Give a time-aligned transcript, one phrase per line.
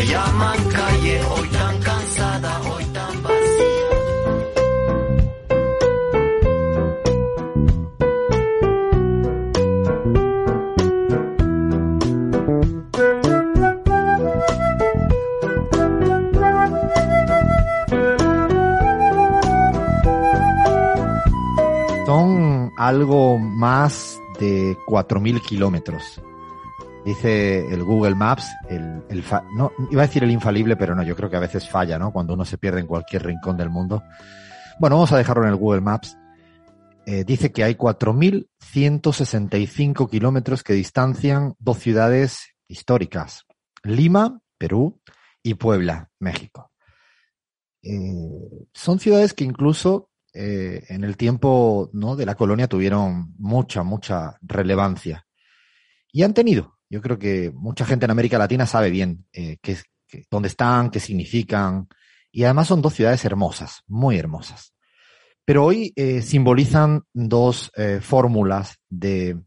[0.00, 3.90] Me llaman calle, hoy tan cansada, hoy tan vacía.
[22.06, 26.22] Son algo más de 4.000 kilómetros.
[27.04, 31.02] Dice el Google Maps, el, el fa- no, iba a decir el infalible, pero no,
[31.02, 32.12] yo creo que a veces falla, ¿no?
[32.12, 34.02] Cuando uno se pierde en cualquier rincón del mundo.
[34.78, 36.16] Bueno, vamos a dejarlo en el Google Maps.
[37.06, 43.46] Eh, dice que hay 4.165 kilómetros que distancian dos ciudades históricas.
[43.82, 45.00] Lima, Perú,
[45.42, 46.70] y Puebla, México.
[47.82, 52.14] Eh, son ciudades que incluso eh, en el tiempo ¿no?
[52.14, 55.26] de la colonia tuvieron mucha, mucha relevancia.
[56.12, 56.76] Y han tenido.
[56.90, 60.90] Yo creo que mucha gente en América Latina sabe bien eh, qué, qué- dónde están,
[60.90, 61.88] qué significan.
[62.32, 64.74] Y además son dos ciudades hermosas, muy hermosas.
[65.44, 69.40] Pero hoy eh, simbolizan dos eh, fórmulas de,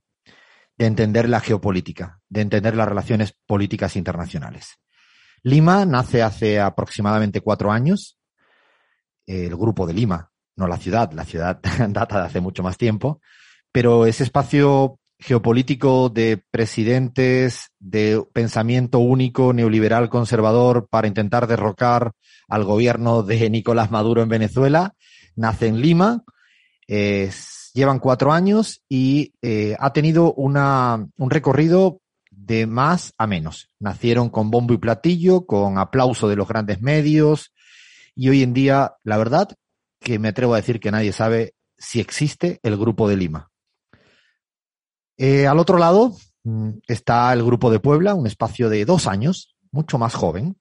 [0.77, 4.79] de entender la geopolítica, de entender las relaciones políticas internacionales.
[5.43, 8.17] Lima nace hace aproximadamente cuatro años,
[9.27, 13.21] el grupo de Lima, no la ciudad, la ciudad data de hace mucho más tiempo,
[13.71, 22.11] pero ese espacio geopolítico de presidentes de pensamiento único, neoliberal, conservador, para intentar derrocar
[22.47, 24.93] al gobierno de Nicolás Maduro en Venezuela,
[25.35, 26.23] nace en Lima,
[27.73, 33.69] llevan cuatro años y eh, ha tenido una, un recorrido de más a menos.
[33.79, 37.51] Nacieron con bombo y platillo, con aplauso de los grandes medios
[38.15, 39.49] y hoy en día, la verdad,
[39.99, 43.52] que me atrevo a decir que nadie sabe si existe el Grupo de Lima.
[45.17, 49.55] Eh, al otro lado mm, está el Grupo de Puebla, un espacio de dos años,
[49.71, 50.57] mucho más joven.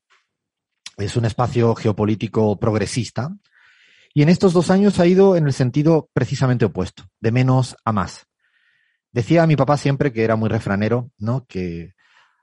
[0.98, 3.30] Es un espacio geopolítico progresista.
[4.14, 7.92] Y en estos dos años ha ido en el sentido precisamente opuesto, de menos a
[7.92, 8.26] más.
[9.10, 11.46] Decía mi papá siempre que era muy refranero, ¿no?
[11.46, 11.94] Que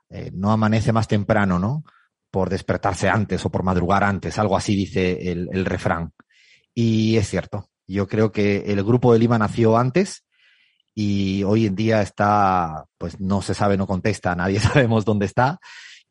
[0.08, 1.84] eh, no amanece más temprano, ¿no?
[2.30, 6.12] Por despertarse antes o por madrugar antes, algo así dice el, el refrán.
[6.74, 7.68] Y es cierto.
[7.86, 10.24] Yo creo que el grupo de Lima nació antes
[10.94, 15.58] y hoy en día está, pues no se sabe, no contesta, nadie sabemos dónde está.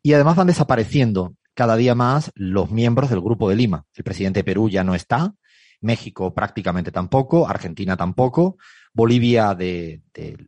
[0.01, 3.83] Y además van desapareciendo cada día más los miembros del grupo de Lima.
[3.93, 5.33] El presidente de Perú ya no está,
[5.81, 8.57] México prácticamente tampoco, Argentina tampoco,
[8.93, 10.01] Bolivia de,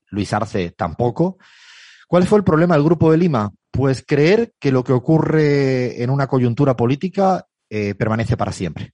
[0.10, 1.38] Luis Arce tampoco.
[2.08, 3.52] ¿Cuál fue el problema del grupo de Lima?
[3.72, 8.94] Pues creer que lo que ocurre en una coyuntura política eh, permanece para siempre.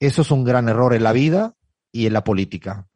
[0.00, 1.54] Eso es un gran error en la vida
[1.92, 2.86] y en la política.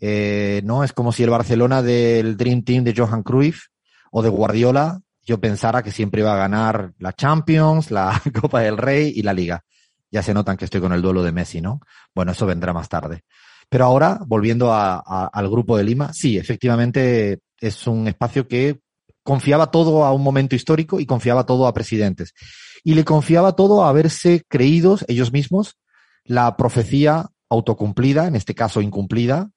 [0.00, 3.66] Eh, no es como si el Barcelona del Dream Team de Johan Cruyff
[4.10, 5.00] o de Guardiola
[5.30, 9.32] yo pensara que siempre iba a ganar la Champions, la Copa del Rey y la
[9.32, 9.64] Liga.
[10.10, 11.80] Ya se notan que estoy con el duelo de Messi, ¿no?
[12.14, 13.22] Bueno, eso vendrá más tarde.
[13.68, 18.80] Pero ahora, volviendo al grupo de Lima, sí, efectivamente es un espacio que
[19.22, 22.34] confiaba todo a un momento histórico y confiaba todo a presidentes.
[22.82, 25.76] Y le confiaba todo a haberse creídos ellos mismos
[26.24, 29.50] la profecía autocumplida, en este caso incumplida,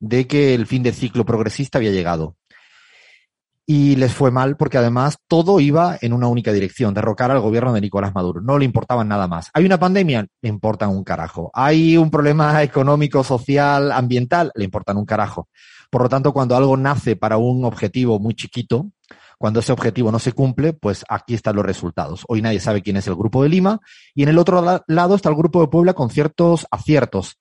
[0.00, 2.36] de que el fin del ciclo progresista había llegado.
[3.66, 7.72] Y les fue mal porque además todo iba en una única dirección, derrocar al gobierno
[7.72, 8.40] de Nicolás Maduro.
[8.40, 9.48] No le importaban nada más.
[9.54, 10.26] ¿Hay una pandemia?
[10.42, 11.52] Le importan un carajo.
[11.54, 14.50] ¿Hay un problema económico, social, ambiental?
[14.56, 15.48] Le importan un carajo.
[15.88, 18.90] Por lo tanto, cuando algo nace para un objetivo muy chiquito,
[19.38, 22.24] cuando ese objetivo no se cumple, pues aquí están los resultados.
[22.28, 23.80] Hoy nadie sabe quién es el Grupo de Lima
[24.14, 27.38] y en el otro la lado está el Grupo de Puebla con ciertos aciertos.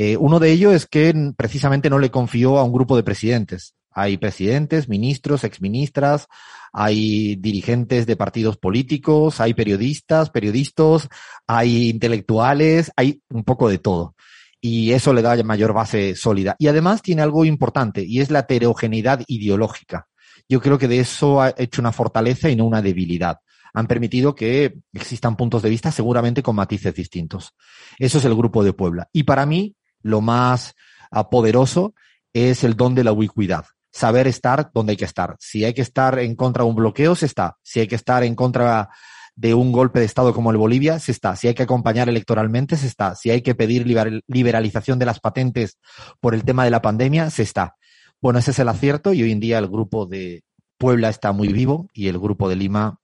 [0.00, 3.74] Eh, uno de ellos es que precisamente no le confió a un grupo de presidentes.
[3.90, 6.28] Hay presidentes, ministros, exministras,
[6.72, 11.08] hay dirigentes de partidos políticos, hay periodistas, periodistas,
[11.48, 14.14] hay intelectuales, hay un poco de todo.
[14.60, 16.54] Y eso le da mayor base sólida.
[16.60, 20.06] Y además tiene algo importante y es la heterogeneidad ideológica.
[20.48, 23.38] Yo creo que de eso ha hecho una fortaleza y no una debilidad.
[23.74, 27.56] Han permitido que existan puntos de vista seguramente con matices distintos.
[27.98, 29.08] Eso es el grupo de Puebla.
[29.12, 29.74] Y para mí,
[30.08, 30.74] lo más
[31.12, 31.94] uh, poderoso
[32.32, 33.64] es el don de la ubicuidad.
[33.92, 35.36] Saber estar donde hay que estar.
[35.38, 37.56] Si hay que estar en contra de un bloqueo, se está.
[37.62, 38.90] Si hay que estar en contra
[39.34, 41.36] de un golpe de Estado como el Bolivia, se está.
[41.36, 43.14] Si hay que acompañar electoralmente, se está.
[43.14, 43.86] Si hay que pedir
[44.26, 45.78] liberalización de las patentes
[46.20, 47.76] por el tema de la pandemia, se está.
[48.20, 50.42] Bueno, ese es el acierto y hoy en día el grupo de
[50.76, 52.98] Puebla está muy vivo y el grupo de Lima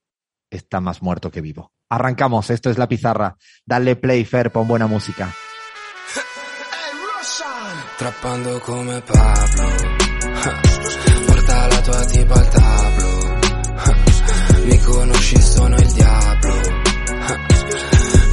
[0.50, 1.72] está más muerto que vivo.
[1.88, 3.36] Arrancamos, esto es la pizarra.
[3.64, 5.32] Dale play, Fer, pon buena música.
[7.96, 9.68] Trappando come Pablo.
[11.26, 13.38] Porta la tua tipa al tablo
[14.64, 16.60] Mi conosci, sono il diavolo.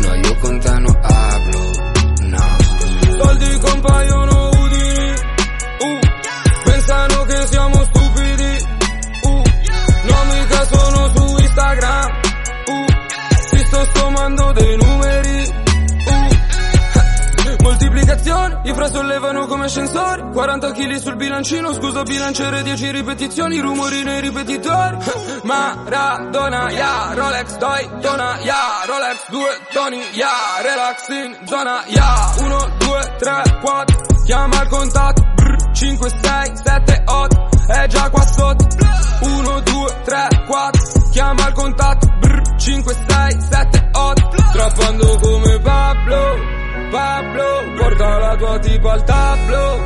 [0.02, 1.72] No, io con te non hablo
[2.22, 2.58] No.
[3.22, 5.14] Soldi compaiono udini
[5.80, 6.00] uh,
[6.64, 7.71] Pensano che siamo
[18.12, 20.22] Moltiplicazione, i sollevano come ascensori.
[20.34, 24.98] 40 kg sul bilancino, scusa bilanciere 10 ripetizioni Rumori nei ripetitori.
[25.44, 32.76] Maradona, yeah, Rolex, doi, dona, yeah Rolex, due toni, yeah Relax in zona, yeah 1,
[32.80, 35.22] 2, 3, 4 Chiama il contatto.
[35.36, 38.68] Brr, 5, 6, 7, 8 È già qua sotto.
[39.22, 40.82] 1, 2, 3, 4
[41.12, 42.08] Chiama il contatto.
[42.20, 46.61] Brr, 5, 6, 7, 8 Strappando come Pablo
[46.92, 49.80] Pablo, porta la tua tipa al tablo,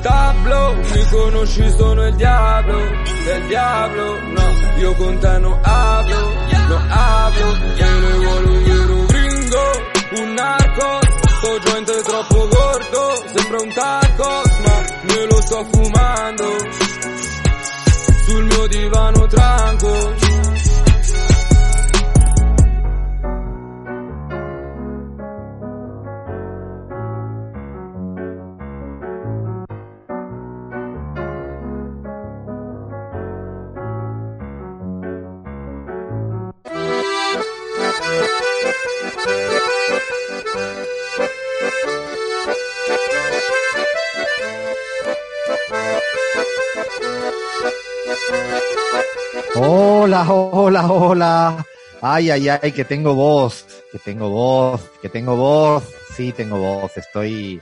[0.00, 2.78] tablo, mi conosci sono il diavolo,
[3.24, 6.32] del diavolo, no, io con te non hablo,
[6.68, 13.60] non hablo, che ne vuole un vero gringo, un narco, sto è troppo gordo, sembra
[13.60, 16.56] un tacos, ma me lo sto fumando,
[18.24, 20.14] sul mio divano tranco,
[50.72, 51.66] Hola, hola.
[52.00, 55.84] Ay, ay, ay, que tengo voz, que tengo voz, que tengo voz.
[56.16, 56.96] Sí, tengo voz.
[56.96, 57.60] Estoy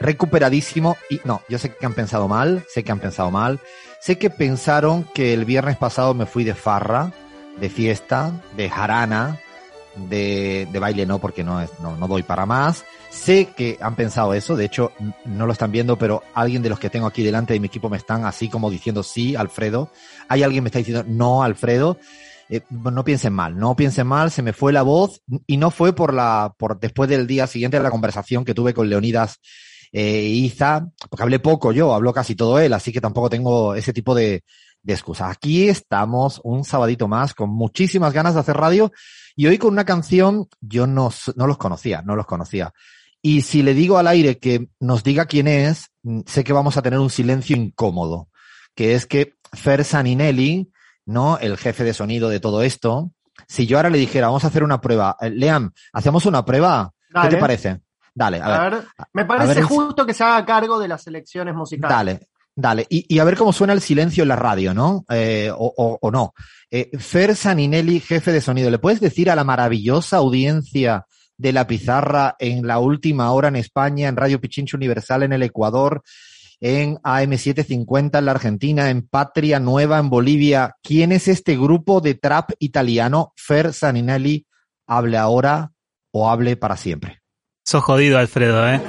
[0.00, 3.60] recuperadísimo y no, yo sé que han pensado mal, sé que han pensado mal.
[4.00, 7.12] Sé que pensaron que el viernes pasado me fui de farra,
[7.60, 9.38] de fiesta, de jarana,
[9.94, 12.86] de, baile no, porque no, es, no, no doy para más.
[13.10, 14.92] Sé que han pensado eso, de hecho
[15.26, 17.90] no lo están viendo, pero alguien de los que tengo aquí delante de mi equipo
[17.90, 19.90] me están así como diciendo sí, Alfredo.
[20.28, 21.98] Hay alguien me está diciendo no, Alfredo.
[22.48, 25.94] Eh, no piensen mal, no piensen mal, se me fue la voz y no fue
[25.94, 29.40] por la, por después del día siguiente de la conversación que tuve con Leonidas
[29.92, 33.92] eh, Iza, porque hablé poco yo, habló casi todo él, así que tampoco tengo ese
[33.92, 34.44] tipo de,
[34.82, 35.30] de excusas.
[35.30, 38.92] Aquí estamos un sabadito más con muchísimas ganas de hacer radio
[39.34, 42.72] y hoy con una canción, yo no, no los conocía, no los conocía.
[43.20, 46.76] Y si le digo al aire que nos diga quién es, mm, sé que vamos
[46.76, 48.28] a tener un silencio incómodo,
[48.76, 50.70] que es que Fer Saninelli,
[51.06, 51.38] ¿no?
[51.38, 53.10] El jefe de sonido de todo esto,
[53.48, 56.92] si yo ahora le dijera, vamos a hacer una prueba, eh, Leam, ¿hacemos una prueba?
[57.22, 57.80] ¿Qué te parece?
[58.14, 58.84] Dale, a, ver.
[59.12, 61.96] Me parece justo que se haga cargo de las elecciones musicales.
[61.96, 65.04] Dale, Dale, y, a ver cómo suena el silencio en la radio, ¿no?
[65.10, 66.32] Eh, o, no.
[66.70, 71.04] Eh, Fer Saninelli, jefe de sonido, ¿le puedes decir a la maravillosa audiencia
[71.36, 75.42] de la pizarra en la última hora en España, en Radio Pichincho Universal en el
[75.42, 76.02] Ecuador,
[76.60, 82.14] en AM750 en la Argentina, en Patria Nueva en Bolivia, quién es este grupo de
[82.14, 83.32] trap italiano?
[83.36, 84.46] Fer Saninelli,
[84.86, 85.72] hable ahora
[86.12, 87.20] o hable para siempre.
[87.64, 88.80] Sos jodido, Alfredo, ¿eh?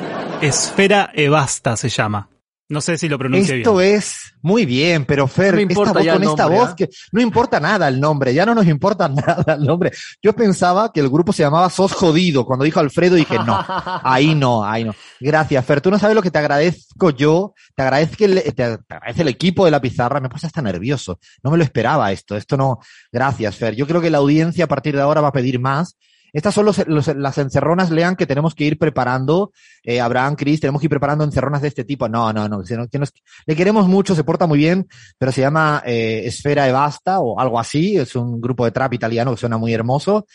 [0.42, 2.30] Esfera e basta se llama.
[2.70, 3.62] No sé si lo pronuncio bien.
[3.62, 6.74] Esto es muy bien, pero Fer, no esta voz, con esta voz ¿eh?
[6.78, 9.92] que no importa nada el nombre, ya no nos importa nada el nombre.
[10.22, 12.46] Yo pensaba que el grupo se llamaba Sos Jodido.
[12.46, 13.58] Cuando dijo Alfredo dije, no,
[14.04, 14.94] ahí no, ahí no.
[15.20, 15.80] Gracias, Fer.
[15.80, 19.64] Tú no sabes lo que te agradezco yo, te agradezco el, te agradece el equipo
[19.64, 21.20] de la pizarra, me pasa hasta nervioso.
[21.44, 22.80] No me lo esperaba esto, esto no.
[23.14, 23.76] Gracias, Fer.
[23.76, 25.98] Yo creo que la audiencia a partir de ahora va a pedir más
[26.34, 29.52] estas son las encerronas, lean, que tenemos que ir preparando.
[29.84, 32.10] Eh, Abraham, Chris, tenemos que ir preparando encerronas de este tipo.
[32.10, 32.62] No, no, no.
[33.46, 37.40] le queremos mucho, se porta muy bien, pero se llama eh, Esfera de Basta o
[37.40, 37.98] algo así.
[37.98, 40.26] Es un grupo de trap italiano que suena muy hermoso.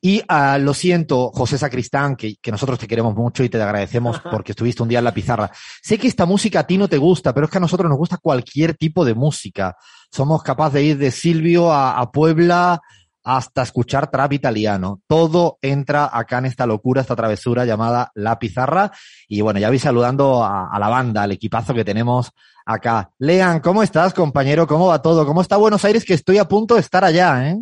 [0.00, 4.20] Y uh, lo siento, José Sacristán, que, que, nosotros te queremos mucho y te agradecemos
[4.30, 5.50] porque estuviste un día en la pizarra.
[5.82, 7.98] Sé que esta música a ti no te gusta, pero es que a nosotros nos
[7.98, 9.76] gusta cualquier tipo de música.
[10.10, 12.80] Somos capaces de ir de Silvio a, a Puebla,
[13.26, 15.02] hasta escuchar trap italiano.
[15.08, 18.92] Todo entra acá en esta locura, esta travesura llamada La Pizarra.
[19.26, 22.30] Y bueno, ya voy saludando a, la banda, al equipazo que tenemos
[22.64, 23.10] acá.
[23.18, 24.68] Lean, ¿cómo estás, compañero?
[24.68, 25.26] ¿Cómo va todo?
[25.26, 26.04] ¿Cómo está Buenos Aires?
[26.04, 27.58] Que estoy a punto de estar allá, ¿eh?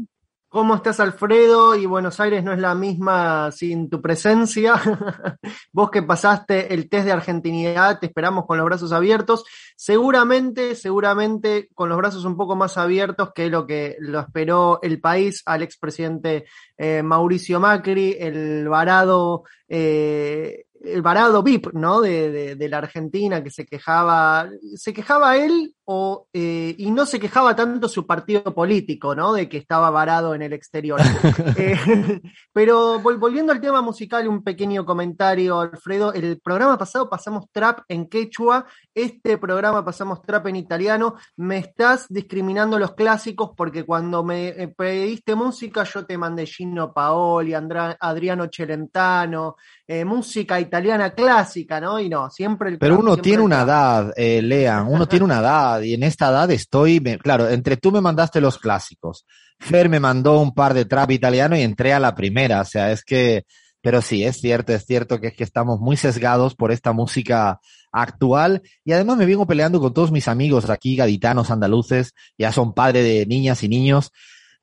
[0.54, 1.74] ¿Cómo estás, Alfredo?
[1.74, 4.74] Y Buenos Aires no es la misma sin tu presencia.
[5.72, 9.44] Vos que pasaste el test de argentinidad, te esperamos con los brazos abiertos.
[9.74, 15.00] Seguramente, seguramente con los brazos un poco más abiertos que lo que lo esperó el
[15.00, 16.44] país al expresidente
[16.78, 22.00] eh, Mauricio Macri, el varado eh, el varado VIP, ¿no?
[22.00, 27.06] De, de, de, la Argentina que se quejaba, se quejaba él o, eh, y no
[27.06, 29.32] se quejaba tanto su partido político, ¿no?
[29.32, 31.00] De que estaba varado en el exterior.
[31.56, 32.20] eh,
[32.52, 36.12] pero vol volviendo al tema musical, un pequeño comentario, Alfredo.
[36.12, 41.16] El programa pasado pasamos trap en quechua, este programa pasamos trap en italiano.
[41.36, 46.92] Me estás discriminando los clásicos porque cuando me eh, pediste música yo te mandé Gino
[46.92, 50.73] Paoli, Andra Adriano Celentano, eh, música italiana
[51.14, 51.98] clásica, ¿no?
[52.00, 55.80] Y no, siempre el Pero uno tiene una edad, eh, Lean, uno tiene una edad
[55.82, 59.26] y en esta edad estoy, me- claro, entre tú me mandaste los clásicos,
[59.58, 62.90] Fer me mandó un par de trap italiano y entré a la primera, o sea,
[62.92, 63.44] es que,
[63.80, 67.60] pero sí, es cierto, es cierto que es que estamos muy sesgados por esta música
[67.92, 72.74] actual y además me vengo peleando con todos mis amigos aquí, gaditanos, andaluces, ya son
[72.74, 74.10] padre de niñas y niños,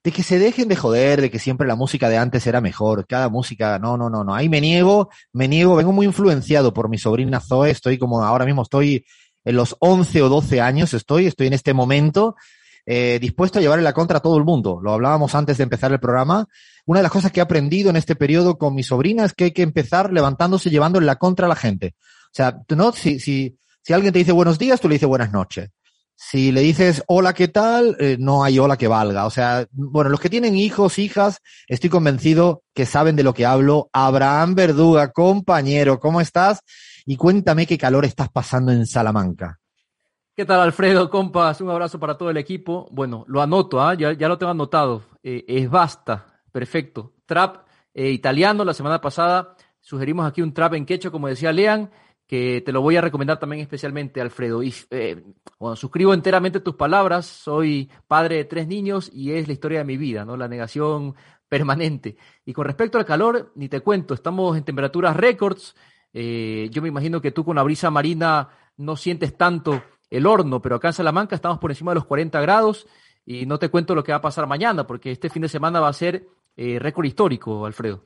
[0.03, 3.05] de que se dejen de joder, de que siempre la música de antes era mejor,
[3.08, 6.89] cada música, no, no, no, no, ahí me niego, me niego, vengo muy influenciado por
[6.89, 9.05] mi sobrina Zoe, estoy como ahora mismo estoy
[9.43, 12.36] en los 11 o 12 años, estoy, estoy en este momento
[12.86, 14.79] eh, dispuesto a llevarle la contra a todo el mundo.
[14.81, 16.48] Lo hablábamos antes de empezar el programa.
[16.86, 19.46] Una de las cosas que he aprendido en este periodo con mi sobrina es que
[19.46, 21.96] hay que empezar levantándose llevando la contra a la gente.
[22.25, 25.31] O sea, no, si, si, si alguien te dice buenos días, tú le dices buenas
[25.31, 25.70] noches.
[26.24, 27.98] Si le dices hola, ¿qué tal?
[28.00, 29.25] Eh, no hay hola que valga.
[29.25, 33.48] O sea, bueno, los que tienen hijos, hijas, estoy convencido que saben de lo que
[33.48, 33.90] hablo.
[33.92, 36.62] Abraham Verduga, compañero, ¿cómo estás?
[37.08, 39.60] Y cuéntame qué calor estás pasando en Salamanca.
[40.36, 41.10] ¿Qué tal, Alfredo?
[41.10, 42.88] Compas, un abrazo para todo el equipo.
[42.92, 43.96] Bueno, lo anoto, ¿ah?
[43.96, 45.01] ya, ya lo tengo anotado.
[45.24, 47.16] Eh, es basta, perfecto.
[47.25, 51.90] Trap eh, italiano, la semana pasada sugerimos aquí un trap en quechua, como decía Lean,
[52.32, 54.62] que te lo voy a recomendar también especialmente, Alfredo.
[54.64, 55.22] Eh,
[55.60, 57.26] bueno, suscribo enteramente tus palabras.
[57.26, 60.38] Soy padre de tres niños y es la historia de mi vida, ¿no?
[60.38, 61.14] La negación
[61.50, 62.16] permanente.
[62.46, 65.76] Y con respecto al calor, ni te cuento, estamos en temperaturas récords.
[66.14, 68.48] Eh, yo me imagino que tú con la brisa marina
[68.78, 72.40] no sientes tanto el horno, pero acá en Salamanca estamos por encima de los 40
[72.40, 72.88] grados
[73.26, 75.82] y no te cuento lo que va a pasar mañana, porque este fin de semana
[75.82, 78.06] va a ser eh, récord histórico, Alfredo.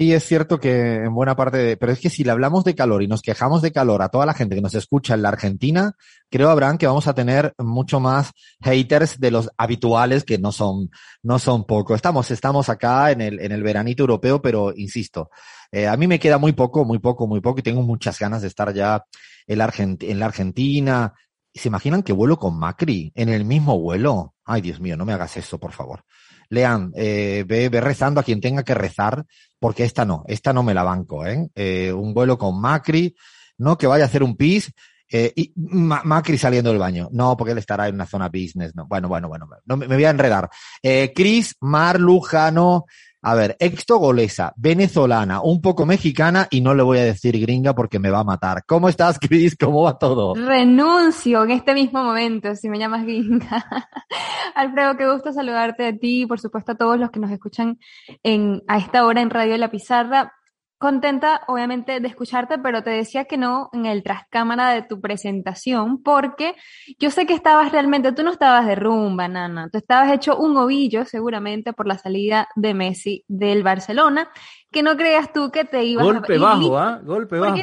[0.00, 2.74] Sí, es cierto que en buena parte de, pero es que si le hablamos de
[2.74, 5.28] calor y nos quejamos de calor a toda la gente que nos escucha en la
[5.28, 5.92] Argentina,
[6.30, 10.88] creo, Abraham, que vamos a tener mucho más haters de los habituales que no son,
[11.22, 11.94] no son poco.
[11.94, 15.28] Estamos, estamos acá en el, en el veranito europeo, pero insisto,
[15.70, 18.40] eh, a mí me queda muy poco, muy poco, muy poco y tengo muchas ganas
[18.40, 19.04] de estar ya
[19.46, 21.12] en la, Argent en la Argentina.
[21.52, 24.34] ¿Se imaginan que vuelo con Macri en el mismo vuelo?
[24.46, 26.06] Ay, Dios mío, no me hagas eso, por favor.
[26.50, 29.24] Lean, eh, ve, ve rezando a quien tenga que rezar,
[29.58, 31.48] porque esta no, esta no me la banco, ¿eh?
[31.54, 33.14] Eh, un vuelo con Macri,
[33.58, 34.72] no que vaya a hacer un pis,
[35.12, 37.08] eh, y Ma- Macri saliendo del baño.
[37.12, 38.74] No, porque él estará en una zona business.
[38.74, 38.86] No.
[38.86, 40.48] Bueno, bueno, bueno, no, me, voy a enredar.
[40.82, 42.84] Eh, Cris Mar Lujano,
[43.22, 47.98] a ver, extogolesa, venezolana, un poco mexicana, y no le voy a decir gringa porque
[47.98, 48.64] me va a matar.
[48.66, 49.56] ¿Cómo estás, Cris?
[49.56, 50.34] ¿Cómo va todo?
[50.34, 53.64] Renuncio en este mismo momento, si me llamas gringa.
[54.54, 57.78] Alfredo, qué gusto saludarte a ti y por supuesto a todos los que nos escuchan
[58.22, 60.32] en, a esta hora en Radio La Pizarra.
[60.80, 66.02] Contenta, obviamente, de escucharte, pero te decía que no en el trascámara de tu presentación,
[66.02, 66.54] porque
[66.98, 70.56] yo sé que estabas realmente, tú no estabas de rumba, nana, tú estabas hecho un
[70.56, 74.30] ovillo seguramente por la salida de Messi del Barcelona,
[74.72, 76.40] que no creas tú que te ibas Golpe a...
[76.40, 76.98] bajo, ¿ah?
[77.04, 77.56] Golpe bajo.
[77.56, 77.62] Hay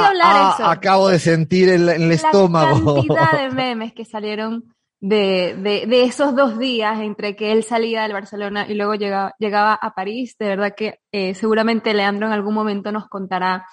[0.00, 0.66] que hablar Ah, eso.
[0.70, 2.94] Acabo de sentir el, el La estómago.
[2.94, 4.62] cantidad de memes que salieron
[5.08, 9.74] de, de, esos dos días entre que él salía del Barcelona y luego llegaba, llegaba
[9.74, 10.34] a París.
[10.36, 13.66] De verdad que eh, seguramente Leandro en algún momento nos contará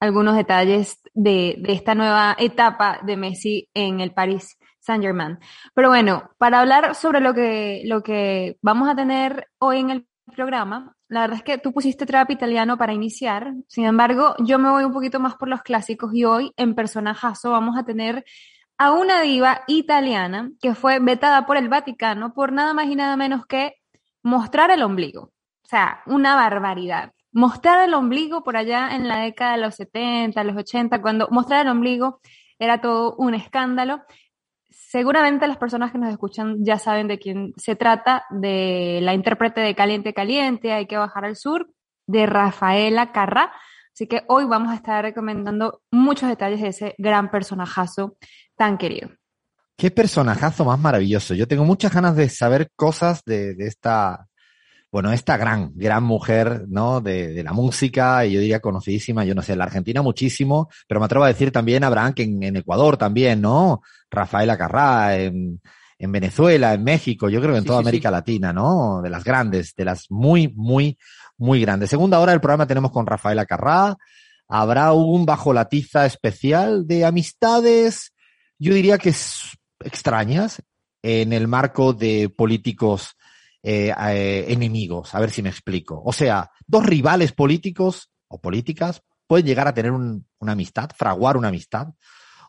[0.00, 5.38] algunos detalles de, de esta nueva etapa de Messi en el París Saint Germain.
[5.74, 10.06] Pero bueno, para hablar sobre lo que, lo que vamos a tener hoy en el
[10.34, 14.70] programa, la verdad es que tú pusiste trap italiano para iniciar, sin embargo, yo me
[14.70, 18.24] voy un poquito más por los clásicos y hoy en personajazo vamos a tener
[18.78, 23.16] a una diva italiana que fue vetada por el Vaticano por nada más y nada
[23.16, 23.74] menos que
[24.22, 25.32] mostrar el ombligo.
[25.62, 27.12] O sea, una barbaridad.
[27.32, 31.66] Mostrar el ombligo por allá en la década de los 70, los 80, cuando mostrar
[31.66, 32.20] el ombligo
[32.58, 34.02] era todo un escándalo.
[34.70, 39.60] Seguramente las personas que nos escuchan ya saben de quién se trata, de la intérprete
[39.60, 41.68] de Caliente Caliente, Hay que bajar al sur,
[42.06, 43.52] de Rafaela Carrá.
[43.98, 48.16] Así que hoy vamos a estar recomendando muchos detalles de ese gran personajazo
[48.56, 49.10] tan querido.
[49.76, 51.34] Qué personajazo más maravilloso.
[51.34, 54.28] Yo tengo muchas ganas de saber cosas de, de esta,
[54.92, 57.00] bueno, esta gran, gran mujer, ¿no?
[57.00, 60.68] De, de, la música, y yo diría conocidísima, yo no sé, en la Argentina muchísimo,
[60.86, 63.82] pero me atrevo a decir también, Abraham, que en, en Ecuador también, ¿no?
[64.08, 65.60] Rafaela Carrá, en,
[65.98, 69.02] en Venezuela, en México, yo creo que en Sí, toda sí, América Latina, ¿no?
[69.02, 70.96] De las grandes, de las muy, muy,
[71.38, 71.90] muy grandes.
[71.90, 73.96] Segunda hora del programa tenemos con Rafaela Carrá.
[74.48, 78.12] Habrá un bajo la tiza especial de amistades,
[78.58, 80.62] yo diría que es extrañas,
[81.02, 83.14] en el marco de políticos
[83.62, 85.14] eh, eh, enemigos.
[85.14, 86.02] A ver si me explico.
[86.04, 91.36] O sea, dos rivales políticos o políticas pueden llegar a tener un, una amistad, fraguar
[91.36, 91.88] una amistad.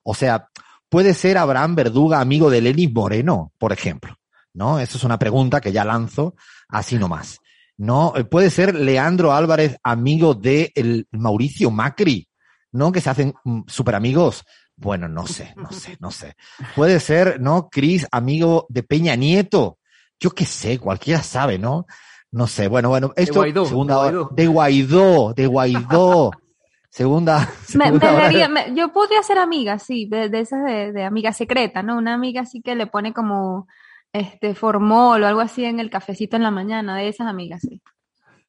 [0.04, 0.48] O sea,
[0.88, 4.16] puede ser Abraham Verduga amigo de Lenin Moreno, por ejemplo.
[4.54, 4.80] ¿No?
[4.80, 6.36] Eso es una pregunta que ya lanzo
[6.68, 7.40] así nomás.
[7.80, 12.28] No, Eh, puede ser Leandro Álvarez amigo de el Mauricio Macri,
[12.74, 12.92] ¿no?
[12.92, 14.44] Que se hacen mm, super amigos.
[14.76, 16.36] Bueno, no sé, no sé, no sé.
[16.76, 17.70] Puede ser, ¿no?
[17.70, 19.78] Cris amigo de Peña Nieto.
[20.20, 21.86] Yo qué sé, cualquiera sabe, ¿no?
[22.32, 22.68] No sé.
[22.68, 24.30] Bueno, bueno, esto Guaidó, segunda de hora- Guaidó.
[24.36, 26.32] de Guaidó, de Guaidó.
[26.92, 30.64] segunda, Me, me segunda hora- daría- me- yo podría ser amiga, sí, de, de esas
[30.66, 31.98] de, de amiga secreta, ¿no?
[31.98, 33.68] Una amiga así que le pone como
[34.14, 37.82] este formol o algo así en el cafecito en la mañana, de esas amigas, sí.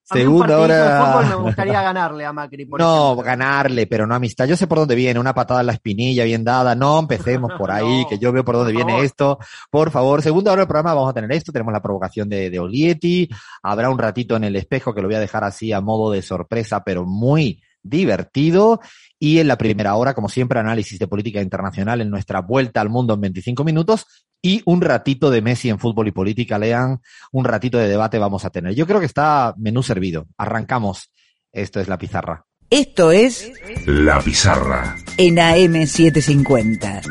[0.02, 1.22] Segunda hora.
[1.28, 2.66] me gustaría ganarle a Macri.
[2.66, 3.22] Por No, ejemplo.
[3.24, 4.46] ganarle, pero no amistad.
[4.46, 6.74] Yo sé por dónde viene, una patada en la espinilla bien dada.
[6.74, 9.04] No empecemos por ahí, No, que yo veo por dónde por viene favor.
[9.04, 9.38] esto.
[9.70, 11.52] Por favor, segunda hora del programa vamos a tener esto.
[11.52, 13.28] Tenemos la provocación de, de Olieti.
[13.62, 16.22] Habrá un ratito en el espejo que lo voy a dejar así a modo de
[16.22, 18.80] sorpresa, pero muy divertido.
[19.16, 22.88] Y en la primera hora, como siempre, análisis de política internacional en nuestra vuelta al
[22.88, 24.06] mundo en 25 minutos.
[24.42, 28.44] Y un ratito de Messi en fútbol y política, lean, un ratito de debate vamos
[28.44, 28.74] a tener.
[28.74, 30.28] Yo creo que está menú servido.
[30.38, 31.10] Arrancamos.
[31.52, 32.46] Esto es la pizarra.
[32.70, 33.50] Esto es
[33.86, 34.96] La Pizarra.
[35.18, 37.02] en AM750.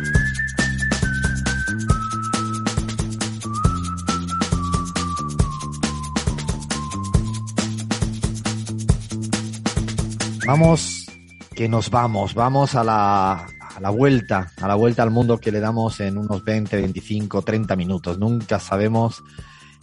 [10.47, 11.05] Vamos,
[11.53, 13.45] que nos vamos, vamos a la,
[13.79, 17.41] a la vuelta, a la vuelta al mundo que le damos en unos 20, 25,
[17.43, 18.19] 30 minutos.
[18.19, 19.23] Nunca sabemos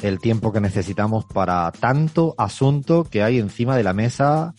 [0.03, 4.53] el tiempo que necesitamos para tanto asunto que hay encima de la mesa.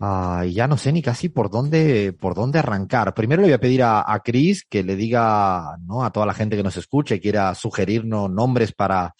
[0.00, 3.14] Ah, y ya no sé ni casi por dónde, por dónde arrancar.
[3.14, 6.04] Primero le voy a pedir a, a Chris que le diga, ¿no?
[6.04, 9.12] A toda la gente que nos escuche quiera sugerirnos nombres para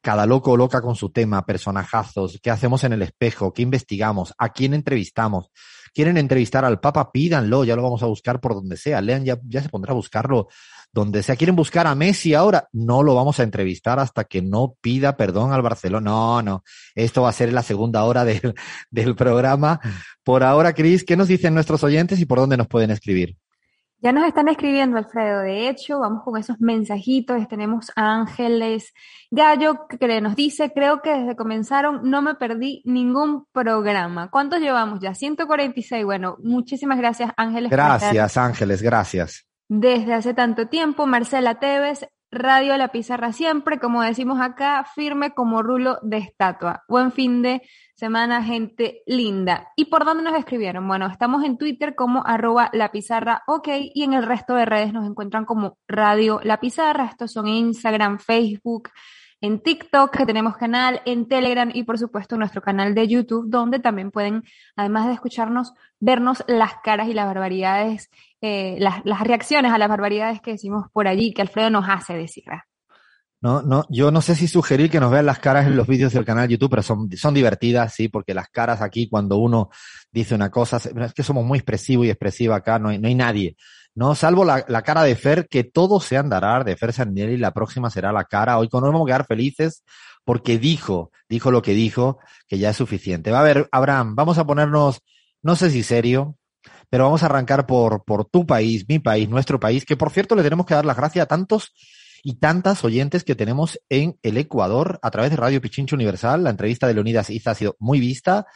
[0.00, 4.34] cada loco o loca con su tema, personajazos, qué hacemos en el espejo, qué investigamos,
[4.38, 5.50] a quién entrevistamos.
[5.94, 9.00] Quieren entrevistar al Papa, pídanlo, ya lo vamos a buscar por donde sea.
[9.00, 10.48] Lean ya, ya se pondrá a buscarlo
[10.92, 11.36] donde sea.
[11.36, 15.52] Quieren buscar a Messi ahora, no lo vamos a entrevistar hasta que no pida perdón
[15.52, 16.10] al Barcelona.
[16.10, 16.64] No, no.
[16.94, 18.54] Esto va a ser la segunda hora del,
[18.90, 19.80] del programa.
[20.22, 23.36] Por ahora, Cris, ¿qué nos dicen nuestros oyentes y por dónde nos pueden escribir?
[24.00, 25.40] Ya nos están escribiendo, Alfredo.
[25.40, 27.48] De hecho, vamos con esos mensajitos.
[27.48, 28.92] Tenemos a Ángeles
[29.30, 34.30] Gallo que nos dice, creo que desde comenzaron no me perdí ningún programa.
[34.30, 35.14] ¿Cuántos llevamos ya?
[35.14, 36.04] 146.
[36.04, 37.70] Bueno, muchísimas gracias, Ángeles.
[37.70, 39.46] Gracias, Ángeles, gracias.
[39.68, 41.06] desde hace tanto tiempo.
[41.06, 46.84] Marcela Tevez, Radio La Pizarra siempre, como decimos acá, firme como rulo de estatua.
[46.86, 47.62] Buen fin de
[47.94, 49.68] semana, gente linda.
[49.76, 50.86] ¿Y por dónde nos escribieron?
[50.86, 54.92] Bueno, estamos en Twitter como arroba La Pizarra OK y en el resto de redes
[54.92, 57.06] nos encuentran como Radio La Pizarra.
[57.06, 58.90] Estos son Instagram, Facebook,
[59.40, 63.78] en TikTok, que tenemos canal, en Telegram y por supuesto nuestro canal de YouTube, donde
[63.78, 64.42] también pueden,
[64.76, 68.10] además de escucharnos, vernos las caras y las barbaridades,
[68.40, 72.14] eh, las, las reacciones a las barbaridades que decimos por allí, que Alfredo nos hace
[72.14, 72.44] decir.
[73.40, 76.12] No, no, yo no sé si sugerir que nos vean las caras en los vídeos
[76.12, 79.70] del canal YouTube, pero son, son divertidas, sí, porque las caras aquí cuando uno
[80.10, 83.14] dice una cosa, es que somos muy expresivo y expresiva acá, no hay, no hay
[83.14, 83.56] nadie,
[83.94, 84.16] ¿no?
[84.16, 87.90] Salvo la, la cara de Fer, que todo se andará, de Fer Sandieri, la próxima
[87.90, 88.58] será la cara.
[88.58, 89.84] Hoy con nos vamos a quedar felices
[90.24, 93.30] porque dijo, dijo lo que dijo, que ya es suficiente.
[93.30, 95.00] Va a ver, Abraham, vamos a ponernos,
[95.42, 96.36] no sé si serio,
[96.90, 100.34] pero vamos a arrancar por, por tu país, mi país, nuestro país, que por cierto
[100.34, 101.72] le tenemos que dar las gracias a tantos
[102.22, 106.42] y tantas oyentes que tenemos en el Ecuador a través de Radio Pichincho Universal.
[106.42, 108.46] La entrevista de Leonidas Iza ha sido muy vista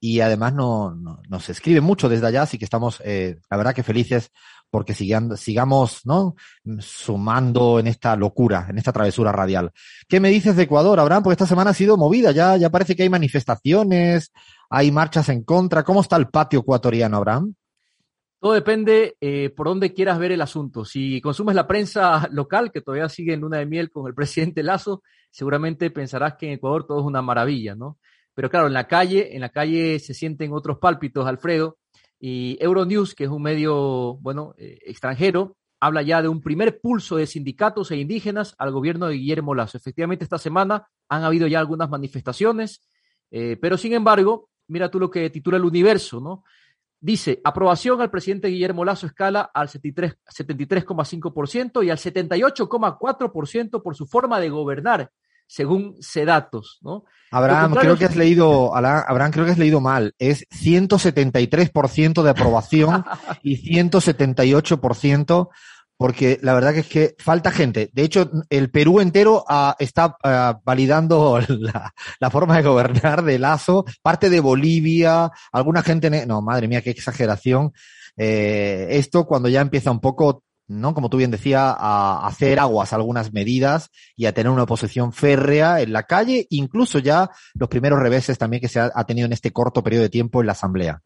[0.00, 3.74] y además no, no- nos escribe mucho desde allá, así que estamos, eh, la verdad
[3.74, 4.30] que felices
[4.70, 6.36] porque sigan- sigamos, ¿no?
[6.78, 9.70] Sumando en esta locura, en esta travesura radial.
[10.08, 11.22] ¿Qué me dices de Ecuador, Abraham?
[11.22, 14.32] Porque esta semana ha sido movida, ya, ya parece que hay manifestaciones,
[14.70, 15.82] hay marchas en contra.
[15.84, 17.54] ¿Cómo está el patio ecuatoriano, Abraham?
[18.40, 20.86] Todo depende eh, por dónde quieras ver el asunto.
[20.86, 24.62] Si consumes la prensa local, que todavía sigue en luna de miel con el presidente
[24.62, 27.98] Lazo, seguramente pensarás que en Ecuador todo es una maravilla, ¿no?
[28.34, 31.76] Pero claro, en la calle, en la calle se sienten otros pálpitos, Alfredo,
[32.18, 37.16] y Euronews, que es un medio, bueno, eh, extranjero, habla ya de un primer pulso
[37.16, 39.76] de sindicatos e indígenas al gobierno de Guillermo Lazo.
[39.76, 42.86] Efectivamente, esta semana han habido ya algunas manifestaciones,
[43.30, 46.44] eh, pero sin embargo, mira tú lo que titula el universo, ¿no?
[47.02, 54.38] Dice, aprobación al presidente Guillermo Lazo escala al 73,5% y al 78,4% por su forma
[54.38, 55.10] de gobernar,
[55.46, 57.04] según Sedatos, ¿no?
[57.30, 60.14] Abraham, creo que has leído, Abraham, creo que has leído mal.
[60.18, 63.02] Es 173% de aprobación
[63.42, 65.48] y 178%
[66.00, 67.90] porque la verdad que es que falta gente.
[67.92, 71.38] De hecho, el Perú entero uh, está uh, validando
[72.20, 76.08] la, forma de gobernar de Lazo, parte de Bolivia, alguna gente...
[76.24, 77.74] No, madre mía, qué exageración.
[78.16, 80.94] Eh, esto cuando ya empieza un poco, ¿no?
[80.94, 85.82] Como tú bien decías, a hacer aguas algunas medidas y a tener una oposición férrea
[85.82, 89.52] en la calle, incluso ya los primeros reveses también que se ha tenido en este
[89.52, 91.02] corto periodo de tiempo en la Asamblea.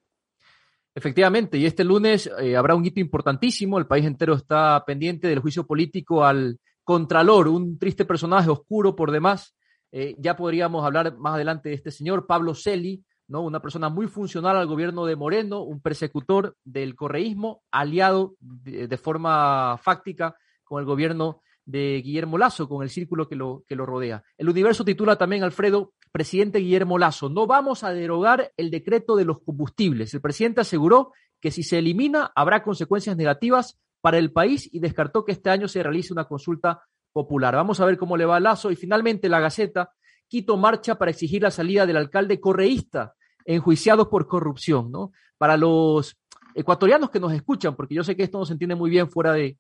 [0.95, 3.79] Efectivamente, y este lunes eh, habrá un hito importantísimo.
[3.79, 9.11] El país entero está pendiente del juicio político al Contralor, un triste personaje oscuro por
[9.11, 9.57] demás.
[9.91, 13.43] Eh, ya podríamos hablar más adelante de este señor, Pablo Celi, ¿no?
[13.43, 18.97] una persona muy funcional al gobierno de Moreno, un persecutor del correísmo, aliado de, de
[18.97, 23.87] forma fáctica con el gobierno de Guillermo Lazo, con el círculo que lo, que lo
[23.87, 24.23] rodea.
[24.37, 29.25] El universo titula también, Alfredo, presidente Guillermo Lazo, no vamos a derogar el decreto de
[29.25, 30.15] los combustibles.
[30.15, 35.25] El presidente aseguró que si se elimina habrá consecuencias negativas para el país y descartó
[35.25, 37.57] que este año se realice una consulta popular.
[37.57, 38.71] Vamos a ver cómo le va a Lazo.
[38.71, 39.91] Y finalmente la Gaceta,
[40.29, 45.11] Quito marcha para exigir la salida del alcalde correísta enjuiciado por corrupción, ¿no?
[45.37, 46.17] Para los
[46.55, 49.33] ecuatorianos que nos escuchan, porque yo sé que esto no se entiende muy bien fuera
[49.33, 49.59] de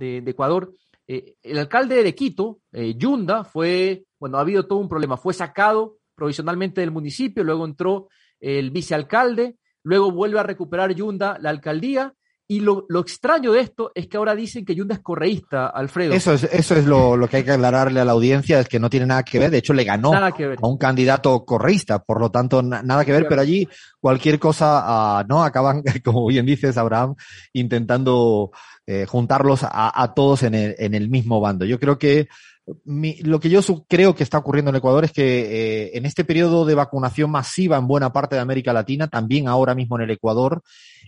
[0.00, 0.72] Ecuador,
[1.06, 5.34] eh, el alcalde de Quito, eh, Yunda, fue, bueno, ha habido todo un problema, fue
[5.34, 8.06] sacado provisionalmente del municipio, luego entró
[8.38, 12.14] el vicealcalde, luego vuelve a recuperar Yunda la alcaldía.
[12.46, 16.12] Y lo, lo, extraño de esto es que ahora dicen que Yunda es correísta, Alfredo.
[16.12, 18.78] Eso es, eso es lo, lo, que hay que aclararle a la audiencia, es que
[18.78, 19.50] no tiene nada que ver.
[19.50, 23.26] De hecho, le ganó a un candidato correísta, por lo tanto, na, nada que ver.
[23.26, 23.66] Pero allí
[23.98, 25.42] cualquier cosa, uh, ¿no?
[25.42, 27.16] Acaban, como bien dices, Abraham,
[27.54, 28.52] intentando
[28.86, 31.64] eh, juntarlos a, a, todos en el, en el mismo bando.
[31.64, 32.28] Yo creo que
[32.84, 36.24] mi, lo que yo creo que está ocurriendo en Ecuador es que eh, en este
[36.24, 40.10] periodo de vacunación masiva en buena parte de América Latina, también ahora mismo en el
[40.10, 40.62] Ecuador,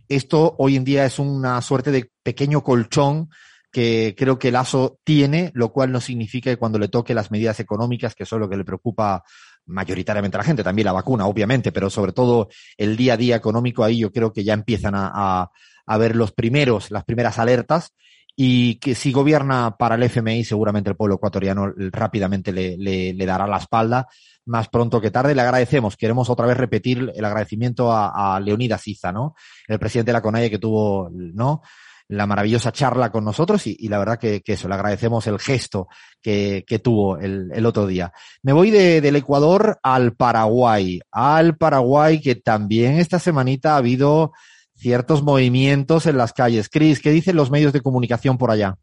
[0.08, 3.28] esto hoy en día es una suerte de pequeño colchón
[3.70, 7.58] que creo que Lazo tiene, lo cual no significa que cuando le toque las medidas
[7.58, 9.24] económicas, que es lo que le preocupa
[9.66, 13.36] mayoritariamente a la gente, también la vacuna, obviamente, pero sobre todo el día a día
[13.36, 15.50] económico, ahí yo creo que ya empiezan a,
[15.86, 17.94] a ver los primeros, las primeras alertas
[18.36, 23.46] y que si gobierna para el FMI, seguramente el pueblo ecuatoriano rápidamente le, le, dará
[23.46, 24.08] la espalda
[24.46, 25.34] más pronto que tarde.
[25.34, 25.96] Le agradecemos.
[25.96, 29.36] Queremos otra vez repetir el agradecimiento a, a Leonidas ¿no?
[29.68, 31.62] El presidente de la CONAIE que tuvo, ¿no?
[32.08, 35.88] La maravillosa charla con nosotros y, la verdad que, que, eso, le agradecemos el gesto
[36.20, 38.12] que, que tuvo el, el, otro día.
[38.42, 44.32] Me voy de, del Ecuador al Paraguay, al Paraguay que también esta semanita ha habido
[44.74, 46.68] ciertos movimientos en las calles.
[46.68, 48.76] Cris, ¿qué dicen los medios de comunicación por allá?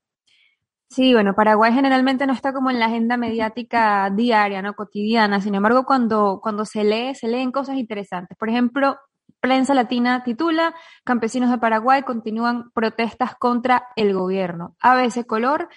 [0.90, 4.74] Sí, bueno, Paraguay generalmente no está como en la agenda mediática diaria, ¿no?
[4.74, 5.40] Cotidiana.
[5.40, 8.38] Sin embargo, cuando, cuando se lee, se leen cosas interesantes.
[8.38, 8.98] Por ejemplo,
[9.40, 14.76] Prensa Latina titula, Campesinos de Paraguay continúan protestas contra el gobierno.
[14.82, 15.70] ABC Color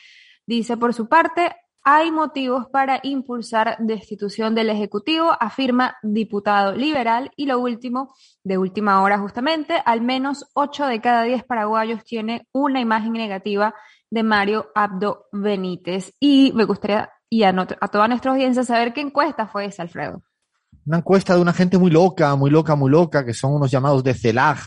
[0.47, 7.31] dice por su parte, hay motivos para impulsar destitución del Ejecutivo, afirma diputado liberal.
[7.37, 12.49] Y lo último, de última hora justamente, al menos 8 de cada 10 paraguayos tiene
[12.53, 13.75] una imagen negativa
[14.11, 16.15] de Mario Abdo Benítez.
[16.19, 20.23] Y me gustaría, y a, a toda nuestra audiencia, saber qué encuesta fue esa, Alfredo.
[20.87, 24.03] Una encuesta de una gente muy loca, muy loca, muy loca, que son unos llamados
[24.03, 24.59] de CELAG,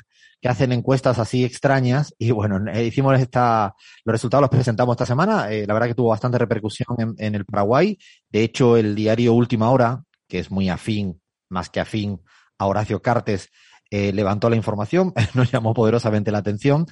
[0.42, 2.14] que hacen encuestas así extrañas.
[2.18, 5.96] Y bueno, eh, hicimos esta, los resultados los presentamos esta semana, eh, la verdad que
[5.96, 7.98] tuvo bastante repercusión en, el Paraguay,
[8.30, 12.22] de hecho el diario Última Hora, que es muy afín, más que afín
[12.58, 13.50] a Horacio Cartes,
[13.90, 16.86] eh, levantó la información, nos llamó poderosamente la atención,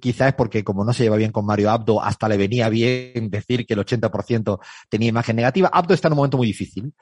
[0.00, 3.30] quizás es porque como no se lleva bien con Mario Abdo, hasta le venía bien
[3.30, 6.92] decir que el 80% tenía imagen negativa, Abdo está en un momento muy difícil,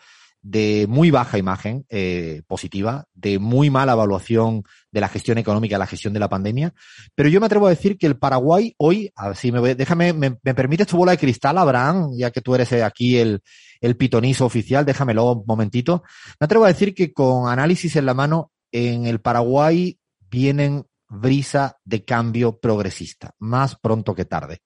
[0.42, 5.86] de muy baja imagen eh, positiva, de muy mala evaluación de la gestión económica, la
[5.86, 6.74] gestión de la pandemia.
[7.14, 9.74] Pero yo me atrevo a decir que el Paraguay hoy, a ver si me voy,
[9.74, 13.40] déjame, me, me permites tu bola de cristal, Abraham, ya que tú eres aquí el,
[13.80, 16.02] el pitonizo oficial, déjamelo un momentito.
[16.40, 21.76] Me atrevo a decir que con análisis en la mano, en el Paraguay vienen brisa
[21.84, 24.60] de cambio progresista, más pronto que tarde.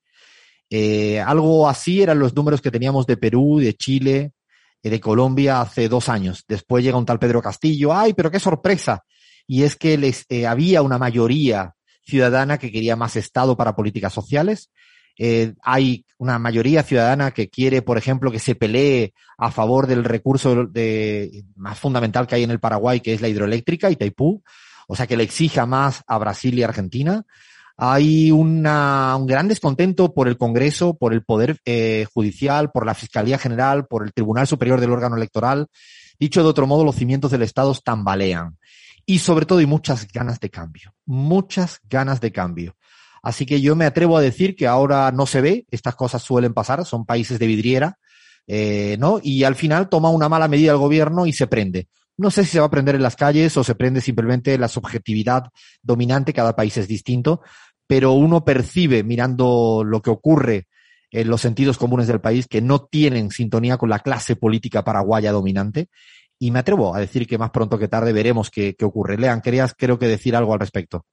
[0.71, 4.33] Eh, algo así eran los números que teníamos de Perú, de Chile,
[4.83, 6.45] de Colombia hace dos años.
[6.47, 9.05] Después llega un tal Pedro Castillo, ¡ay, pero qué sorpresa!
[9.47, 14.13] Y es que les, eh, había una mayoría ciudadana que quería más Estado para políticas
[14.13, 14.71] sociales.
[15.19, 20.05] Eh, hay una mayoría ciudadana que quiere, por ejemplo, que se pelee a favor del
[20.05, 24.43] recurso de, más fundamental que hay en el Paraguay, que es la hidroeléctrica, Itaipú.
[24.89, 27.25] O sea, que le exija más a Brasil y Argentina.
[27.77, 32.95] Hay una, un gran descontento por el Congreso, por el Poder eh, Judicial, por la
[32.95, 35.67] Fiscalía General, por el Tribunal Superior del órgano electoral.
[36.19, 38.57] Dicho de otro modo, los cimientos del Estado tambalean.
[39.05, 42.77] Y sobre todo hay muchas ganas de cambio, muchas ganas de cambio.
[43.23, 46.55] Así que yo me atrevo a decir que ahora no se ve, estas cosas suelen
[46.55, 47.99] pasar, son países de vidriera,
[48.47, 49.21] eh, ¿no?
[49.23, 51.89] Y al final toma una mala medida el gobierno y se prende.
[52.19, 54.69] No sé si se va a prender en las calles o se prende simplemente la
[54.69, 55.51] subjetividad
[55.83, 57.43] dominante, cada país es distinto,
[57.87, 60.67] pero uno percibe mirando lo que ocurre
[61.11, 65.33] en los sentidos comunes del país que no tienen sintonía con la clase política paraguaya
[65.33, 65.89] dominante.
[66.39, 69.17] Y me atrevo a decir que más pronto que tarde veremos qué, qué ocurre.
[69.17, 71.07] Lean, querías creo que decir algo al respecto.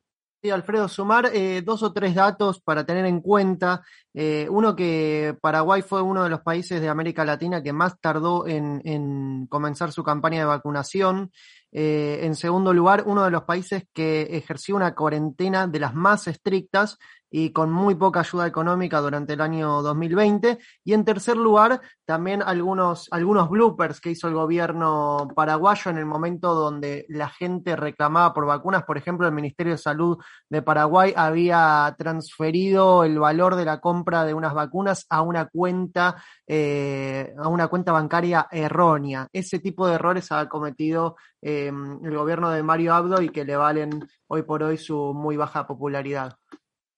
[0.44, 3.82] Sí, Alfredo, sumar eh, dos o tres datos para tener en cuenta.
[4.14, 8.46] Eh, uno que Paraguay fue uno de los países de América Latina que más tardó
[8.46, 11.32] en, en comenzar su campaña de vacunación.
[11.76, 16.28] Eh, en segundo lugar, uno de los países que ejerció una cuarentena de las más
[16.28, 17.00] estrictas
[17.36, 20.60] y con muy poca ayuda económica durante el año 2020.
[20.84, 26.06] Y en tercer lugar, también algunos, algunos bloopers que hizo el gobierno paraguayo en el
[26.06, 28.84] momento donde la gente reclamaba por vacunas.
[28.84, 34.26] Por ejemplo, el Ministerio de Salud de Paraguay había transferido el valor de la compra
[34.26, 39.28] de unas vacunas a una cuenta, eh, a una cuenta bancaria errónea.
[39.34, 41.72] Ese tipo de errores ha cometido eh,
[42.04, 45.66] el gobierno de Mario Abdo y que le valen hoy por hoy su muy baja
[45.66, 46.38] popularidad.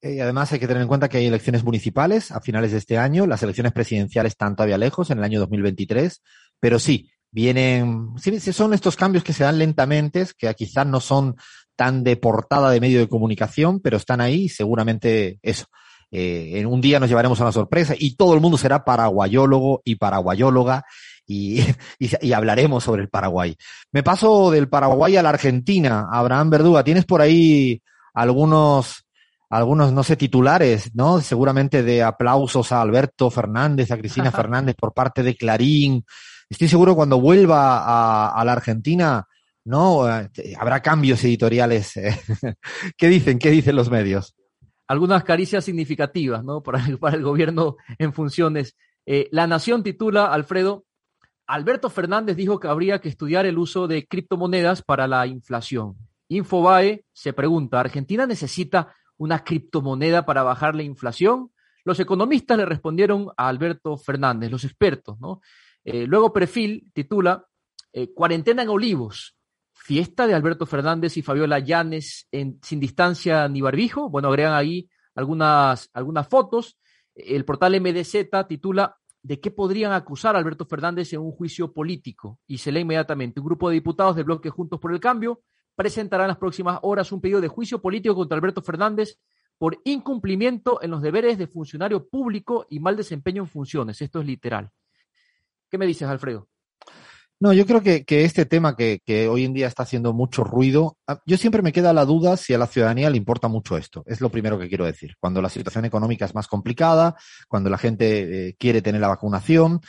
[0.06, 3.00] Y además hay que tener en cuenta que hay elecciones municipales a finales de este
[3.00, 6.22] año, las elecciones presidenciales están todavía lejos, en el año 2023,
[6.60, 11.36] pero sí, vienen, sí, son estos cambios que se dan lentamente, que quizás no son
[11.76, 15.66] tan de portada de medio de comunicación, pero están ahí y seguramente eso.
[16.12, 19.82] Eh, en un día nos llevaremos a una sorpresa y todo el mundo será paraguayólogo
[19.84, 20.86] y paraguayóloga
[21.26, 21.62] y,
[22.00, 23.58] y, y, hablaremos sobre el Paraguay.
[23.92, 26.08] Me paso del Paraguay a la Argentina.
[26.12, 27.82] Abraham Verduga, ¿tienes por ahí
[28.14, 29.05] algunos
[29.56, 31.22] algunos, no sé, titulares, ¿no?
[31.22, 36.04] Seguramente de aplausos a Alberto Fernández, a Cristina Fernández por parte de Clarín.
[36.50, 39.26] Estoy seguro cuando vuelva a, a la Argentina,
[39.64, 40.10] ¿no?
[40.10, 41.94] Eh, habrá cambios editoriales.
[42.98, 43.40] ¿Qué dicen?
[43.40, 44.36] ¿Qué dicen los medios?
[44.88, 46.62] Algunas caricias significativas, ¿no?
[46.62, 48.76] Para, para el gobierno en funciones.
[49.06, 50.86] Eh, la Nación titula, Alfredo,
[51.48, 55.96] Alberto Fernández dijo que habría que estudiar el uso de criptomonedas para la inflación.
[56.28, 61.52] Infobae se pregunta, ¿Argentina necesita una criptomoneda para bajar la inflación?
[61.84, 65.42] Los economistas le respondieron a Alberto Fernández, los expertos, ¿no?
[65.84, 67.46] Eh, luego Perfil titula
[67.94, 69.38] eh, Cuarentena en Olivos,
[69.72, 74.10] fiesta de Alberto Fernández y Fabiola Llanes en, sin distancia ni barbijo.
[74.10, 76.78] Bueno, agregan ahí algunas, algunas fotos.
[77.14, 82.40] El portal MDZ titula ¿De qué podrían acusar a Alberto Fernández en un juicio político?
[82.46, 83.40] Y se lee inmediatamente.
[83.40, 85.42] Un grupo de diputados del bloque Juntos por el Cambio
[85.76, 89.18] presentará en las próximas horas un pedido de juicio político contra Alberto Fernández
[89.58, 94.02] por incumplimiento en los deberes de funcionario público y mal desempeño en funciones.
[94.02, 94.70] Esto es literal.
[95.70, 96.48] ¿Qué me dices, Alfredo?
[97.38, 100.46] No, yo creo que, que este tema que, que, hoy en día está haciendo mucho
[100.46, 104.04] ruido, yo siempre me queda la duda si a la ciudadanía le importa mucho esto.
[104.06, 105.16] Es lo primero que quiero decir.
[105.20, 107.16] Cuando la situación económica es más complicada,
[107.50, 109.82] cuando la gente eh, quiere tener la vacunación,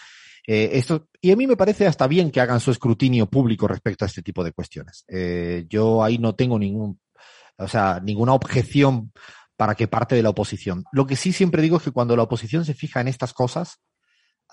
[0.46, 4.04] eh, esto, y a mí me parece hasta bien que hagan su escrutinio público respecto
[4.04, 5.04] a este tipo de cuestiones.
[5.08, 7.00] Eh, yo ahí no tengo ningún,
[7.58, 9.12] o sea, ninguna objeción
[9.56, 10.84] para que parte de la oposición.
[10.92, 13.80] Lo que sí siempre digo es que cuando la oposición se fija en estas cosas,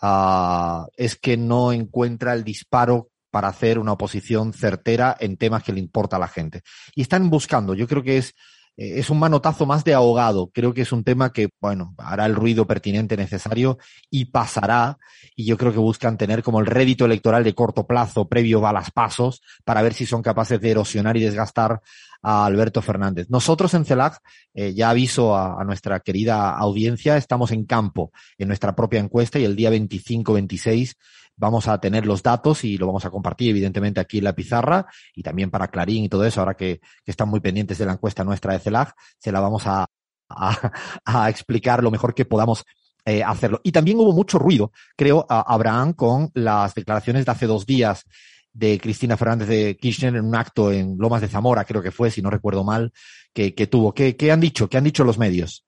[0.01, 5.73] uh, es que no encuentra el disparo para hacer una oposición certera en temas que
[5.73, 6.61] le importa a la gente.
[6.95, 8.33] Y están buscando, yo creo que es
[8.77, 10.49] eh, es un manotazo más de ahogado.
[10.53, 13.77] Creo que es un tema que, bueno, hará el ruido pertinente necesario
[14.09, 14.97] y pasará.
[15.35, 18.73] Y yo creo que buscan tener como el rédito electoral de corto plazo previo a
[18.73, 21.81] las pasos para ver si son capaces de erosionar y desgastar
[22.23, 23.29] a Alberto Fernández.
[23.29, 24.19] Nosotros en CELAC,
[24.53, 29.43] eh, ya aviso a, nuestra querida audiencia, estamos en campo en nuestra propia encuesta y
[29.43, 30.93] el día 25-26
[31.35, 34.85] vamos a tener los datos y lo vamos a compartir evidentemente aquí en la pizarra
[35.15, 38.23] y también para Clarín y todo eso, ahora que, están muy pendientes de la encuesta
[38.23, 39.63] nuestra de CELAG, se la vamos
[40.29, 42.63] a, explicar lo mejor que podamos
[43.05, 43.59] eh, hacerlo.
[43.63, 48.05] Y también hubo mucho ruido, creo, a Abraham, con las declaraciones de hace dos días
[48.53, 52.11] de Cristina Fernández de Kirchner en un acto en Lomas de Zamora, creo que fue,
[52.11, 52.93] si no recuerdo mal,
[53.33, 53.93] que, tuvo.
[53.93, 54.69] ¿Qué, ¿Qué han dicho?
[54.69, 55.65] ¿Qué han dicho los medios?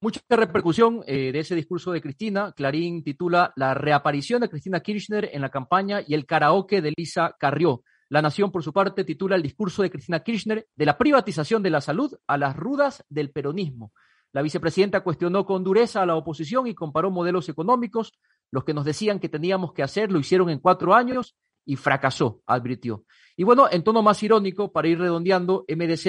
[0.00, 2.52] Mucha repercusión eh, de ese discurso de Cristina.
[2.52, 7.34] Clarín titula La reaparición de Cristina Kirchner en la campaña y el karaoke de Lisa
[7.36, 7.82] Carrió.
[8.08, 11.70] La Nación, por su parte, titula el discurso de Cristina Kirchner de la privatización de
[11.70, 13.92] la salud a las rudas del peronismo.
[14.30, 18.12] La vicepresidenta cuestionó con dureza a la oposición y comparó modelos económicos.
[18.52, 21.34] Los que nos decían que teníamos que hacer lo hicieron en cuatro años
[21.64, 23.04] y fracasó, advirtió.
[23.36, 26.06] Y bueno, en tono más irónico, para ir redondeando, MDZ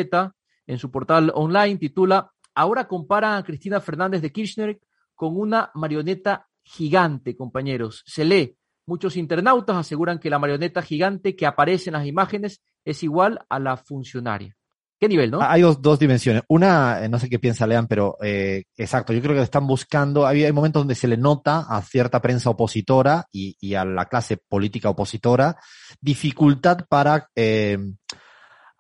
[0.67, 4.81] en su portal online titula Ahora compara a Cristina Fernández de Kirchner
[5.15, 8.03] con una marioneta gigante, compañeros.
[8.05, 8.57] Se lee.
[8.85, 13.59] Muchos internautas aseguran que la marioneta gigante que aparece en las imágenes es igual a
[13.59, 14.57] la funcionaria.
[14.99, 15.41] ¿Qué nivel, no?
[15.41, 16.43] Hay dos, dimensiones.
[16.49, 20.27] Una, eh, no sé qué piensa Lean, pero eh, exacto, yo creo que están buscando,
[20.27, 24.35] hay momentos donde se le nota a cierta prensa opositora y, y a la clase
[24.35, 25.55] política opositora
[26.01, 27.77] dificultad para eh,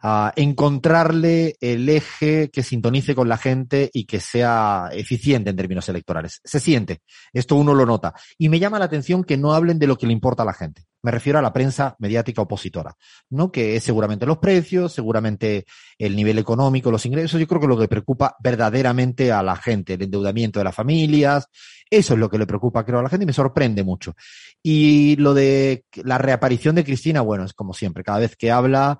[0.01, 5.89] a encontrarle el eje que sintonice con la gente y que sea eficiente en términos
[5.89, 6.39] electorales.
[6.43, 7.01] Se siente,
[7.33, 8.13] esto uno lo nota.
[8.37, 10.53] Y me llama la atención que no hablen de lo que le importa a la
[10.53, 10.85] gente.
[11.01, 12.95] Me refiero a la prensa mediática opositora,
[13.29, 13.51] ¿no?
[13.51, 15.65] Que es seguramente los precios, seguramente
[15.97, 17.39] el nivel económico, los ingresos.
[17.39, 21.47] Yo creo que lo que preocupa verdaderamente a la gente, el endeudamiento de las familias,
[21.89, 24.13] eso es lo que le preocupa, creo, a la gente y me sorprende mucho.
[24.61, 28.99] Y lo de la reaparición de Cristina, bueno, es como siempre, cada vez que habla,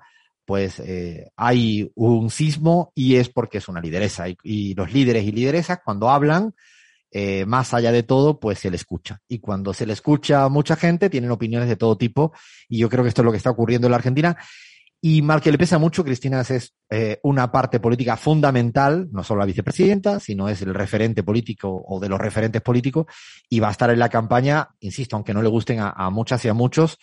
[0.50, 4.24] pues eh, hay un sismo y es porque es una lideresa.
[4.42, 6.56] Y, los líderes y lideresas, cuando hablan,
[7.12, 9.20] eh, más allá de todo, pues se le escucha.
[9.28, 12.32] Y cuando se le escucha a mucha gente, tienen opiniones de todo tipo.
[12.68, 14.36] Y yo creo que esto es lo que está ocurriendo en la Argentina.
[15.00, 19.38] Y mal que le pesa mucho, Cristina es eh, una parte política fundamental, no solo
[19.38, 23.06] la vicepresidenta, sino es el referente político o de los referentes políticos,
[23.48, 26.44] y va a estar en la campaña, insisto, aunque no le gusten a, a muchas
[26.44, 26.98] y a muchos,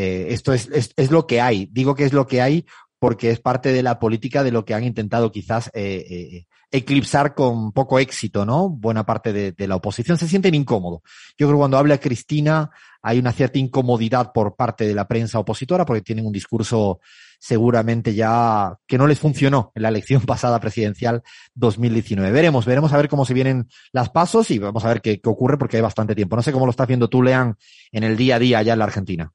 [0.00, 1.68] eh, esto es, es, es, lo que hay.
[1.72, 2.66] Digo que es lo que hay
[2.98, 7.34] porque es parte de la política de lo que han intentado quizás eh, eh, eclipsar
[7.34, 8.68] con poco éxito, ¿no?
[8.68, 11.00] Buena parte de, la oposición se sienten incómodos.
[11.38, 15.38] Yo creo que cuando habla Cristina hay una cierta incomodidad por parte de la prensa
[15.38, 17.00] opositora porque tienen un discurso
[17.38, 21.22] seguramente ya que no les funcionó en la elección pasada presidencial
[21.54, 22.32] 2019.
[22.32, 25.28] Veremos, veremos a ver cómo se vienen las pasos y vamos a ver qué, qué
[25.28, 26.34] ocurre porque hay bastante tiempo.
[26.36, 27.56] No sé cómo lo está haciendo tú, Lean,
[27.92, 29.32] en el día a día allá en la Argentina.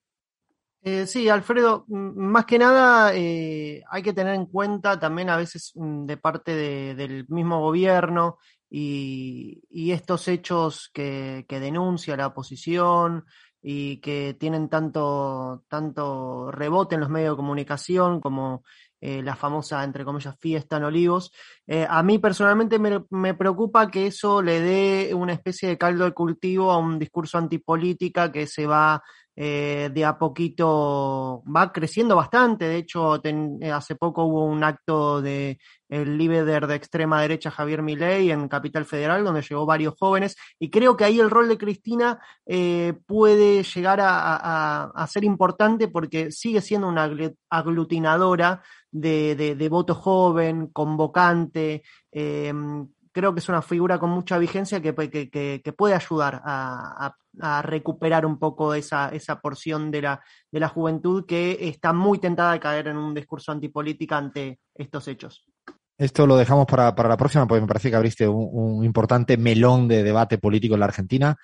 [0.86, 5.72] Eh, sí, Alfredo, más que nada eh, hay que tener en cuenta también a veces
[5.76, 8.38] de parte de, del mismo gobierno
[8.70, 9.62] y,
[9.94, 13.24] estos hechos que, denuncia la oposición
[13.62, 18.64] y que tienen tanto, tanto rebote en los medios de comunicación como
[19.00, 21.32] eh, la famosa, entre comillas, fiesta en Olivos.
[21.88, 26.12] A mí personalmente me, me, preocupa que eso le dé una especie de caldo de
[26.12, 29.02] cultivo a un discurso antipolítica que se va
[29.36, 32.66] eh, de a poquito va creciendo bastante.
[32.66, 37.82] De hecho, eh, hace poco hubo un acto de el líder de extrema derecha Javier
[37.82, 41.58] Milei en Capital Federal, donde llegó varios jóvenes, y creo que ahí el rol de
[41.58, 47.12] Cristina eh, puede llegar a, a, ser importante porque sigue siendo una
[47.50, 51.84] aglutinadora de, de, voto joven, convocante,
[53.14, 57.16] creo que es una figura con mucha vigencia que, puede ayudar a,
[57.62, 62.98] recuperar un poco esa, porción de la, juventud que está muy tentada de caer en
[62.98, 65.46] un discurso antipolítica ante estos hechos.
[65.98, 69.88] Esto lo dejamos para, la próxima, porque me parece que abriste un, un importante melón
[69.88, 71.38] de debate político en la Argentina.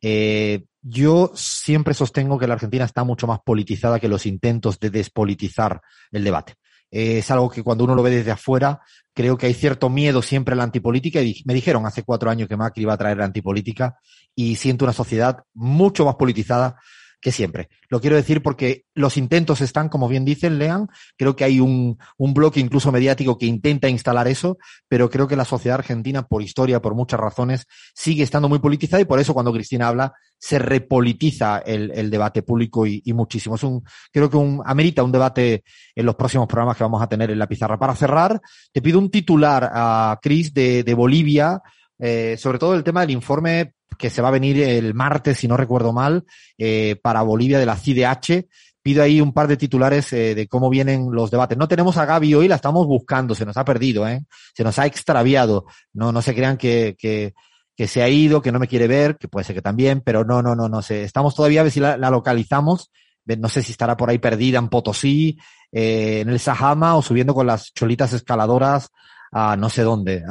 [0.00, 4.90] Eh, yo siempre sostengo que la Argentina está mucho más politizada que los intentos de
[4.90, 5.80] despolitizar
[6.10, 6.56] el debate
[6.92, 8.82] eh, es algo que cuando uno lo ve desde afuera,
[9.14, 12.48] creo que hay cierto miedo siempre a la antipolítica y me dijeron hace cuatro años
[12.48, 13.96] que Macri iba a traer la antipolítica
[14.34, 16.76] y siento una sociedad mucho más politizada
[17.22, 17.68] que siempre.
[17.88, 21.98] Lo quiero decir porque los intentos están, como bien dicen, lean, creo que hay un,
[22.18, 24.58] un, bloque incluso mediático que intenta instalar eso,
[24.88, 29.00] pero creo que la sociedad argentina, por historia, por muchas razones, sigue estando muy politizada
[29.00, 33.54] y por eso cuando Cristina habla, se repolitiza el, el debate público y, y, muchísimo.
[33.54, 35.62] Es un, creo que un, amerita un debate
[35.94, 37.78] en los próximos programas que vamos a tener en la pizarra.
[37.78, 38.40] Para cerrar,
[38.72, 41.62] te pido un titular a Cris de, de Bolivia,
[42.04, 45.46] eh, sobre todo el tema del informe que se va a venir el martes, si
[45.46, 46.24] no recuerdo mal,
[46.58, 48.48] eh, para Bolivia de la CIDH.
[48.82, 51.56] Pido ahí un par de titulares eh, de cómo vienen los debates.
[51.56, 54.04] No tenemos a Gaby hoy, la estamos buscando, se nos ha perdido,
[54.52, 55.66] se nos ha extraviado.
[55.92, 57.34] No, no se crean que, que,
[57.76, 60.24] que se ha ido, que no me quiere ver, que puede ser que también, pero
[60.24, 61.04] no, no, no, no sé.
[61.04, 62.90] Estamos todavía a ver si la, localizamos.
[63.24, 65.38] No sé si estará por ahí perdida en Potosí,
[65.70, 68.90] en el Sahama o subiendo con las cholitas escaladoras
[69.32, 70.22] a no sé dónde.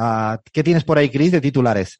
[0.54, 2.00] ¿Qué tienes por ahí, Cris, de titulares?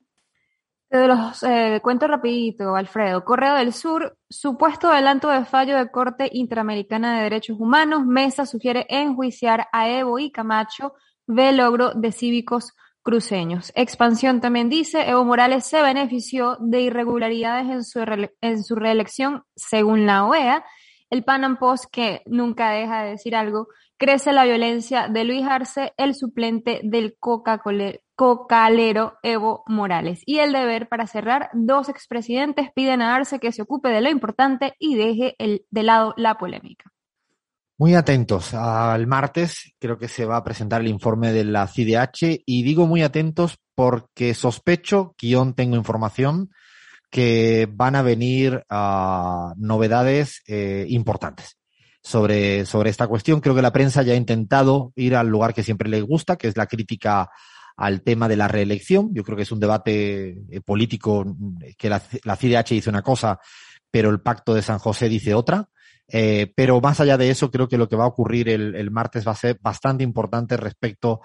[0.90, 3.24] De los eh, cuento rapidito, Alfredo.
[3.24, 8.06] Correo del Sur, supuesto adelanto de fallo de Corte Interamericana de Derechos Humanos.
[8.06, 10.94] Mesa sugiere enjuiciar a Evo y Camacho
[11.28, 12.74] ve logro de cívicos
[13.04, 13.72] cruceños.
[13.76, 20.06] Expansión también dice, Evo Morales se benefició de irregularidades en su, en su reelección según
[20.06, 20.66] la OEA.
[21.10, 23.68] El Panam Post, que nunca deja de decir algo,
[24.02, 30.24] crece la violencia de Luis Arce, el suplente del Coca-Cola cocalero Evo Morales.
[30.26, 34.10] Y el deber para cerrar, dos expresidentes piden a Arce que se ocupe de lo
[34.10, 36.92] importante y deje el, de lado la polémica.
[37.78, 42.42] Muy atentos al martes, creo que se va a presentar el informe de la CIDH
[42.44, 46.50] y digo muy atentos porque sospecho, guion tengo información,
[47.12, 51.61] que van a venir uh, novedades eh, importantes
[52.02, 53.42] sobre, sobre esta cuestión.
[53.42, 56.48] Creo que la prensa ya ha intentado ir al lugar que siempre le gusta, que
[56.48, 57.30] es la crítica
[57.78, 59.14] al tema de la reelección.
[59.14, 61.26] Yo creo que es un debate eh, político
[61.78, 63.40] que la, la CIDH dice una cosa,
[63.90, 65.68] pero el pacto de San José dice otra.
[66.08, 68.92] Eh, pero más allá de eso, creo que lo que va a ocurrir el, el
[68.92, 71.22] martes va a ser bastante importante respecto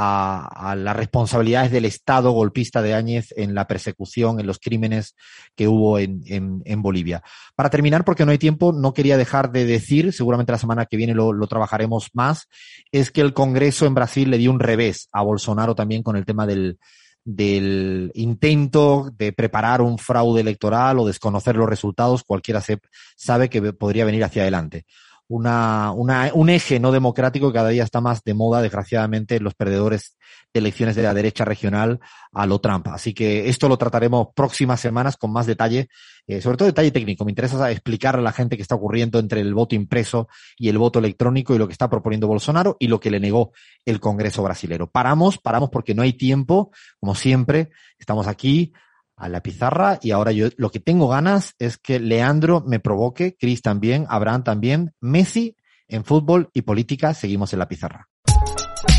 [0.00, 5.16] a, a, las responsabilidades del Estado golpista de Áñez en la persecución, en los crímenes
[5.56, 7.24] que hubo en, en, en, Bolivia.
[7.56, 10.96] Para terminar, porque no hay tiempo, no quería dejar de decir, seguramente la semana que
[10.96, 12.46] viene lo, lo trabajaremos más,
[12.92, 16.24] es que el Congreso en Brasil le dio un revés a Bolsonaro también con el
[16.24, 16.78] tema del,
[17.24, 22.78] del intento de preparar un fraude electoral o desconocer los resultados, cualquiera se,
[23.16, 24.86] sabe que podría venir hacia adelante.
[25.28, 29.54] Una, una, un eje no democrático que cada día está más de moda, desgraciadamente, los
[29.54, 30.16] perdedores
[30.52, 32.00] de elecciones de la derecha regional
[32.32, 32.88] a lo Trump.
[32.88, 35.88] Así que esto lo trataremos próximas semanas con más detalle,
[36.26, 37.24] eh, sobre todo detalle técnico.
[37.24, 40.78] Me interesa explicar a la gente qué está ocurriendo entre el voto impreso y el
[40.78, 43.52] voto electrónico y lo que está proponiendo Bolsonaro y lo que le negó
[43.84, 44.90] el Congreso brasilero.
[44.90, 47.70] Paramos, paramos porque no hay tiempo, como siempre.
[47.98, 48.72] Estamos aquí
[49.18, 53.36] a la pizarra y ahora yo lo que tengo ganas es que Leandro me provoque,
[53.38, 55.56] Chris también, Abraham también, Messi
[55.88, 58.08] en fútbol y política, seguimos en la pizarra.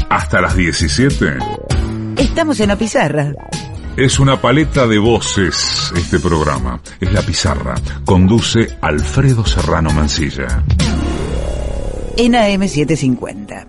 [0.09, 1.37] Hasta las 17.
[2.17, 3.33] Estamos en la pizarra.
[3.95, 6.81] Es una paleta de voces este programa.
[6.99, 7.75] Es la pizarra.
[8.05, 10.63] Conduce Alfredo Serrano Mancilla.
[12.17, 13.67] En AM750.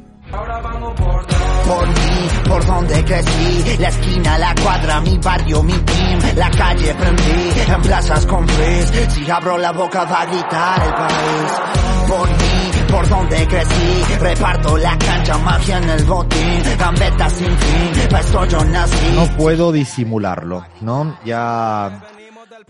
[1.66, 2.09] Por mí,
[2.50, 7.82] por donde crecí, la esquina, la cuadra, mi barrio, mi team, la calle prendí, en
[7.82, 11.52] plazas con Frizz, si abro la boca va a gritar el país.
[12.08, 18.08] Por mí, por donde crecí, reparto la cancha, magia en el botín, gambeta sin fin,
[18.10, 19.12] pa' esto yo nací.
[19.14, 21.16] No puedo disimularlo, ¿no?
[21.24, 22.02] Ya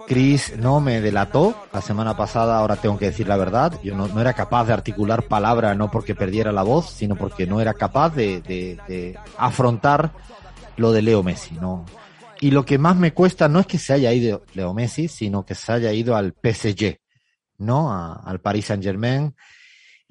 [0.06, 3.78] Chris no me delató la semana pasada, ahora tengo que decir la verdad.
[3.82, 7.46] Yo no, no, era capaz de articular palabra, no porque perdiera la voz, sino porque
[7.46, 10.12] no era capaz de, de, de, afrontar
[10.76, 11.84] lo de Leo Messi, ¿no?
[12.40, 15.44] Y lo que más me cuesta no es que se haya ido Leo Messi, sino
[15.44, 16.98] que se haya ido al PSG,
[17.58, 17.92] ¿no?
[17.92, 19.34] Al Paris Saint Germain.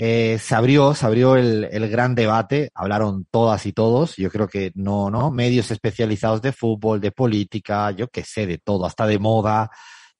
[0.02, 4.47] Eh, se abrió, se abrió el, el, gran debate, hablaron todas y todos, yo creo
[4.47, 5.30] que no, ¿no?
[5.30, 9.70] Medios especializados de fútbol, de política, yo qué sé, de todo, hasta de moda,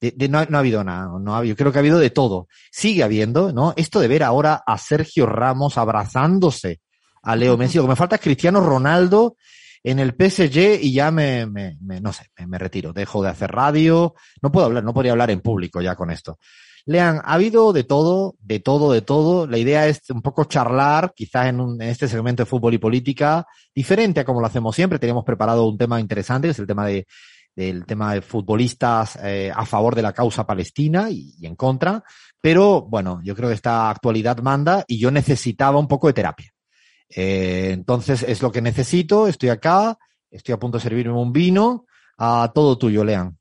[0.02, 2.10] de, de, no, no, ha habido nada, no ha, yo creo que ha habido de
[2.10, 2.50] todo.
[2.70, 3.74] Sigue habiendo, ¿no?
[3.78, 6.82] Esto de ver ahora a Sergio Ramos abrazándose
[7.24, 9.38] a Leo Messi, lo que me falta es Cristiano Ronaldo
[9.82, 13.30] en el PSG y ya me, me, me no sé, me, me retiro, dejo de
[13.30, 16.38] hacer radio, no puedo hablar, no podría hablar en público ya con esto.
[16.86, 19.48] Lean, ha habido de todo, de todo, de todo.
[19.48, 22.78] La idea es un poco charlar, quizás en, un, en, este segmento de fútbol y
[22.78, 25.00] política, diferente a como lo hacemos siempre.
[25.00, 27.06] Teníamos preparado un tema interesante, que es el tema de,
[27.56, 32.04] del tema de futbolistas eh, a favor de la causa palestina y, en contra.
[32.40, 36.52] Pero bueno, yo creo que esta actualidad manda y yo necesitaba un poco de terapia.
[37.10, 39.98] Eh, entonces es lo que necesito, estoy acá,
[40.30, 41.86] estoy a punto de servirme un vino.
[42.18, 43.39] A todo tuyo, Lean.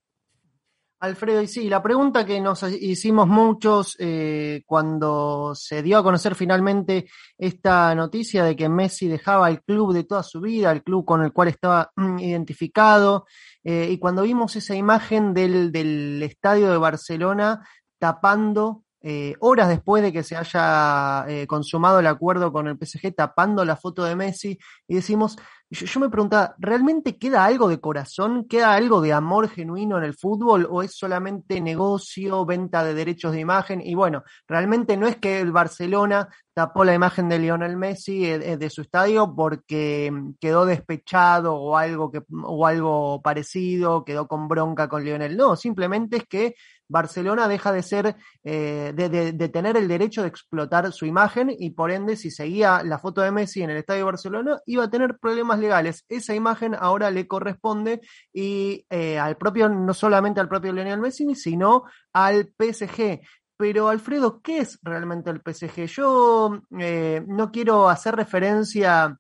[1.01, 6.34] Alfredo, y sí, la pregunta que nos hicimos muchos eh, cuando se dio a conocer
[6.34, 11.05] finalmente esta noticia de que Messi dejaba el club de toda su vida, el club
[11.05, 13.26] con el cual estaba mm, identificado,
[13.62, 17.64] eh, y cuando vimos esa imagen del, del estadio de Barcelona
[18.01, 23.14] tapando eh, horas después de que se haya eh, consumado el acuerdo con el PSG,
[23.14, 25.36] tapando la foto de Messi, y decimos,
[25.70, 28.46] yo, yo, me preguntaba, ¿realmente queda algo de corazón?
[28.49, 30.66] ¿Queda algo de amor genuino en el fútbol?
[30.70, 33.80] ¿O es solamente negocio, venta de derechos de imagen?
[33.80, 36.28] Y bueno, realmente no es que el Barcelona
[36.59, 42.11] tapó la imagen de Lionel Messi eh, de su estadio porque quedó despechado o algo,
[42.11, 45.37] que, o algo parecido, quedó con bronca con Lionel.
[45.37, 46.57] No, simplemente es que
[46.89, 51.49] Barcelona deja de ser, eh, de, de, de, tener el derecho de explotar su imagen
[51.57, 54.83] y por ende, si seguía la foto de Messi en el estadio de Barcelona, iba
[54.83, 56.05] a tener problemas legales.
[56.09, 58.01] Esa imagen ahora le corresponde
[58.33, 63.21] y eh, al propio, no solamente al propio Lionel Messi, sino al PSG.
[63.59, 65.87] Pero Alfredo, ¿qué es realmente el PSG?
[65.87, 69.19] Yo eh, no quiero hacer referencia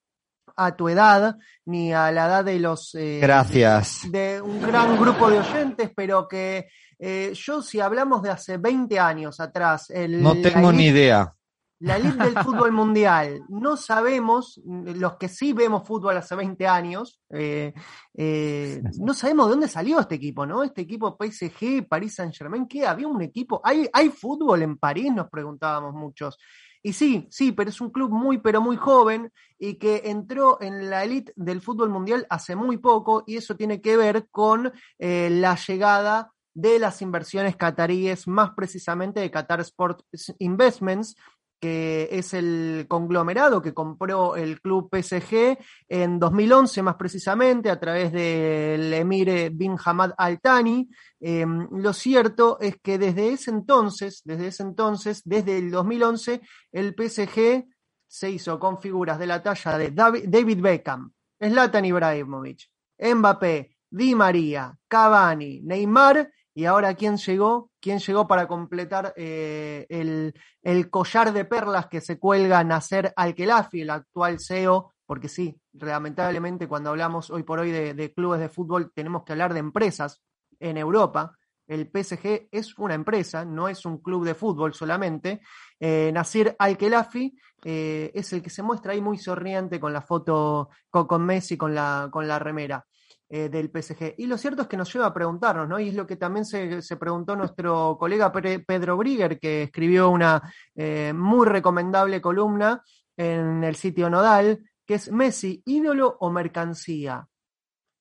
[0.56, 1.36] a tu edad
[1.66, 6.28] ni a la edad de los eh, gracias de un gran grupo de oyentes, pero
[6.28, 6.68] que
[7.00, 11.34] eh, yo si hablamos de hace 20 años atrás, el, no tengo ni idea.
[11.80, 13.44] La elite del fútbol mundial.
[13.48, 17.72] No sabemos, los que sí vemos fútbol hace 20 años, eh,
[18.14, 20.64] eh, no sabemos de dónde salió este equipo, ¿no?
[20.64, 22.86] Este equipo PSG, París Saint Germain, ¿qué?
[22.86, 23.60] ¿Había un equipo?
[23.62, 25.12] ¿Hay, ¿Hay fútbol en París?
[25.14, 26.38] Nos preguntábamos muchos.
[26.82, 30.88] Y sí, sí, pero es un club muy, pero muy joven y que entró en
[30.90, 35.28] la elite del fútbol mundial hace muy poco y eso tiene que ver con eh,
[35.30, 40.02] la llegada de las inversiones cataríes, más precisamente de Qatar Sport
[40.38, 41.14] Investments,
[41.60, 48.12] que es el conglomerado que compró el club PSG en 2011 más precisamente a través
[48.12, 50.88] del emir bin Hamad Al Thani.
[51.20, 56.40] Em, lo cierto es que desde ese entonces, desde ese entonces, desde el 2011,
[56.72, 57.66] el PSG
[58.06, 64.76] se hizo con figuras de la talla de David Beckham, Zlatan Ibrahimovic, Mbappé, Di María,
[64.86, 67.70] Cavani, Neymar y ahora, ¿quién llegó?
[67.78, 73.90] ¿Quién llegó para completar eh, el, collar de perlas que se cuelga Nasser Al-Khelafi, el
[73.90, 74.92] actual CEO?
[75.06, 79.54] Porque sí, lamentablemente cuando hablamos hoy por hoy de, clubes de fútbol tenemos que hablar
[79.54, 80.20] de empresas
[80.58, 81.38] en Europa.
[81.64, 85.42] El PSG es una empresa, no es un club de fútbol solamente.
[85.78, 90.70] Eh, Nasser Al-Khelafi eh, es el que se muestra ahí muy sonriente con la foto
[90.90, 92.84] con, con Messi, con la, con la remera.
[93.30, 94.14] Eh, del PSG.
[94.16, 95.78] Y lo cierto es que nos lleva a preguntarnos, ¿no?
[95.78, 101.12] Y es lo que también se, preguntó nuestro colega Pedro Brigger, que escribió una eh,
[101.14, 102.82] muy recomendable columna
[103.18, 107.28] en el sitio Nodal, que es Messi, ídolo o mercancía.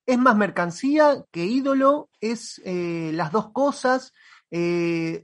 [0.06, 2.10] ¿Es más mercancía que ídolo?
[2.22, 4.14] ¿Es eh, las dos cosas?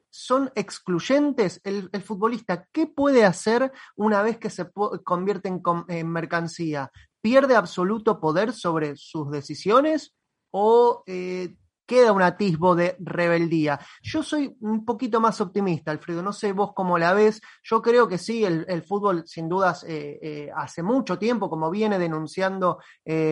[0.09, 2.67] son excluyentes el, futbolista.
[2.73, 4.69] ¿Qué puede hacer una vez que se
[5.05, 5.47] convierte
[5.87, 6.91] en, mercancía?
[7.23, 10.13] Pierde absoluto poder sobre sus decisiones
[10.51, 11.55] o eh,
[11.85, 13.79] queda un atisbo de rebeldía.
[14.01, 18.07] Yo soy un poquito más optimista, Alfredo, no sé vos cómo la ves, yo creo
[18.07, 22.79] que sí, el, fútbol sin dudas eh, eh, hace mucho tiempo, como viene denunciando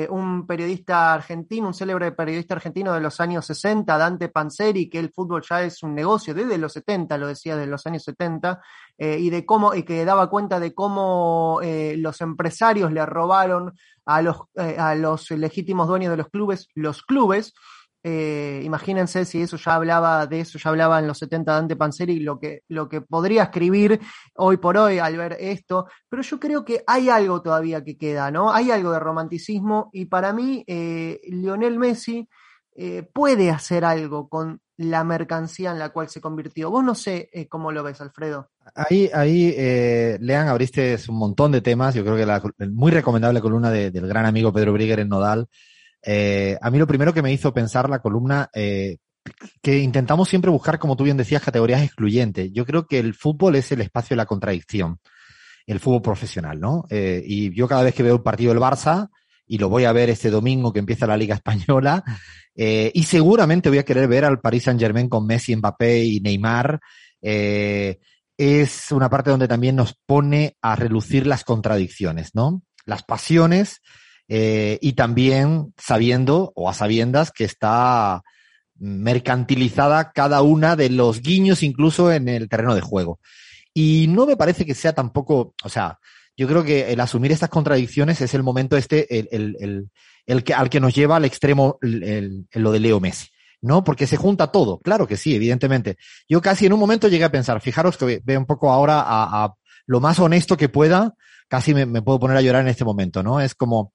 [0.10, 5.12] un periodista argentino, un célebre periodista argentino de los años 60, Dante Panzeri, que el
[5.12, 8.62] fútbol ya es un negocio desde los 70, lo decía de los años 70,
[8.98, 11.60] y de cómo, y que daba cuenta de cómo
[11.96, 13.74] los empresarios le robaron
[14.06, 17.54] a los, a los legítimos dueños de los clubes, los clubes,
[18.04, 22.20] eh, imagínense si eso ya hablaba de eso, ya hablaba en los 70 Dante Panzeri,
[22.20, 24.00] lo que, lo que podría escribir
[24.36, 28.32] hoy por hoy al ver esto, pero yo creo que hay algo todavía que queda,
[28.32, 28.52] ¿no?
[28.52, 32.28] Hay algo de romanticismo y para mí eh, Lionel Messi
[32.76, 36.72] eh, puede hacer algo con la mercancía en la cual se convirtió.
[36.72, 38.50] Vos no sé cómo lo ves, Alfredo.
[38.74, 39.54] Ahí, ahí
[40.20, 41.94] Lean, abriste un montón de temas.
[41.94, 42.42] Yo creo que la
[42.72, 45.48] muy recomendable columna del gran amigo Pedro Brigger en Nodal
[46.04, 48.98] eh, a mí lo primero que me hizo pensar la columna, eh,
[49.62, 52.52] que intentamos siempre buscar, como tú bien decías, categorías excluyentes.
[52.52, 55.00] Yo creo que el fútbol es el espacio de la contradicción,
[55.68, 56.86] el fútbol profesional, ¿no?
[56.90, 59.10] Eh, y yo cada vez que veo un partido del Barça,
[59.46, 62.04] y lo voy a ver este domingo que empieza la Liga Española,
[62.54, 66.80] y seguramente voy a querer ver al Paris Saint Germain con Messi, Mbappé y Neymar,
[67.22, 72.64] es una parte donde también nos pone a relucir las contradicciones, ¿no?
[72.86, 73.82] Las pasiones
[74.34, 78.22] eh, y también sabiendo o a sabiendas que está
[78.80, 83.20] mercantilizada cada una de los guiños incluso en el terreno de juego.
[83.74, 86.00] Y no me parece que sea tampoco, o sea,
[86.38, 89.90] yo creo que el asumir estas contradicciones es el momento este, el, el,
[90.26, 93.28] el, que, al que nos lleva al extremo lo de Leo Messi.
[93.60, 93.84] ¿no?
[93.84, 94.80] Porque se junta todo.
[94.80, 95.98] Claro que sí, evidentemente.
[96.30, 99.44] Yo casi en un momento llegué a pensar, fijaros que veo un poco ahora a,
[99.44, 99.54] a
[99.88, 101.16] lo más honesto que pueda,
[101.52, 103.42] casi me, me, puedo poner a llorar en este momento, ¿no?
[103.42, 103.92] Es como,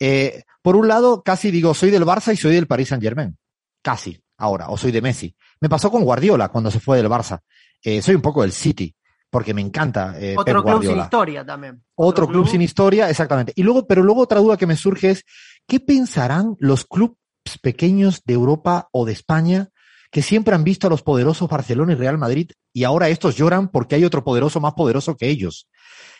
[0.00, 3.38] eh, por un lado, casi digo, soy del Barça y soy del Paris Saint Germain.
[3.80, 5.32] Casi, ahora, o soy de Messi.
[5.60, 7.38] Me pasó con Guardiola cuando se fue del Barça.
[7.80, 8.92] Eh, soy un poco del City,
[9.30, 10.16] porque me encanta.
[10.18, 11.80] Eh, Otro club sin historia también.
[11.94, 13.52] Otro, club, sin historia, exactamente.
[13.54, 15.24] Y luego, pero luego otra duda que me surge es,
[15.68, 17.14] ¿qué pensarán los clubes
[17.62, 19.68] pequeños de Europa o de España
[20.10, 23.68] que siempre han visto a los poderosos Barcelona y Real Madrid y ahora estos lloran
[23.68, 25.68] porque hay otro poderoso más poderoso que ellos?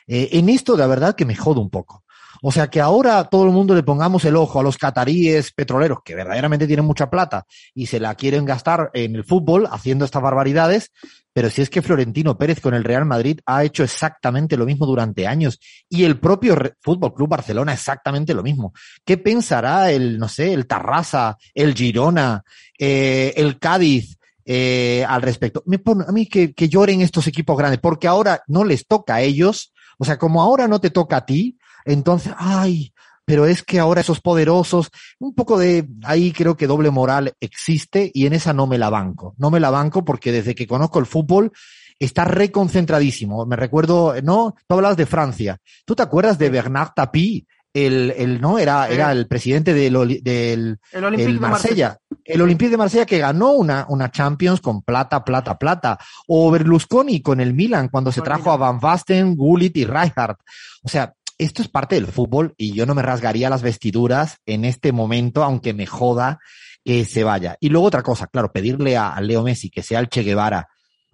[0.06, 2.04] En esto, de verdad, que me jodo un poco.
[2.42, 5.98] O sea que ahora todo el mundo le pongamos el ojo a los cataríes petroleros
[6.04, 10.22] que verdaderamente tienen mucha plata y se la quieren gastar en el fútbol haciendo estas
[10.22, 10.92] barbaridades,
[11.32, 14.86] pero si es que Florentino Pérez con el Real Madrid ha hecho exactamente lo mismo
[14.86, 18.72] durante años y el propio Fútbol Club Barcelona exactamente lo mismo.
[19.04, 22.42] ¿Qué pensará el, no sé, el Tarrasa, el Girona,
[22.78, 24.16] eh, el Cádiz?
[24.48, 25.64] Eh, al respecto.
[25.66, 29.16] Me pone, a mí que, que lloren estos equipos grandes, porque ahora no les toca
[29.16, 32.92] a ellos, o sea, como ahora no te toca a ti, entonces, ay,
[33.26, 38.10] pero es que ahora esos poderosos, un poco de ahí creo que doble moral existe
[38.14, 39.34] y en esa no me la banco.
[39.36, 41.52] No me la banco porque desde que conozco el fútbol
[41.98, 43.44] está reconcentradísimo.
[43.44, 44.54] Me recuerdo, ¿no?
[44.68, 45.58] Tú hablabas de Francia.
[45.84, 47.46] ¿Tú te acuerdas de Bernard Tapie?
[47.76, 51.98] El, el, no, era, era el presidente del, del El Olympique el de Marsella.
[52.24, 55.98] El Olympique de Marsella que ganó una, una Champions con plata, plata, plata.
[56.26, 60.36] O Berlusconi con el Milan cuando se Con trajo a Van Basten, Gullit y Rijkaard.
[60.84, 64.64] O sea, esto es parte del fútbol y yo no me rasgaría las vestiduras en
[64.64, 66.38] este momento, aunque me joda
[66.82, 67.58] que se vaya.
[67.60, 70.66] Y luego otra cosa, claro, pedirle a, a Leo Messi que sea el Che Guevara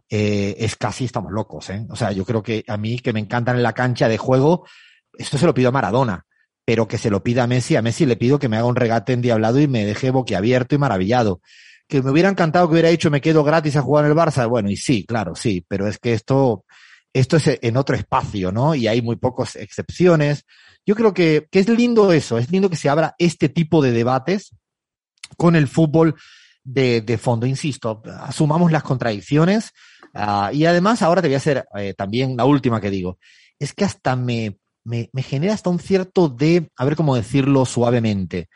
[0.08, 1.86] eh, es casi estamos locos, ¿eh?
[1.88, 4.64] O sea, yo creo que a mí que me encantan en la cancha de juego,
[5.18, 6.24] esto se lo pido a Maradona,
[6.64, 8.76] pero que se lo pida a Messi, a Messi le pido que me haga un
[8.76, 11.40] regate endiablado y me deje boquiabierto y maravillado.
[11.88, 14.48] Que me hubiera encantado que hubiera dicho me quedo gratis a jugar en el Barça,
[14.48, 16.64] bueno, y sí, claro, sí, pero es que esto,
[17.12, 18.74] esto es en otro espacio, ¿no?
[18.74, 20.44] Y hay muy pocas excepciones.
[20.86, 23.92] Yo creo que, que es lindo eso, es lindo que se abra este tipo de
[23.92, 24.54] debates
[25.36, 26.14] con el fútbol
[26.64, 27.46] de, de fondo.
[27.46, 29.72] Insisto, asumamos las contradicciones
[30.14, 33.18] ah, y además ahora te voy a hacer eh, también la última que digo.
[33.58, 37.64] Es que hasta me, me, me genera hasta un cierto de, a ver cómo decirlo
[37.64, 38.48] suavemente,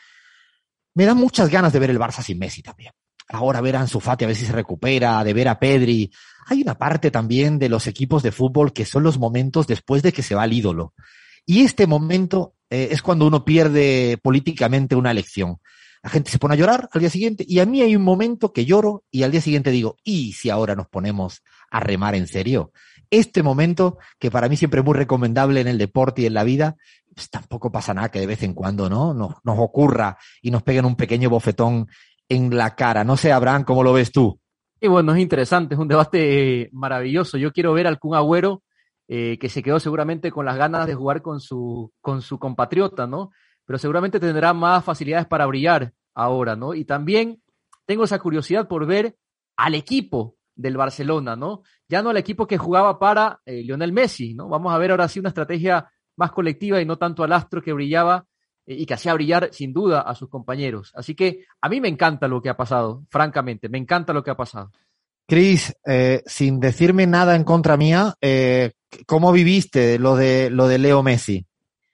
[0.95, 2.93] me dan muchas ganas de ver el Barça sin Messi también.
[3.29, 6.11] Ahora ver a Ansu Fati a ver si se recupera, de ver a Pedri.
[6.47, 10.13] Hay una parte también de los equipos de fútbol que son los momentos después de
[10.13, 10.95] que se va el ídolo.
[11.45, 15.59] Y este momento eh, es cuando uno pierde políticamente una elección.
[16.03, 18.53] La gente se pone a llorar al día siguiente y a mí hay un momento
[18.53, 22.29] que lloro y al día siguiente digo, ¿y si ahora nos ponemos a remar en
[22.29, 22.73] serio?
[23.11, 26.45] Este momento, que para mí siempre es muy recomendable en el deporte y en la
[26.45, 26.77] vida,
[27.15, 29.15] pues tampoco pasa nada que de vez en cuando, ¿no?
[29.15, 31.89] Nos, nos ocurra y nos peguen un pequeño bofetón
[32.29, 33.05] en la cara.
[33.05, 34.39] No sé, Abraham, ¿cómo lo ves tú?
[34.81, 37.39] Y bueno, es interesante, es un debate maravilloso.
[37.39, 38.63] Yo quiero ver al Kun Agüero,
[39.09, 43.07] eh, que se quedó seguramente con las ganas de jugar con su, con su compatriota,
[43.07, 43.31] ¿no?
[43.65, 46.75] Pero seguramente tendrá más facilidades para brillar ahora, ¿no?
[46.75, 47.41] Y también
[47.87, 49.17] tengo esa curiosidad por ver
[49.57, 51.63] al equipo del Barcelona, ¿no?
[51.89, 54.49] Ya no al equipo que jugaba para eh, Lionel Messi, ¿no?
[54.49, 57.73] Vamos a ver ahora sí una estrategia más colectiva y no tanto al astro que
[57.73, 58.25] brillaba
[58.67, 60.93] eh, y que hacía brillar sin duda a sus compañeros.
[60.97, 64.31] Así que a mí me encanta lo que ha pasado, francamente, me encanta lo que
[64.31, 64.73] ha pasado.
[65.29, 68.73] Cris, eh, sin decirme nada en contra mía, eh,
[69.07, 71.45] ¿cómo viviste lo de, lo de Leo Messi?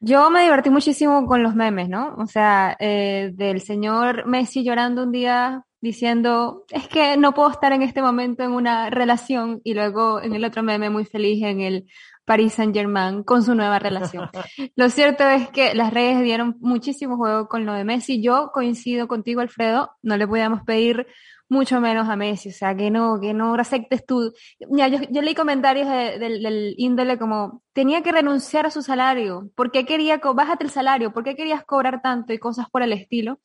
[0.00, 2.14] Yo me divertí muchísimo con los memes, ¿no?
[2.18, 7.72] O sea, eh, del señor Messi llorando un día diciendo, es que no puedo estar
[7.72, 11.60] en este momento en una relación y luego en el otro meme muy feliz en
[11.60, 11.86] el
[12.24, 14.30] Paris Saint Germain con su nueva relación.
[14.76, 18.22] Lo cierto es que las redes dieron muchísimo juego con lo de Messi.
[18.22, 21.06] Yo coincido contigo, Alfredo, no le podíamos pedir
[21.48, 24.32] mucho menos a Messi, o sea, que no, que no aceptes tú.
[24.70, 28.80] Ya, yo, yo leí comentarios de- del, del índole como, tenía que renunciar a su
[28.82, 32.82] salario, ¿por qué quería, bájate el salario, por qué querías cobrar tanto y cosas por
[32.82, 33.38] el estilo?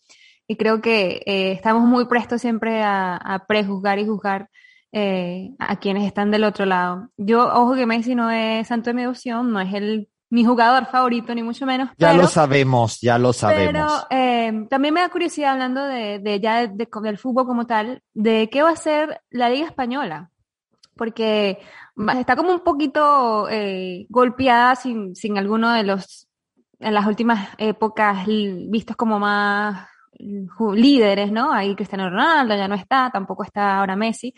[0.47, 4.49] Y creo que eh, estamos muy prestos siempre a, a prejuzgar y juzgar
[4.93, 7.09] eh, a quienes están del otro lado.
[7.17, 10.85] Yo, ojo que Messi no es santo de mi devoción, no es el, mi jugador
[10.85, 12.21] favorito, ni mucho menos, Ya pero...
[12.21, 13.73] lo sabemos, ya lo sabemos.
[13.73, 17.65] Pero eh, también me da curiosidad hablando de, de ya de- de- del fútbol como
[17.67, 20.29] tal, de qué va a ser la Liga Española,
[20.95, 21.59] porque
[22.17, 23.47] está como un poquito
[24.09, 26.27] golpeada sin, sin alguno de los,
[26.79, 29.87] en las últimas épocas vistos como más
[30.20, 31.51] líderes, ¿no?
[31.51, 34.34] Ahí Cristiano Ronaldo ya no está, tampoco está ahora Messi.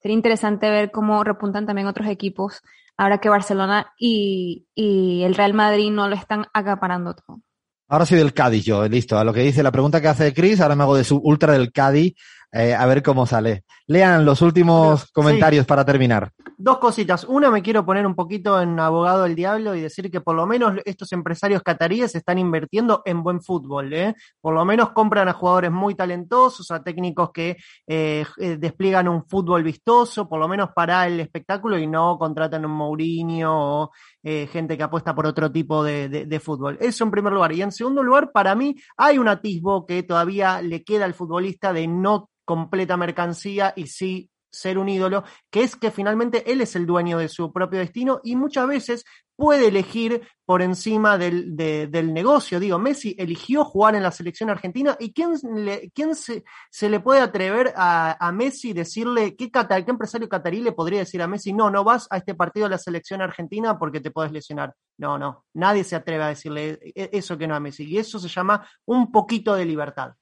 [0.00, 2.62] Sería interesante ver cómo repuntan también otros equipos
[2.98, 7.40] ahora que Barcelona y, el Real Madrid no lo están acaparando todo.
[7.88, 9.18] Ahora soy del Cádiz yo, listo.
[9.18, 11.54] A lo que dice la pregunta que hace Chris, ahora me hago de su ultra
[11.54, 12.14] del Cádiz,
[12.52, 13.64] eh, a ver cómo sale.
[13.90, 16.30] Lean los últimos comentarios para terminar.
[16.58, 17.24] Dos cositas.
[17.24, 20.46] Una, me quiero poner un poquito en abogado del diablo y decir que por lo
[20.46, 23.94] menos estos empresarios cataríes están invirtiendo en buen fútbol.
[23.94, 24.14] ¿eh?
[24.42, 29.24] Por lo menos compran a jugadores muy talentosos, a técnicos que eh, eh, despliegan un
[29.26, 33.52] fútbol vistoso, por lo menos para el espectáculo y no contratan un Mourinho
[33.84, 33.90] o
[34.22, 36.76] eh, gente que apuesta por otro tipo de, de- de fútbol.
[36.80, 37.52] Eso en primer lugar.
[37.52, 41.72] Y en segundo lugar, para mí hay un atisbo que todavía le queda al futbolista
[41.72, 46.74] de no completa mercancía y sí ser un ídolo, que es que finalmente él es
[46.74, 49.04] el dueño de su propio destino y muchas veces
[49.36, 52.58] puede elegir por encima del, de- del negocio.
[52.58, 56.98] Digo, Messi eligió jugar en la selección argentina y ¿quién, le- quién se, se le
[56.98, 61.28] puede atrever a, a Messi decirle, ¿qué, cata- qué empresario catarí le podría decir a
[61.28, 64.74] Messi, no, no vas a este partido de la selección argentina porque te puedes lesionar?
[64.96, 68.18] No, no, nadie se atreve a decirle e- eso que no a Messi y eso
[68.18, 70.14] se llama un poquito de libertad.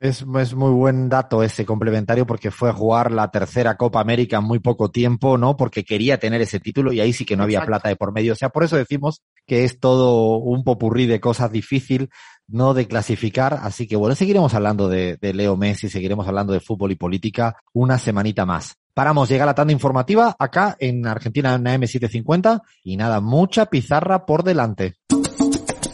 [0.00, 4.36] Es, es muy buen dato ese complementario porque fue a jugar la tercera Copa América
[4.36, 5.56] en muy poco tiempo, ¿no?
[5.56, 7.70] Porque quería tener ese título y ahí sí que no había Exacto.
[7.70, 8.32] plata de por medio.
[8.32, 12.10] O sea, por eso decimos que es todo un popurrí de cosas difícil,
[12.46, 13.58] no de clasificar.
[13.60, 17.56] Así que bueno, seguiremos hablando de, de Leo Messi, seguiremos hablando de fútbol y política
[17.72, 18.76] una semanita más.
[18.94, 24.44] Paramos, llega la tanda informativa acá en Argentina en AM750 y nada, mucha pizarra por
[24.44, 24.94] delante.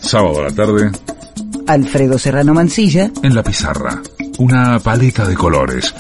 [0.01, 0.91] Sábado a la tarde,
[1.67, 4.03] Alfredo Serrano Mancilla, en la pizarra,
[4.39, 5.95] una paleta de colores,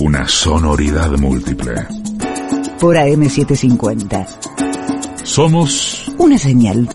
[0.00, 1.74] una sonoridad múltiple.
[2.78, 4.26] por AM750.
[5.22, 6.88] Somos Una señal.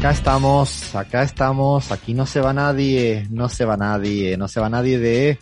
[0.00, 4.58] Acá estamos, acá estamos, aquí no se va nadie, no se va nadie, no se
[4.58, 5.38] va nadie de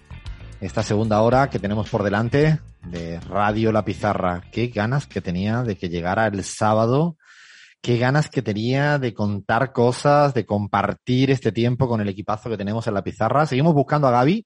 [0.60, 4.42] esta segunda hora que tenemos por delante de Radio La Pizarra.
[4.50, 7.16] Qué ganas que tenía de que llegara el sábado,
[7.80, 12.58] qué ganas que tenía de contar cosas, de compartir este tiempo con el equipazo que
[12.58, 13.46] tenemos en La Pizarra.
[13.46, 14.44] Seguimos buscando a Gaby.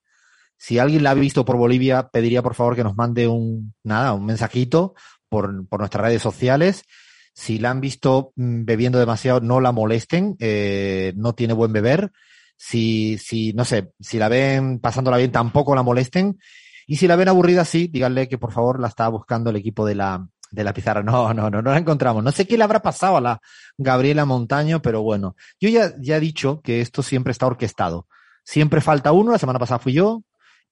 [0.58, 4.12] Si alguien la ha visto por Bolivia, pediría por favor que nos mande un, nada,
[4.12, 4.92] un mensajito
[5.30, 6.84] por, por nuestras redes sociales.
[7.32, 12.12] Si la han visto mm, bebiendo demasiado, no la molesten, eh, no tiene buen beber.
[12.56, 16.38] Si, si, no sé, si la ven pasándola bien, tampoco la molesten.
[16.86, 19.86] Y si la ven aburrida, sí, díganle que por favor la está buscando el equipo
[19.86, 21.02] de la, de la pizarra.
[21.02, 22.22] No, no, no, no la encontramos.
[22.22, 23.40] No sé qué le habrá pasado a la
[23.78, 25.36] Gabriela Montaño, pero bueno.
[25.60, 28.06] Yo ya, ya he dicho que esto siempre está orquestado.
[28.44, 30.24] Siempre falta uno, la semana pasada fui yo,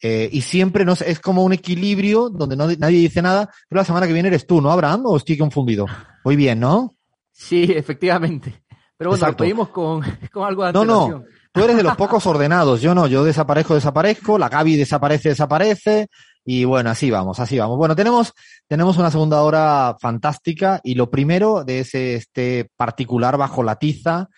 [0.03, 3.85] eh, y siempre no es como un equilibrio donde no, nadie dice nada, pero la
[3.85, 5.03] semana que viene eres tú, ¿no, Abraham?
[5.05, 5.87] ¿O estoy confundido?
[6.25, 6.97] Muy bien, ¿no?
[7.33, 8.63] Sí, efectivamente.
[8.97, 10.03] Pero bueno, lo pedimos con,
[10.33, 11.25] con algo de No, no.
[11.53, 12.81] Tú eres de los pocos ordenados.
[12.81, 14.39] Yo no, yo desaparezco, desaparezco.
[14.39, 16.09] La Gaby desaparece, desaparece.
[16.45, 17.77] Y bueno, así vamos, así vamos.
[17.77, 18.33] Bueno, tenemos,
[18.69, 20.81] tenemos una segunda hora fantástica.
[20.85, 24.29] Y lo primero de ese, este particular bajo la tiza,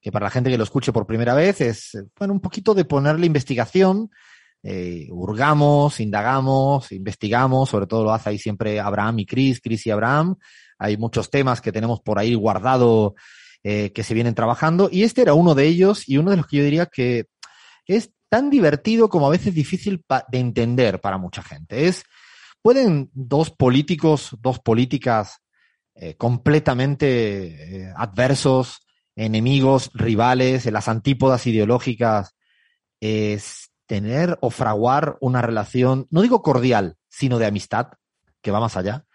[0.00, 2.84] que para la gente que lo escuche por primera vez es, bueno, un poquito de
[2.84, 4.10] ponerle investigación.
[4.62, 9.90] Eh, hurgamos, indagamos, investigamos, sobre todo lo hace ahí siempre Abraham y Chris, Chris y
[9.90, 10.36] Abraham.
[10.78, 13.14] Hay muchos temas que tenemos por ahí guardado
[13.64, 16.46] eh, que se vienen trabajando y este era uno de ellos y uno de los
[16.46, 17.26] que yo diría que
[17.86, 21.88] es tan divertido como a veces difícil de entender para mucha gente.
[21.88, 22.04] Es,
[22.62, 25.38] pueden dos políticos, dos políticas
[25.94, 32.36] eh, completamente eh, adversos, enemigos, rivales, en las antípodas ideológicas,
[33.00, 37.88] es tener o fraguar una relación, no digo cordial, sino de amistad,
[38.42, 39.06] que va más allá.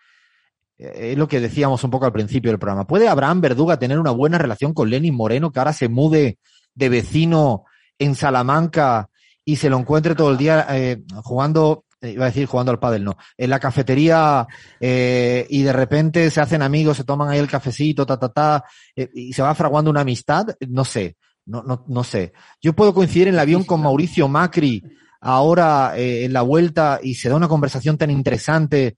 [0.83, 2.85] Eh, Es lo que decíamos un poco al principio del programa.
[2.85, 6.37] ¿Puede Abraham Verduga tener una buena relación con Lenin Moreno, que ahora se mude
[6.75, 7.65] de vecino
[7.99, 9.09] en Salamanca
[9.45, 12.79] y se lo encuentre todo el día eh, jugando, eh, iba a decir jugando al
[12.79, 14.47] pádel, no, en la cafetería
[14.79, 18.63] eh, y de repente se hacen amigos, se toman ahí el cafecito, ta, ta, ta,
[18.95, 20.47] eh, y se va fraguando una amistad?
[20.69, 22.33] No sé, no, no, no sé.
[22.61, 24.83] Yo puedo coincidir en el avión con Mauricio Macri
[25.19, 28.97] ahora en la vuelta y se da una conversación tan interesante.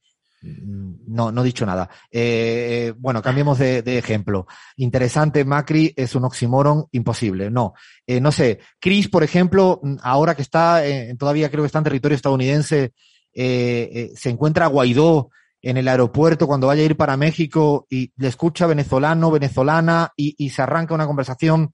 [1.07, 1.89] No, no he dicho nada.
[2.11, 4.45] Eh, bueno, cambiemos de, de ejemplo.
[4.77, 7.49] Interesante, Macri es un oxímoron imposible.
[7.49, 7.73] No,
[8.05, 8.59] Eh, no sé.
[8.79, 12.93] Chris, por ejemplo, ahora que está, eh, todavía creo que está en territorio estadounidense,
[13.33, 15.29] eh, eh, se encuentra Guaidó
[15.61, 20.49] en el aeropuerto cuando vaya a ir para México y le escucha venezolano, venezolana y
[20.51, 21.71] se arranca una conversación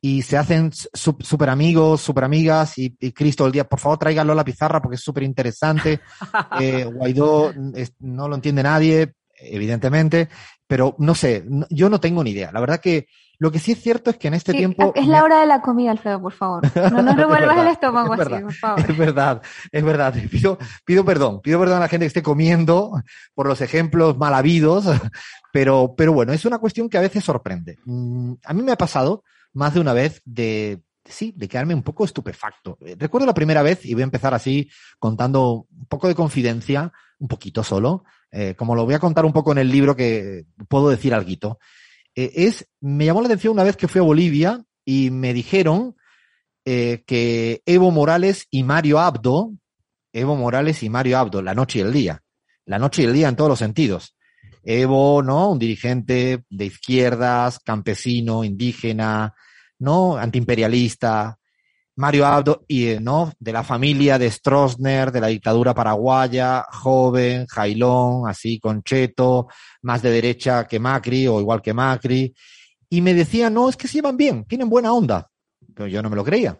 [0.00, 2.90] y se hacen súper amigos, súper amigas y,
[3.36, 6.00] todo el día, por favor tráigalo a la pizarra porque es súper interesante.
[6.60, 10.28] Eh, Guaidó mm, es- no lo entiende nadie, evidentemente,
[10.66, 12.50] pero no sé, no- yo no tengo ni idea.
[12.52, 13.06] La verdad que
[13.38, 14.92] lo que sí es cierto es que en este Sí, tiempo...
[14.94, 16.62] es la hora de la comida, Alfredo, por favor.
[16.74, 18.42] No nos Es revuelvas verdad, el estómago es así, verdad.
[18.44, 18.90] por favor.
[18.90, 19.42] Es verdad,
[19.72, 20.14] es verdad.
[20.30, 22.92] Pido, pido perdón, pido perdón a la gente que esté comiendo
[23.34, 24.84] por los ejemplos mal habidos,
[25.52, 27.78] pero, pero bueno, es una cuestión que a veces sorprende.
[27.86, 29.22] Mm, A mí me ha pasado
[29.52, 32.78] más de una vez de, sí, de quedarme un poco estupefacto.
[32.80, 36.92] Eh, Recuerdo la primera vez, y voy a empezar así contando un poco de confidencia,
[37.18, 40.46] un poquito solo, eh, como lo voy a contar un poco en el libro que
[40.68, 41.58] puedo decir algo.
[42.14, 45.96] Eh, es, me llamó la atención una vez que fui a Bolivia y me dijeron
[46.62, 49.50] que Evo Morales y Mario Abdo,
[50.12, 52.22] Evo Morales y Mario Abdo, la noche y el día,
[52.64, 54.14] la noche y el día en todos los sentidos.
[54.62, 55.50] Evo, ¿no?
[55.50, 59.34] Un dirigente de izquierdas, campesino, indígena,
[59.78, 60.16] ¿no?
[60.16, 61.36] Antiimperialista.
[61.96, 63.32] Mario Abdo, y, eh, ¿no?
[63.38, 69.48] De la familia de Stroessner, de la dictadura paraguaya, joven, jailón, así, concheto,
[69.82, 72.34] más de derecha que Macri, o igual que Macri.
[72.88, 75.28] Y me decían, no, es que se llevan bien, tienen buena onda.
[75.74, 76.58] Pero yo no me lo creía.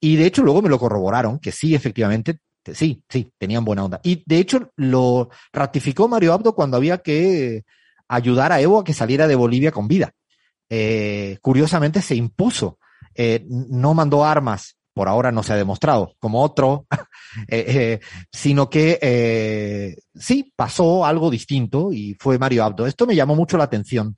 [0.00, 2.40] Y de hecho luego me lo corroboraron, que sí, efectivamente, te-
[2.72, 4.00] sí, sí, tenían buena onda.
[4.02, 7.64] Y de hecho lo ratificó Mario Abdo cuando había que
[8.08, 10.12] ayudar a Evo a que saliera de Bolivia con vida.
[10.70, 12.78] Eh, curiosamente se impuso.
[13.14, 16.86] Eh, no mandó armas, por ahora no se ha demostrado, como otro
[17.48, 18.00] eh,
[18.32, 22.86] sino que sí, pasó algo distinto y fue Mario Abdo.
[22.86, 24.16] Esto me llamó mucho la atención.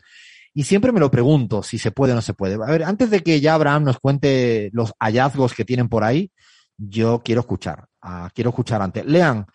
[0.54, 2.54] Y siempre me lo pregunto si se puede o no se puede.
[2.54, 6.30] A ver, antes de que ya Abraham nos cuente los hallazgos que tienen por ahí,
[6.78, 7.88] yo quiero escuchar.
[8.34, 9.04] Quiero escuchar antes.
[9.04, 9.46] Lean,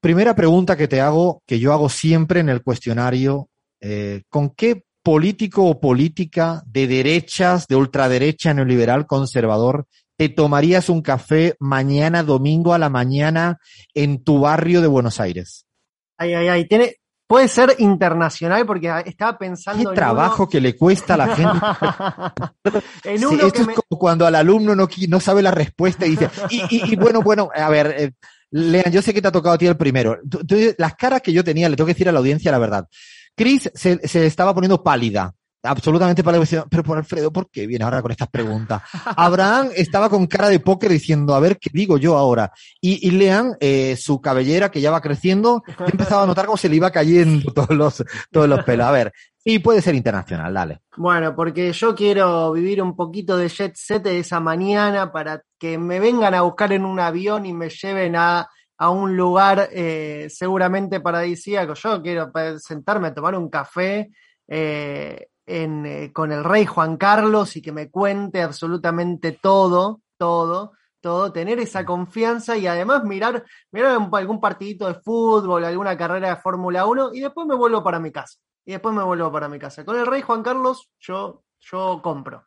[0.00, 3.48] primera pregunta que te hago, que yo hago siempre en el cuestionario,
[3.80, 11.02] eh, ¿con qué político o política de derechas, de ultraderecha, neoliberal, conservador, te tomarías un
[11.02, 13.58] café mañana, domingo a la mañana,
[13.94, 15.66] en tu barrio de Buenos Aires?
[16.16, 16.68] Ay, ay, ay.
[16.68, 16.96] Tiene,
[17.26, 19.82] puede ser internacional porque estaba pensando.
[19.84, 21.58] ¿Qué en trabajo uno- que le cuesta a la gente?
[23.04, 24.88] en Sí, uno esto que es me- como cuando al alumno no,
[25.20, 28.12] sabe la respuesta y dice, y, y- y bueno, bueno, a ver, eh,
[28.50, 30.18] Lean, yo sé que te ha tocado a ti el primero.
[30.28, 32.58] Tú- tú- las caras que yo tenía, le tengo que decir a la audiencia la
[32.58, 32.86] verdad.
[33.34, 35.32] Chris se, se estaba poniendo pálida,
[35.62, 38.82] absolutamente pálida, diciendo, pero por Alfredo, ¿por qué viene ahora con estas preguntas?
[39.16, 42.52] Abraham estaba con cara de póker diciendo, a ver, ¿qué digo yo ahora?
[42.80, 46.68] Y, y Lean, eh, su cabellera que ya va creciendo, empezaba a notar cómo se
[46.68, 48.86] le iba cayendo todos los, todos los pelos.
[48.86, 50.80] A ver, sí, puede ser internacional, dale.
[50.96, 55.78] Bueno, porque yo quiero vivir un poquito de jet set de esa mañana para que
[55.78, 58.48] me vengan a buscar en un avión y me lleven a,
[58.78, 61.74] a un lugar eh, seguramente paradisíaco.
[61.74, 64.10] Yo quiero sentarme a tomar un café
[64.48, 70.72] eh, en, eh, con el rey Juan Carlos y que me cuente absolutamente todo, todo,
[71.00, 76.28] todo, tener esa confianza y además mirar, mirar un- algún partidito de fútbol, alguna carrera
[76.30, 78.38] de Fórmula 1 y después me vuelvo para mi casa.
[78.64, 79.84] Y después me vuelvo para mi casa.
[79.84, 82.44] Con el rey Juan Carlos, yo, yo compro.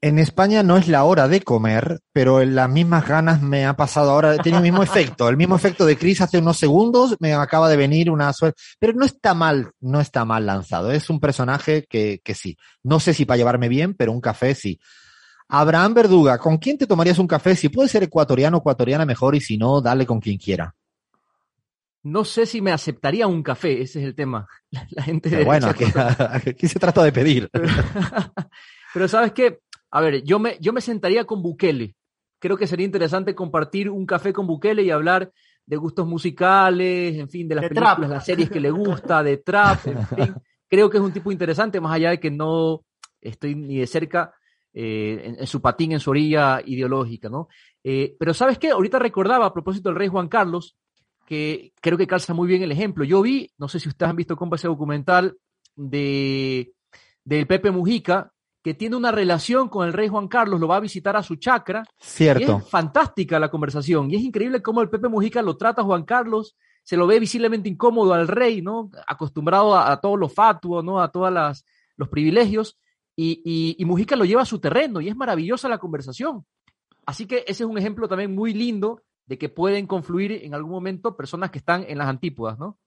[0.00, 3.76] En España no es la hora de comer, pero en las mismas ganas me ha
[3.76, 7.34] pasado ahora, tenido el mismo efecto, el mismo efecto de Chris hace unos segundos, me
[7.34, 11.20] acaba de venir una suerte, pero no está mal, no está mal lanzado, es un
[11.20, 12.56] personaje que, que sí.
[12.82, 14.80] No sé si para llevarme bien, pero un café sí.
[15.48, 17.56] Abraham Verduga, ¿con quién te tomarías un café?
[17.56, 20.74] Si puede ser ecuatoriano o ecuatoriana mejor y si no, dale con quien quiera.
[22.02, 24.46] No sé si me aceptaría un café, ese es el tema.
[24.70, 25.84] La, la gente Pero de bueno, aquí,
[26.50, 27.50] aquí se trata de pedir.
[28.94, 29.60] Pero sabes qué,
[29.90, 31.94] a ver, yo me, yo me sentaría con Bukele.
[32.40, 35.32] Creo que sería interesante compartir un café con Bukele y hablar
[35.66, 38.10] de gustos musicales, en fin, de las De películas, trap.
[38.10, 40.34] las series que le gusta, de trap, en fin.
[40.68, 42.84] Creo que es un tipo interesante, más allá de que no
[43.20, 44.32] estoy ni de cerca
[44.72, 47.48] eh, en, en su patín, en su orilla ideológica, ¿no?
[47.82, 48.70] Eh, pero ¿sabes qué?
[48.70, 50.76] Ahorita recordaba a propósito del rey Juan Carlos,
[51.26, 53.04] que creo que calza muy bien el ejemplo.
[53.04, 55.36] Yo vi, no sé si ustedes han visto, compa, ese documental
[55.76, 56.72] de
[57.24, 58.32] del Pepe Mujica,
[58.62, 61.36] que tiene una relación con el rey Juan Carlos, lo va a visitar a su
[61.36, 61.84] chacra.
[62.00, 62.58] Y Cierto.
[62.58, 64.10] es fantástica la conversación.
[64.10, 67.20] Y es increíble cómo el Pepe Mujica lo trata a Juan Carlos, se lo ve
[67.20, 68.90] visiblemente incómodo al rey, ¿no?
[69.06, 71.00] Acostumbrado a, a todos los fatuos, ¿no?
[71.00, 71.62] A todos
[71.96, 72.78] los privilegios.
[73.14, 76.44] Y, y, y Mujica lo lleva a su terreno y es maravillosa la conversación.
[77.04, 80.72] Así que ese es un ejemplo también muy lindo de que pueden confluir en algún
[80.72, 82.78] momento personas que están en las antípodas, ¿no?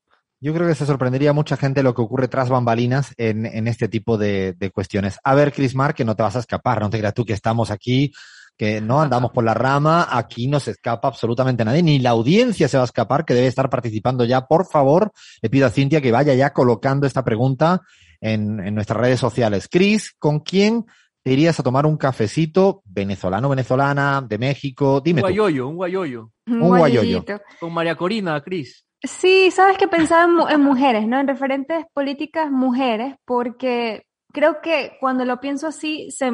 [0.44, 3.68] Yo creo que se sorprendería a mucha gente lo que ocurre tras bambalinas en, en
[3.68, 5.20] este tipo de, de cuestiones.
[5.24, 7.34] A ver, Chris Mark, que no te vas a escapar, no te creas tú que
[7.34, 8.12] estamos aquí,
[8.58, 12.68] que no andamos por la rama, aquí no se escapa absolutamente nadie, ni la audiencia
[12.68, 14.42] se va a escapar, que debe estar participando ya.
[14.42, 15.12] Por favor,
[15.42, 17.82] le pido a Cintia que vaya ya colocando esta pregunta
[18.20, 19.68] en, en nuestras redes sociales.
[19.70, 20.86] Chris, ¿con quién
[21.24, 25.02] te irías a tomar un cafecito venezolano, venezolana, de México?
[25.02, 25.34] Dime un tú.
[25.34, 26.32] guayoyo, un guayoyo.
[26.48, 27.26] Un guayoyo.
[27.60, 28.86] Con María Corina, Cris.
[29.04, 31.20] Sí, sabes que pensaba en, en mujeres, ¿no?
[31.20, 36.32] En referentes políticas mujeres, porque creo que cuando lo pienso así, se,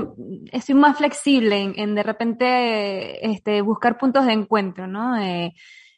[0.51, 5.17] estoy más flexible en, en de repente este, buscar puntos de encuentro, ¿no?
[5.17, 5.53] Eh,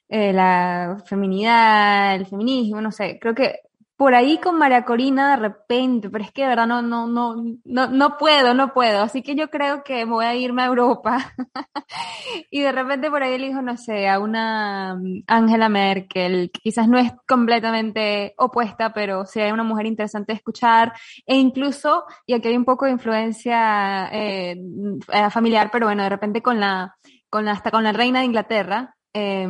[0.09, 3.59] eh, la feminidad, el feminismo, no sé, creo que
[3.99, 7.35] por ahí con María Corina de repente, pero es que de verdad no, no, no,
[7.65, 11.33] no, no puedo, no puedo, así que yo creo que voy a irme a Europa.
[12.51, 16.97] Y de repente por ahí elijo, no sé, a una mm, Angela Merkel, quizás no
[16.97, 20.93] es completamente opuesta, pero sí hay una mujer interesante de escuchar,
[21.25, 26.03] e incluso, y aquí hay un poco de influencia eh, mm, eh, familiar, pero bueno,
[26.03, 26.95] de repente con la,
[27.29, 29.45] con la, hasta con la reina de Inglaterra, eh,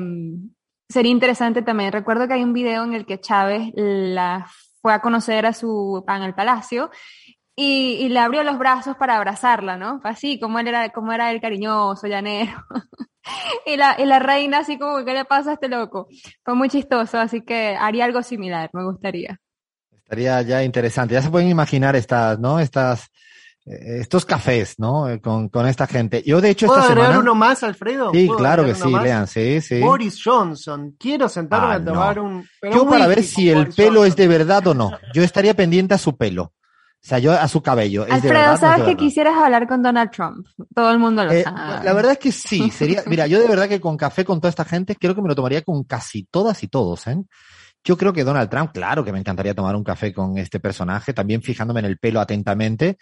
[0.89, 1.91] sería interesante también.
[1.91, 4.47] Recuerdo que hay un video en el que Chávez la
[4.81, 6.89] fue a conocer a su pan al palacio
[7.55, 9.99] y, le abrió los brazos para abrazarla, ¿no?
[10.03, 12.53] Así, como él era, como era él cariñoso, llanero.
[13.65, 16.07] y, la, y la reina así como, ¿qué le pasa a este loco?
[16.43, 19.37] Fue muy chistoso, así que haría algo similar, me gustaría.
[19.91, 21.13] Estaría ya interesante.
[21.13, 22.61] Ya se pueden imaginar estas, ¿no?
[22.61, 23.09] Estas,
[23.65, 25.09] estos cafés, ¿no?
[25.09, 26.23] Eh, Con, con esta gente.
[26.25, 27.29] Yo, de hecho, ¿Puedo esta agregar semana.
[27.31, 28.11] uno más, Alfredo?
[28.13, 29.03] Sí, ¿Puedo claro que sí, más?
[29.03, 29.79] lean, sí, sí.
[29.79, 30.95] Boris Johnson.
[30.99, 32.23] Quiero sentarme Ah, a tomar no.
[32.23, 32.47] un.
[32.59, 34.91] pero Yo un para ver si el Boris pelo es de verdad o no.
[35.13, 36.53] Yo estaría pendiente a su pelo.
[37.01, 38.01] O sea, yo a su cabello.
[38.03, 38.99] es de Alfredo, verdad, no es sabes de que verdad.
[38.99, 40.47] quisieras hablar con Donald Trump.
[40.75, 41.85] Todo el mundo lo Eh, sabe.
[41.85, 44.49] la verdad es que sí, sería, mira, yo de verdad que con café con toda
[44.49, 47.17] esta gente, creo que me lo tomaría con casi todas y todos, ¿eh?
[47.83, 51.13] Yo creo que Donald Trump, claro que me encantaría tomar un café con este personaje,
[51.13, 52.97] también fijándome en el pelo atentamente.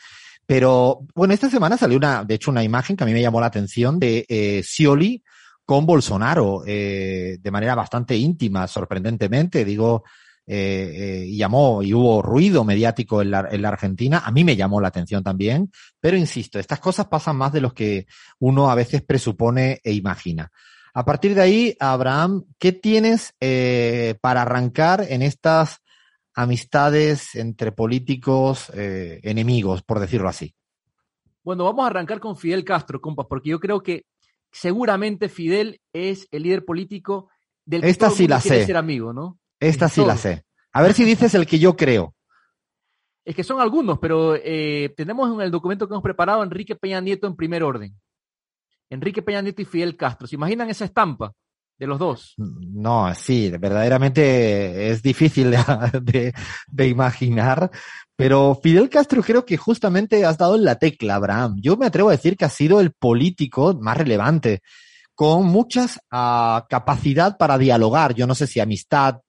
[0.46, 3.42] Pero bueno, esta semana salió una, de hecho, una imagen que a mí me llamó
[3.42, 5.24] la atención de eh, Scioli
[5.66, 9.66] con Bolsonaro, eh, de manera bastante íntima, sorprendentemente.
[9.66, 10.06] Digo,
[10.50, 14.24] eh, eh, llamó y hubo ruido mediático en la, en la Argentina.
[14.26, 15.70] A mí me llamó la atención también.
[16.00, 18.08] Pero insisto, estas cosas pasan más de los que
[18.40, 20.50] uno a veces presupone e imagina.
[20.98, 25.78] A partir de ahí, Abraham, ¿qué tienes eh, para arrancar en estas
[26.34, 30.56] amistades entre políticos eh, enemigos, por decirlo así?
[31.44, 34.08] Bueno, vamos a arrancar con Fidel Castro, compas, porque yo creo que
[34.52, 37.30] seguramente Fidel es el líder político
[37.64, 38.66] del que Esta todo sí mundo la quiere sé.
[38.66, 39.38] ser amigo, ¿no?
[39.60, 40.46] Esta sí la sé.
[40.72, 42.16] A ver si dices el que yo creo.
[43.24, 46.76] Es que son algunos, pero eh, tenemos en el documento que hemos preparado a Enrique
[46.76, 47.96] Peña Nieto en primer orden.
[48.90, 50.28] Enrique Peña y Fidel Castro.
[50.28, 51.34] ¿Se imaginan esa estampa
[51.78, 52.34] de los dos?
[52.38, 56.34] No, sí, verdaderamente es difícil de,
[56.72, 57.70] de- imaginar,
[58.16, 61.58] pero Fidel Castro creo que justamente has dado la tecla, Abraham.
[61.62, 64.62] Yo me atrevo a decir que ha sido el político más relevante,
[65.14, 68.14] con muchas ah, capacidad para dialogar.
[68.16, 69.20] Yo no sé si amistad,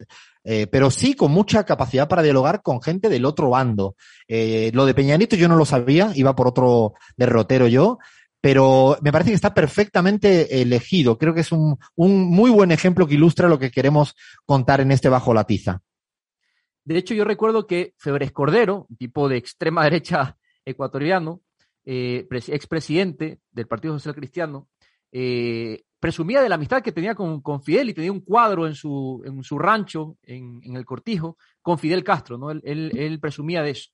[0.44, 3.96] eh, pero sí con mucha capacidad para dialogar con gente del otro bando.
[4.26, 7.98] Eh, lo de Peña Nieto yo no lo sabía, iba por otro derrotero yo,
[8.40, 11.18] pero me parece que está perfectamente elegido.
[11.18, 14.14] Creo que es un, muy buen ejemplo que ilustra lo que queremos
[14.46, 15.80] contar en este Bajo la Tiza.
[16.84, 21.40] De hecho, yo recuerdo que Febres Cordero, tipo de extrema derecha ecuatoriano,
[21.84, 24.68] eh, pres- expresidente del Partido Social Cristiano,
[25.10, 29.22] eh, presumía de la amistad que tenía con, Fidel y tenía un cuadro en su,
[29.58, 32.50] rancho, en, el Cortijo, con Fidel Castro, ¿no?
[32.50, 33.90] Él, él- él presumía de eso.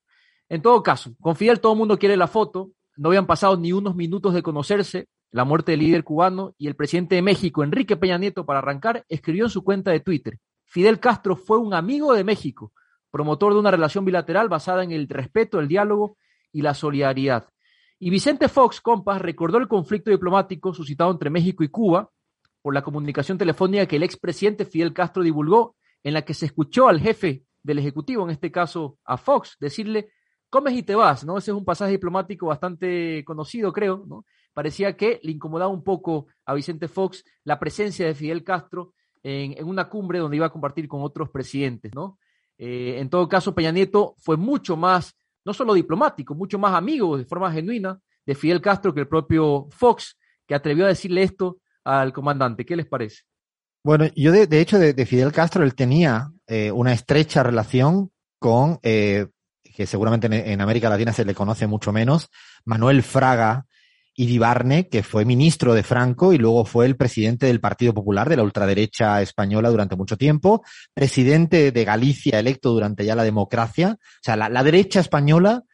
[0.48, 3.72] En todo caso, con Fidel todo el mundo quiere la foto, no habían pasado ni
[3.72, 7.96] unos minutos de conocerse, la muerte del líder cubano y el presidente de México, Enrique
[7.96, 12.14] Peña Nieto, para arrancar, escribió en su cuenta de Twitter, Fidel Castro fue un amigo
[12.14, 12.72] de México,
[13.10, 16.16] promotor de una relación bilateral basada en el respeto, el diálogo
[16.52, 17.48] y la solidaridad.
[17.98, 22.10] Y Vicente Fox, compas, recordó el conflicto diplomático suscitado entre México y Cuba
[22.60, 26.88] por la comunicación telefónica que el expresidente Fidel Castro divulgó, en la que se escuchó
[26.88, 30.10] al jefe del Ejecutivo, en este caso a Fox, decirle,
[30.54, 31.36] comes y te vas, ¿no?
[31.36, 34.24] Ese es un pasaje diplomático bastante conocido, creo, ¿no?
[34.52, 38.92] Parecía que le incomodaba un poco a Vicente Fox la presencia de Fidel Castro
[39.24, 42.20] en, en una cumbre donde iba a compartir con otros presidentes, ¿no?
[42.56, 47.18] Eh, en todo caso, Peña Nieto fue mucho más, no solo diplomático, mucho más amigo
[47.18, 51.58] de forma genuina de Fidel Castro que el propio Fox, que atrevió a decirle esto
[51.82, 52.64] al comandante.
[52.64, 53.22] ¿Qué les parece?
[53.82, 58.78] Bueno, yo de, hecho de, de Fidel Castro él tenía eh, una estrecha relación con,
[58.84, 59.26] eh,
[59.74, 62.28] que seguramente en, América Latina se le conoce mucho menos,
[62.64, 63.66] Manuel Fraga
[64.16, 68.36] Iribarne, que fue ministro de Franco y luego fue el presidente del Partido Popular de
[68.36, 70.62] la ultraderecha española durante mucho tiempo,
[70.94, 75.64] presidente de Galicia electo durante ya la democracia, o sea, la, la derecha española,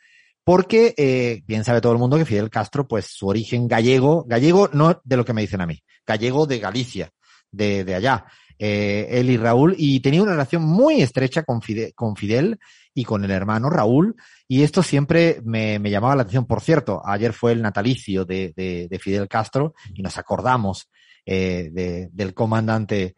[0.42, 4.70] porque eh, bien sabe todo el mundo que Fidel Castro, pues su origen gallego, gallego
[4.72, 7.10] no de lo que me dicen a mí, gallego de Galicia,
[7.52, 8.24] de, de allá,
[8.58, 12.58] eh, él y Raúl, y tenía una relación muy estrecha con Fidel, con Fidel
[12.94, 14.16] y con el hermano Raúl,
[14.48, 16.46] y esto siempre me, me llamaba la atención.
[16.46, 20.90] Por cierto, ayer fue el natalicio de, de, de Fidel Castro y nos acordamos
[21.24, 23.14] eh, de, del comandante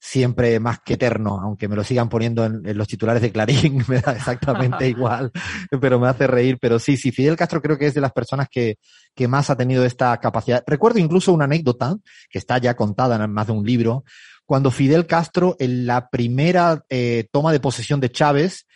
[0.00, 3.84] siempre más que eterno, aunque me lo sigan poniendo en, en, los titulares de Clarín,
[3.88, 5.32] me da exactamente igual,
[5.80, 6.58] pero me hace reír.
[6.60, 8.76] Pero sí, sí, Fidel Castro creo que es de las personas que,
[9.14, 10.62] que más ha tenido esta capacidad.
[10.66, 11.96] Recuerdo incluso una anécdota
[12.30, 14.04] que está ya contada en más de un libro,
[14.46, 18.66] cuando Fidel Castro, en la primera eh, toma de posesión de Chávez,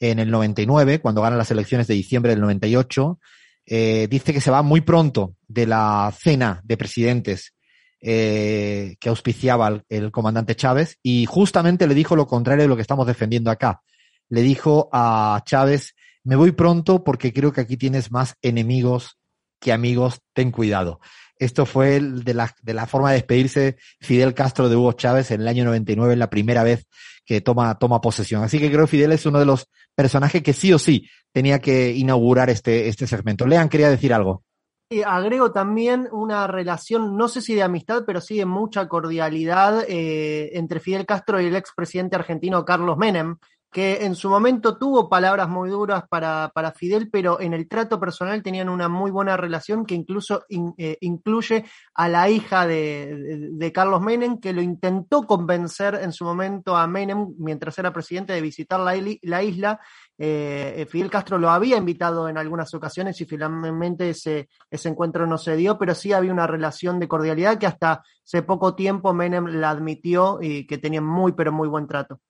[0.00, 3.18] en el 99, cuando gana las elecciones de diciembre del 98,
[3.66, 7.54] eh, dice que se va muy pronto de la cena de presidentes
[8.00, 12.82] eh, que auspiciaba el, comandante Chávez y justamente le dijo lo contrario de lo que
[12.82, 13.82] estamos defendiendo acá.
[14.30, 15.94] Le dijo a Chávez,
[16.24, 19.18] me voy pronto porque creo que aquí tienes más enemigos
[19.60, 21.00] que amigos, ten cuidado.
[21.36, 25.30] Esto fue el de, la, de la forma de despedirse Fidel Castro de Hugo Chávez
[25.30, 26.86] en el año 99, la primera vez
[27.24, 28.42] que toma, toma posesión.
[28.42, 31.58] Así que creo que Fidel es uno de los personajes que sí o sí tenía
[31.60, 33.46] que inaugurar este, este segmento.
[33.46, 34.44] Lean, quería decir algo.
[34.92, 39.84] Y agrego también una relación, no sé si de amistad, pero sí de mucha cordialidad
[39.88, 43.36] eh, entre Fidel Castro y el expresidente argentino Carlos Menem,
[43.70, 48.00] que en su momento tuvo palabras muy duras para, para Fidel, pero en el trato
[48.00, 51.64] personal tenían una muy buena relación que incluso in, eh, incluye
[51.94, 56.88] a la hija de, de, Carlos Menem, que lo intentó convencer en su momento a
[56.88, 59.80] Menem, mientras era presidente, de visitar la, la isla.
[60.18, 65.38] Eh, Fidel Castro lo había invitado en algunas ocasiones y finalmente ese, ese encuentro no
[65.38, 69.46] se dio, pero sí había una relación de cordialidad que hasta hace poco tiempo Menem
[69.46, 72.20] la admitió y que tenían muy, pero muy buen trato.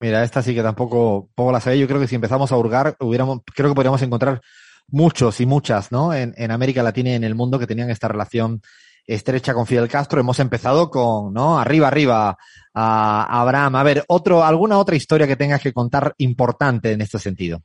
[0.00, 1.80] Mira, esta sí que tampoco, poco la sabía.
[1.80, 4.40] Yo creo que si empezamos a hurgar, hubiéramos, creo que podríamos encontrar
[4.86, 6.14] muchos y muchas, ¿no?
[6.14, 8.62] En, en, América Latina y en el mundo que tenían esta relación
[9.04, 10.20] estrecha con Fidel Castro.
[10.20, 11.58] Hemos empezado con, ¿no?
[11.58, 12.38] Arriba, arriba,
[12.74, 13.74] a Abraham.
[13.76, 17.62] A ver, otro, alguna otra historia que tengas que contar importante en este sentido.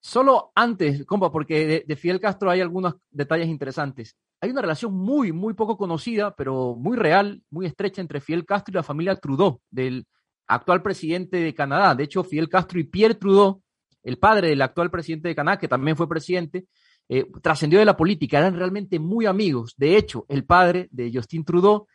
[0.00, 4.16] Solo antes, compa, porque de, de Fidel Castro hay algunos detalles interesantes.
[4.40, 8.72] Hay una relación muy, muy poco conocida, pero muy real, muy estrecha entre Fidel Castro
[8.72, 10.06] y la familia Trudeau, del
[10.54, 11.94] actual presidente de Canadá.
[11.94, 13.62] De hecho, Fidel Castro y Pierre Trudeau,
[14.02, 16.66] el padre del actual presidente de Canadá, que también fue presidente,
[17.08, 19.74] eh, trascendió de la política, eran realmente muy amigos.
[19.76, 21.86] De hecho, el padre de Justin Trudeau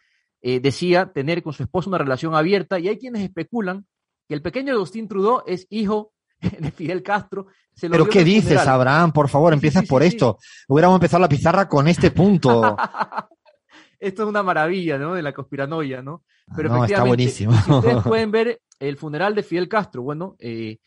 [0.41, 3.86] eh, decía tener con su esposa una relación abierta y hay quienes especulan
[4.28, 6.14] que el pequeño Justin Trudeau es hijo
[6.60, 7.47] de Fidel Castro.
[7.74, 8.70] Se Pero ¿qué dices, funeral.
[8.70, 9.12] Abraham?
[9.12, 10.38] Por favor, empiezas sí, sí, por esto.
[10.68, 12.76] Hubiéramos empezado la pizarra con este punto.
[14.00, 15.14] esto es una maravilla, ¿no?
[15.14, 16.24] De la conspiranoia, ¿no?
[16.56, 17.54] Pero no, está buenísimo.
[17.54, 20.78] si ustedes pueden ver el funeral de Fidel Castro, bueno, eh,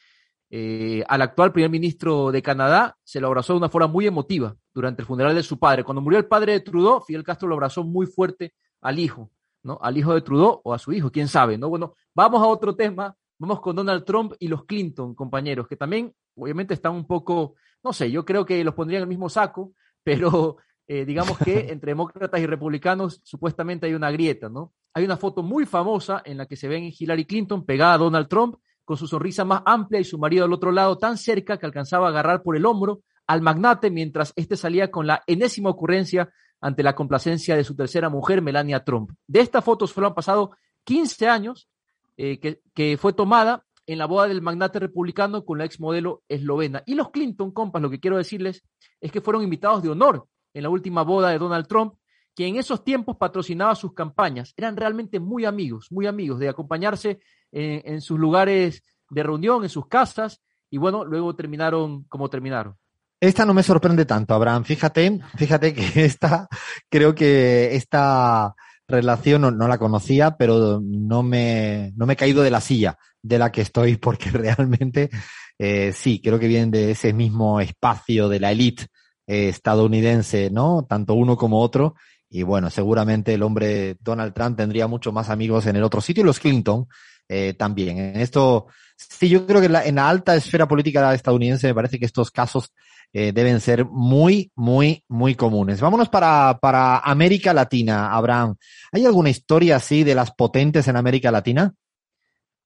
[0.51, 4.57] eh, al actual primer ministro de Canadá se lo abrazó de una forma muy emotiva
[4.75, 5.85] durante el funeral de su padre.
[5.85, 9.31] Cuando murió el padre de Trudeau, Fidel Castro lo abrazó muy fuerte al hijo,
[9.63, 9.79] ¿no?
[9.83, 11.69] Al hijo de Trudeau o a su hijo, quién sabe, ¿no?
[11.69, 13.15] Bueno, vamos a otro tema.
[13.39, 17.93] Vamos con Donald Trump y los Clinton, compañeros, que también obviamente están un poco, no
[17.95, 20.59] sé, yo creo que los pondría en el mismo saco, pero
[20.93, 24.73] eh, digamos que entre demócratas y republicanos supuestamente hay una grieta, ¿no?
[24.93, 28.27] Hay una foto muy famosa en la que se ven Hillary Clinton pegada a Donald
[28.27, 31.67] Trump con su sonrisa más amplia y su marido al otro lado tan cerca que
[31.67, 36.33] alcanzaba a agarrar por el hombro al magnate mientras éste salía con la enésima ocurrencia
[36.61, 39.13] ante la complacencia de su tercera mujer, Melania Trump.
[39.29, 41.69] De esta foto solo han pasado 15 años
[42.17, 46.83] eh, que, que fue tomada en la boda del magnate republicano con la exmodelo eslovena.
[46.85, 48.65] Y los Clinton, compas, lo que quiero decirles
[49.01, 51.95] es que fueron invitados de honor en la última boda de Donald Trump,
[52.35, 54.55] que en esos tiempos patrocinaba sus campañas.
[54.57, 57.21] Eran realmente muy amigos, muy amigos de acompañarse
[57.53, 60.41] en, sus lugares de reunión, en sus casas,
[60.71, 62.77] y bueno, luego terminaron como terminaron.
[63.21, 64.65] Esta no me sorprende tanto, Abraham.
[64.65, 66.49] Fíjate, fíjate que esta,
[66.89, 68.55] creo que esta
[68.87, 72.97] relación no, no, la conocía, pero no me, no me he caído de la silla
[73.23, 75.11] de la que estoy, porque realmente
[75.59, 78.87] eh, sí, creo que vienen de ese mismo espacio de la élite
[79.31, 80.85] eh, estadounidense, ¿no?
[80.89, 81.95] Tanto uno como otro.
[82.29, 86.23] Y bueno, seguramente el hombre Donald Trump tendría mucho más amigos en el otro sitio
[86.23, 86.89] y los Clinton
[87.29, 87.97] eh, también.
[87.99, 88.67] En esto,
[88.97, 92.07] sí, yo creo que en la, en la, alta esfera política estadounidense me parece que
[92.07, 92.73] estos casos
[93.13, 95.81] eh, deben ser muy, muy, muy comunes.
[95.81, 98.57] Vámonos para, para América Latina, Abraham.
[98.91, 101.73] ¿Hay alguna historia así de las potentes en América Latina?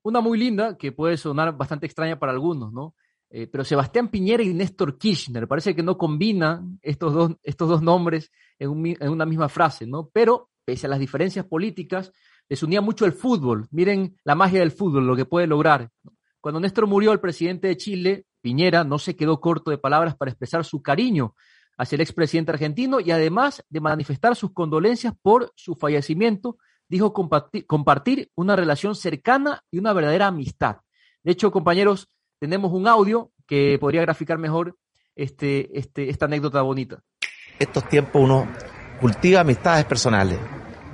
[0.02, 2.94] Una muy linda que puede sonar bastante extraña para algunos, ¿no?
[3.36, 7.82] Eh, pero Sebastián Piñera y Néstor Kirchner, parece que no combinan estos dos, estos dos
[7.82, 8.30] nombres
[8.60, 10.08] en, en una misma frase, ¿no?
[10.12, 12.12] Pero, pese a las diferencias políticas,
[12.48, 13.66] les unía mucho el fútbol.
[13.72, 15.90] Miren la magia del fútbol, lo que puede lograr.
[16.40, 20.30] Cuando Néstor murió, el presidente de Chile, Piñera, no se quedó corto de palabras para
[20.30, 21.34] expresar su cariño
[21.76, 26.56] hacia el expresidente argentino y además de manifestar sus condolencias por su fallecimiento,
[26.88, 30.76] dijo compartir, compartir una relación cercana y una verdadera amistad.
[31.24, 32.10] De hecho, compañeros,
[32.44, 34.76] tenemos un audio que podría graficar mejor
[35.16, 36.98] este, este, esta anécdota bonita.
[37.58, 38.46] Estos tiempos uno
[39.00, 40.38] cultiva amistades personales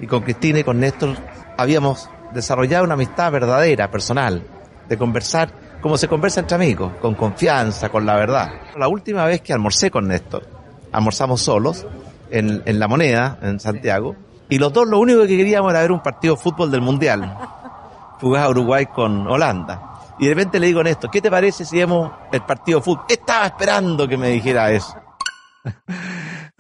[0.01, 1.17] y con Cristina y con Néstor
[1.59, 4.45] habíamos desarrollado una amistad verdadera, personal,
[4.89, 8.53] de conversar como se conversa entre amigos, con confianza, con la verdad.
[8.77, 10.47] La última vez que almorcé con Néstor,
[10.93, 11.85] almorzamos solos
[12.31, 14.15] en, en La Moneda, en Santiago,
[14.49, 17.37] y los dos lo único que queríamos era ver un partido de fútbol del Mundial.
[18.21, 19.90] Jugaba Uruguay con Holanda.
[20.21, 22.85] Y de repente le digo a Néstor, ¿qué te parece si vemos el partido de
[22.85, 23.07] fútbol?
[23.09, 24.95] Estaba esperando que me dijera eso.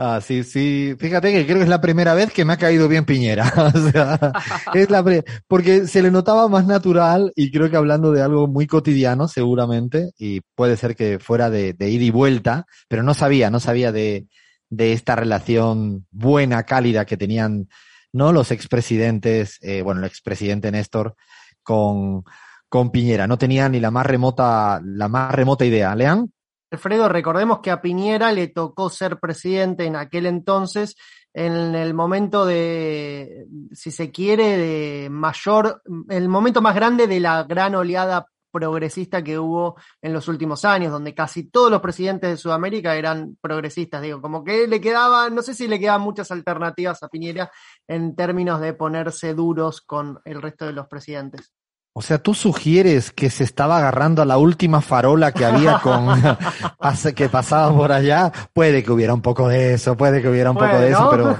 [0.02, 0.94] Ah, sí, sí.
[0.98, 3.52] Fíjate que creo que es la primera vez que me ha caído bien Piñera.
[3.74, 4.32] o sea,
[4.72, 5.04] es la
[5.46, 10.12] porque se le notaba más natural y creo que hablando de algo muy cotidiano, seguramente,
[10.16, 13.92] y puede ser que fuera de, de ida y vuelta, pero no sabía, no sabía
[13.92, 14.26] de,
[14.70, 17.68] de esta relación buena, cálida que tenían,
[18.10, 18.32] ¿no?
[18.32, 21.14] Los expresidentes, eh, bueno, el expresidente Néstor
[21.62, 22.24] con,
[22.70, 23.26] con Piñera.
[23.26, 25.94] No tenía ni la más remota, la más remota idea.
[25.94, 26.32] ¿Lean?
[26.70, 30.94] Alfredo, recordemos que a Piñera le tocó ser presidente en aquel entonces,
[31.34, 37.42] en el momento de, si se quiere, de mayor, el momento más grande de la
[37.42, 42.36] gran oleada progresista que hubo en los últimos años, donde casi todos los presidentes de
[42.36, 44.02] Sudamérica eran progresistas.
[44.02, 47.50] Digo, como que le quedaba, no sé si le quedaban muchas alternativas a Piñera
[47.88, 51.52] en términos de ponerse duros con el resto de los presidentes.
[51.92, 56.08] O sea, tú sugieres que se estaba agarrando a la última farola que había con
[57.16, 58.30] que pasaba por allá.
[58.52, 61.36] Puede que hubiera un poco de eso, puede que hubiera un poco de eso, pero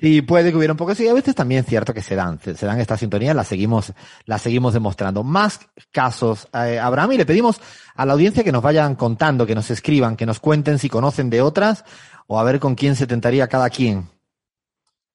[0.00, 1.04] sí, puede que hubiera un poco de eso.
[1.04, 3.92] Y a veces también es cierto que se dan, se, dan esta sintonía, la seguimos,
[4.24, 5.22] la seguimos demostrando.
[5.22, 5.60] Más
[5.92, 7.60] casos, eh, Abraham, y le pedimos
[7.94, 11.30] a la audiencia que nos vayan contando, que nos escriban, que nos cuenten si conocen
[11.30, 11.84] de otras
[12.26, 14.08] o a ver con quién se tentaría cada quien.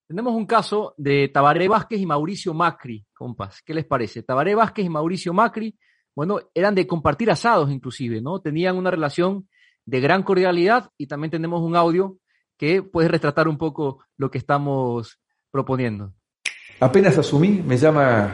[0.08, 3.62] Tenemos un caso de Tabaré Vázquez y Mauricio Macri, compas.
[3.66, 4.24] ¿Qué les parece?
[4.24, 5.78] Tabaré Vázquez y Mauricio Macri,
[6.16, 8.40] bueno, eran de compartir asados inclusive, ¿no?
[8.40, 9.50] Tenían una relación
[9.86, 12.20] de gran cordialidad y también tenemos un audio
[12.58, 15.20] que puede retratar un poco lo que estamos
[15.52, 16.14] proponiendo.
[16.80, 18.32] Apenas asumí, me llama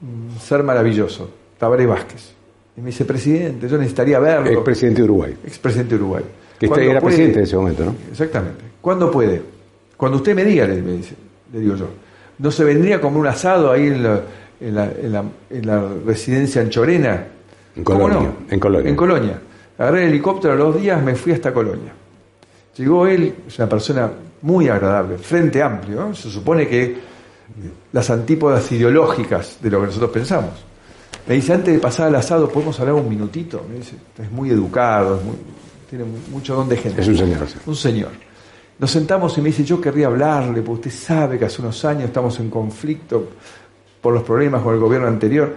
[0.00, 1.28] mm, ser maravilloso,
[1.58, 2.36] Tabaré Vázquez.
[2.76, 4.48] Y me dice, presidente, yo necesitaría verlo.
[4.48, 5.36] Expresidente de Uruguay.
[5.44, 6.24] Expresidente de Uruguay.
[6.58, 7.96] Que usted era presidente en ese momento, ¿no?
[8.10, 8.64] Exactamente.
[8.80, 9.55] ¿Cuándo puede?
[9.96, 11.14] Cuando usted me diga, le, dice,
[11.52, 11.88] le digo yo,
[12.38, 14.20] ¿no se vendría como un asado ahí en la,
[14.60, 17.26] en la, en la, residencia en Chorena?
[17.74, 18.90] En Colonia, en Colonia.
[18.90, 19.40] En Colonia.
[19.78, 21.92] Agarré el helicóptero a los días, me fui hasta Colonia.
[22.76, 24.10] Llegó él, es una persona
[24.42, 26.14] muy agradable, frente amplio.
[26.14, 26.96] Se supone que
[27.92, 30.64] las antípodas ideológicas de lo que nosotros pensamos.
[31.26, 33.64] Me dice, antes de pasar al asado, ¿podemos hablar un minutito?
[33.68, 35.20] Me dice, es muy educado,
[35.88, 37.00] tiene mucho don de gente.
[37.00, 37.46] Es un señor.
[37.66, 38.25] Un señor.
[38.78, 42.04] Nos sentamos y me dice, yo querría hablarle, porque usted sabe que hace unos años
[42.04, 43.30] estamos en conflicto
[44.02, 45.54] por los problemas con el gobierno anterior.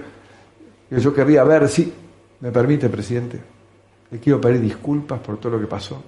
[0.89, 1.93] Yo querría ver, si
[2.39, 3.41] me permite, presidente,
[4.09, 6.01] le quiero pedir disculpas por todo lo que pasó.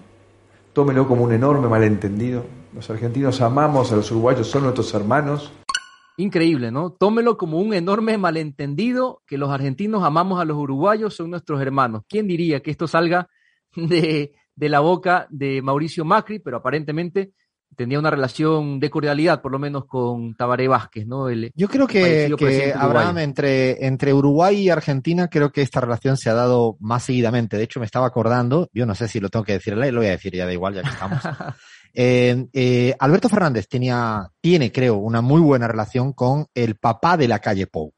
[0.72, 2.46] Tómelo como un enorme malentendido.
[2.74, 5.52] Los argentinos amamos a los uruguayos, son nuestros hermanos.
[6.16, 6.92] Increíble, ¿no?
[6.92, 12.04] Tómelo como un enorme malentendido que los argentinos amamos a los uruguayos, son nuestros hermanos.
[12.08, 13.28] ¿Quién diría que esto salga
[13.76, 17.32] de, de la boca de Mauricio Macri, pero aparentemente
[17.76, 21.32] tenía una relación de cordialidad, por lo menos con Tabaré Vázquez, ¿no?
[21.32, 26.30] Yo creo que, que Abraham, entre, entre Uruguay y Argentina, creo que esta relación se
[26.30, 27.58] ha dado más seguidamente.
[27.58, 30.08] De hecho, me estaba acordando, yo no sé si lo tengo que decirle, lo voy
[30.08, 31.22] a decir ya da igual, ya que estamos.
[31.94, 37.28] Eh, eh, Alberto Fernández tenía, tiene, creo, una muy buena relación con el papá de
[37.28, 37.94] la calle Pou.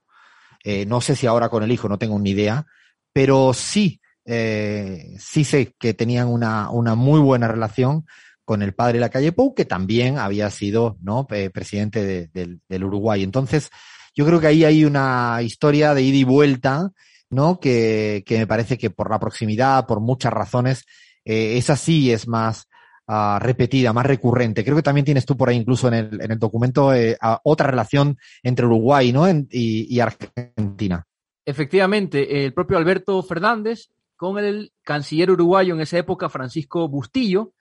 [0.64, 2.66] Eh, no sé si ahora con el hijo, no tengo ni idea,
[3.14, 8.06] pero sí eh, sí sé que tenían una, una muy buena relación
[8.46, 11.26] con el padre de la calle Pou, que también había sido ¿no?
[11.28, 13.24] presidente del Uruguay.
[13.24, 13.70] Entonces,
[14.16, 16.92] yo creo que ahí hay una historia de ida y vuelta,
[17.30, 17.60] ¿no?
[17.60, 20.86] Que, que me parece que por la proximidad, por muchas razones,
[21.26, 22.68] eh, esa sí es más
[23.08, 24.64] uh, repetida, más recurrente.
[24.64, 27.68] Creo que también tienes tú por ahí incluso en el, en el documento eh, otra
[27.68, 29.28] relación entre Uruguay ¿no?
[29.30, 31.06] Y, y Argentina.
[31.46, 33.90] Efectivamente, el propio Alberto Fernández
[34.24, 37.52] con el canciller uruguayo en esa época, Francisco Bustillo.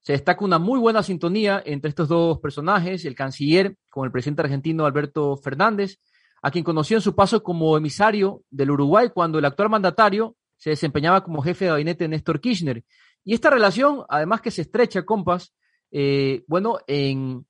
[0.00, 4.42] Se destaca una muy buena sintonía entre estos dos personajes, el canciller con el presidente
[4.42, 5.98] argentino Alberto Fernández,
[6.40, 10.70] a quien conoció en su paso como emisario del Uruguay cuando el actual mandatario se
[10.70, 12.84] desempeñaba como jefe de gabinete Néstor Kirchner.
[13.24, 15.52] Y esta relación, además que se estrecha, compas,
[15.90, 17.44] eh, bueno, en,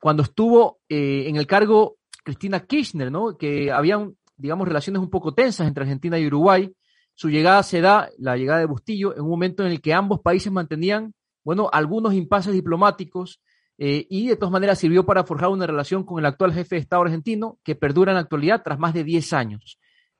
[0.00, 3.36] cuando estuvo eh, en el cargo Cristina Kirchner, ¿no?
[3.36, 6.72] Que habían, digamos, relaciones un poco tensas entre Argentina y Uruguay.
[7.16, 10.20] Su llegada se da, la llegada de Bustillo, en un momento en el que ambos
[10.20, 13.40] países mantenían, bueno, algunos impases diplomáticos
[13.78, 16.82] eh, y de todas maneras sirvió para forjar una relación con el actual jefe de
[16.82, 19.78] Estado argentino que perdura en la actualidad tras más de 10 años.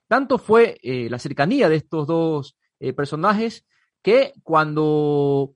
[0.08, 3.66] Tanto fue eh, la cercanía de estos dos eh, personajes
[4.02, 5.54] que cuando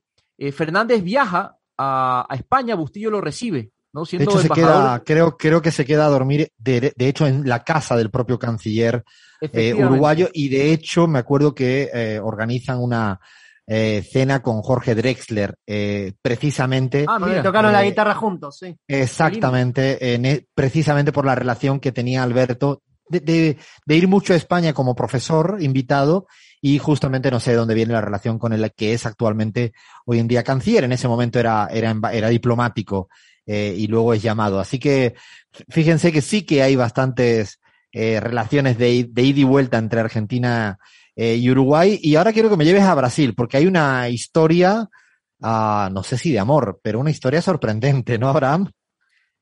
[0.53, 4.03] Fernández viaja a, a España, Bustillo lo recibe ¿no?
[4.03, 7.47] de hecho, se queda, creo, creo que se queda a dormir, de, de hecho, en
[7.47, 9.03] la casa del propio canciller
[9.41, 13.19] eh, uruguayo, y de hecho, me acuerdo que eh, organizan una
[13.67, 17.05] eh, cena con Jorge Drexler, eh, precisamente.
[17.07, 18.75] Ah, mira, tocaron la guitarra juntos, sí.
[18.87, 24.33] Exactamente, en, e, precisamente por la relación que tenía Alberto de, de, de, ir mucho
[24.33, 26.27] a España como profesor invitado
[26.61, 29.73] y justamente no sé de dónde viene la relación con el que es actualmente
[30.05, 30.83] hoy en día canciller.
[30.83, 33.09] En ese momento era, era, era diplomático
[33.53, 34.61] eh, y luego es llamado.
[34.61, 35.13] Así que
[35.67, 37.59] fíjense que sí que hay bastantes
[37.91, 40.79] eh, relaciones de, ida y vuelta entre Argentina
[41.17, 41.99] eh, y Uruguay.
[42.01, 44.87] Y ahora quiero que me lleves a Brasil, porque hay una historia,
[45.41, 48.71] uh, no sé si de amor, pero una historia sorprendente, ¿no, Abraham?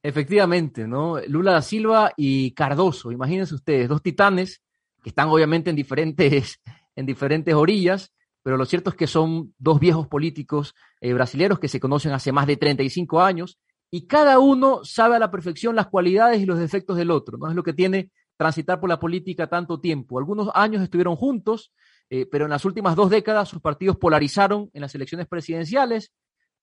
[0.02, 1.20] Efectivamente, ¿no?
[1.28, 4.64] Lula da Silva y Cardoso, imagínense ustedes, dos titanes
[5.04, 6.60] que están obviamente en diferentes,
[6.96, 8.12] en diferentes orillas,
[8.42, 12.48] pero lo cierto es que son dos viejos políticos brasileños que se conocen hace más
[12.48, 13.60] de 35 años
[13.92, 17.50] y cada uno sabe a la perfección las cualidades y los defectos del otro, ¿no?
[17.50, 20.18] Es lo que tiene transitar por la política tanto tiempo.
[20.18, 21.74] Algunos años estuvieron juntos,
[22.10, 26.14] eh, pero en las últimas dos décadas sus partidos polarizaron en las elecciones presidenciales.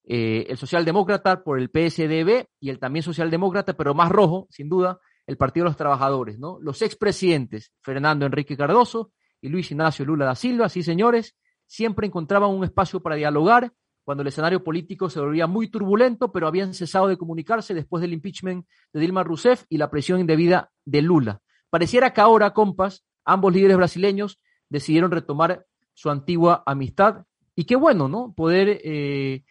[0.09, 5.01] Eh, el socialdemócrata por el PSDB y el también socialdemócrata, pero más rojo, sin duda,
[5.27, 6.39] el Partido de los Trabajadores.
[6.39, 6.59] ¿no?
[6.61, 11.35] Los expresidentes Fernando Enrique Cardoso y Luis Ignacio Lula da Silva, sí señores,
[11.67, 13.73] siempre encontraban un espacio para dialogar
[14.07, 18.13] cuando el escenario político se volvía muy turbulento, pero habían cesado de comunicarse después del
[18.13, 21.41] impeachment de Dilma Rousseff y la presión indebida de Lula.
[21.71, 24.39] Pareciera que ahora, compas, ambos líderes brasileños
[24.69, 27.25] decidieron retomar su antigua amistad.
[27.57, 28.33] Y qué bueno, ¿no?
[28.33, 29.43] Poder eh,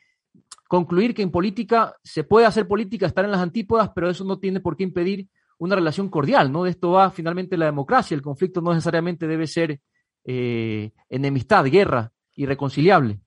[0.70, 4.40] concluir que en política se puede hacer política, estar en las antípodas, pero eso no
[4.40, 5.28] tiene por qué impedir
[5.58, 6.64] una relación cordial, ¿no?
[6.64, 8.16] De esto va finalmente la democracia.
[8.16, 9.82] El conflicto no necesariamente debe ser
[10.24, 13.20] eh, enemistad, guerra, irreconciliable.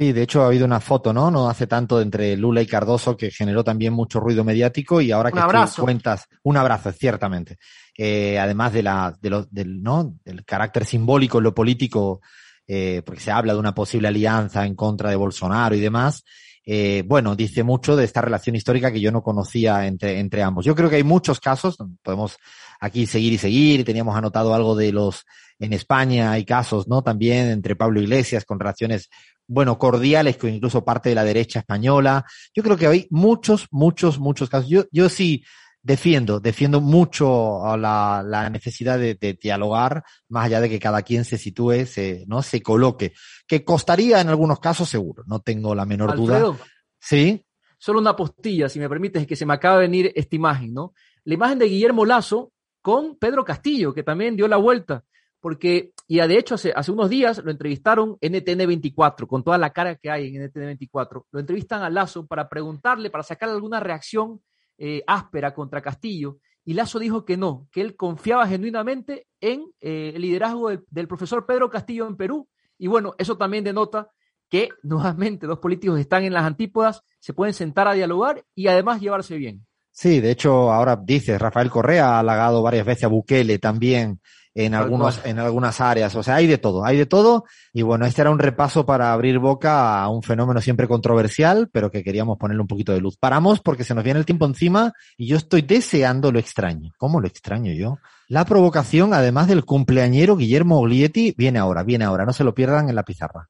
[0.00, 1.30] Sí, de hecho ha habido una foto, ¿no?
[1.30, 5.30] No hace tanto entre Lula y Cardoso que generó también mucho ruido mediático y ahora
[5.30, 7.58] que tú cuentas, un abrazo, ciertamente.
[7.98, 10.14] Eh, además de la, de lo, del, ¿no?
[10.24, 12.22] del carácter simbólico en lo político,
[12.66, 16.24] eh, porque se habla de una posible alianza en contra de Bolsonaro y demás.
[16.64, 20.64] Eh, bueno, dice mucho de esta relación histórica que yo no conocía entre, entre ambos.
[20.64, 22.38] Yo creo que hay muchos casos, podemos
[22.80, 25.26] aquí seguir y seguir, teníamos anotado algo de los,
[25.58, 27.02] en España hay casos, ¿no?
[27.02, 29.10] También entre Pablo Iglesias con relaciones
[29.50, 32.24] bueno, cordiales con incluso parte de la derecha española.
[32.54, 34.70] Yo creo que hay muchos, muchos, muchos casos.
[34.70, 35.44] Yo, yo sí
[35.82, 41.24] defiendo, defiendo mucho la, la necesidad de, de, dialogar, más allá de que cada quien
[41.24, 42.42] se sitúe, se, ¿no?
[42.42, 43.12] Se coloque.
[43.48, 46.64] Que costaría en algunos casos seguro, no tengo la menor Alfredo, duda.
[47.00, 47.44] Sí.
[47.76, 50.94] Solo una postilla, si me permites, que se me acaba de venir esta imagen, ¿no?
[51.24, 55.02] La imagen de Guillermo Lazo con Pedro Castillo, que también dio la vuelta
[55.40, 59.58] porque, y de hecho hace, hace unos días lo entrevistaron en NTN 24, con toda
[59.58, 63.48] la cara que hay en NTN 24, lo entrevistan a Lazo para preguntarle, para sacar
[63.48, 64.40] alguna reacción
[64.78, 70.12] eh, áspera contra Castillo, y Lazo dijo que no, que él confiaba genuinamente en eh,
[70.14, 72.48] el liderazgo del, profesor Pedro Castillo en Perú,
[72.78, 74.10] y bueno, eso también denota
[74.48, 79.00] que nuevamente dos políticos están en las antípodas, se pueden sentar a dialogar y además
[79.00, 79.66] llevarse bien.
[79.92, 84.20] Sí, de hecho, ahora dices, Rafael Correa ha halagado varias veces a Bukele también
[84.54, 86.14] en, algunos, en algunas áreas.
[86.14, 87.44] O sea, hay de todo, hay de todo.
[87.72, 91.90] Y bueno, este era un repaso para abrir boca a un fenómeno siempre controversial, pero
[91.90, 93.16] que queríamos ponerle un poquito de luz.
[93.16, 96.92] Paramos porque se nos viene el tiempo encima y yo estoy deseando lo extraño.
[96.96, 97.98] ¿Cómo lo extraño yo?
[98.28, 102.24] La provocación, además del cumpleañero Guillermo Oglietti, viene ahora, viene ahora.
[102.24, 103.48] No se lo pierdan en la pizarra.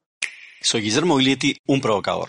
[0.62, 2.28] Soy Guillermo Oglietti, un provocador.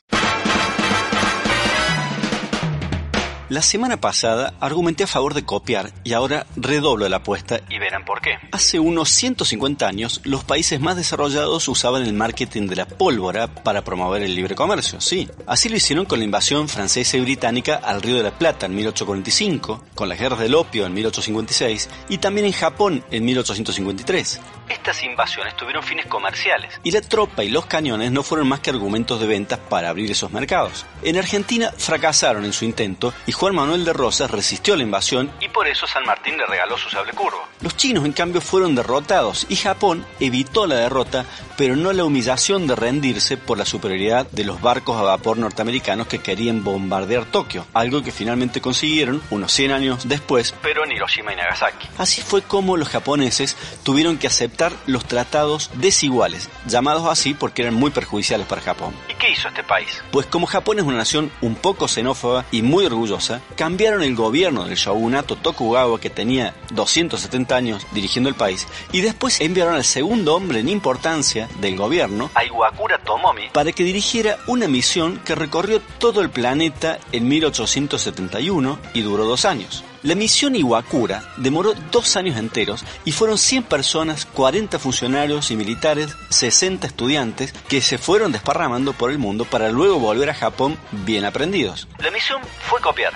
[3.51, 8.05] La semana pasada argumenté a favor de copiar y ahora redoblo la apuesta y verán
[8.05, 8.37] por qué.
[8.53, 13.83] Hace unos 150 años, los países más desarrollados usaban el marketing de la pólvora para
[13.83, 15.27] promover el libre comercio, sí.
[15.47, 18.75] Así lo hicieron con la invasión francesa y británica al Río de la Plata en
[18.75, 24.39] 1845, con las guerras del opio en 1856 y también en Japón en 1853.
[24.71, 28.69] Estas invasiones tuvieron fines comerciales y la tropa y los cañones no fueron más que
[28.69, 30.85] argumentos de ventas para abrir esos mercados.
[31.03, 35.49] En Argentina fracasaron en su intento y Juan Manuel de Rosas resistió la invasión y
[35.49, 37.43] por eso San Martín le regaló su sable curvo.
[37.59, 41.25] Los chinos en cambio fueron derrotados y Japón evitó la derrota
[41.57, 46.07] pero no la humillación de rendirse por la superioridad de los barcos a vapor norteamericanos
[46.07, 51.33] que querían bombardear Tokio, algo que finalmente consiguieron unos 100 años después, pero en Hiroshima
[51.33, 51.87] y Nagasaki.
[51.97, 57.73] Así fue como los japoneses tuvieron que aceptar los tratados desiguales, llamados así porque eran
[57.73, 58.93] muy perjudiciales para Japón.
[59.09, 60.01] ¿Y qué hizo este país?
[60.11, 64.65] Pues como Japón es una nación un poco xenófoba y muy orgullosa, cambiaron el gobierno
[64.65, 70.35] del shogunato Tokugawa que tenía 270 años dirigiendo el país y después enviaron al segundo
[70.35, 75.81] hombre en importancia del gobierno, a Iwakura Tomomi, para que dirigiera una misión que recorrió
[75.97, 79.83] todo el planeta en 1871 y duró dos años.
[80.03, 86.15] La misión Iwakura demoró dos años enteros y fueron 100 personas, 40 funcionarios y militares,
[86.29, 91.23] 60 estudiantes que se fueron desparramando por el mundo para luego volver a Japón bien
[91.23, 91.87] aprendidos.
[91.99, 93.13] La misión fue copiar.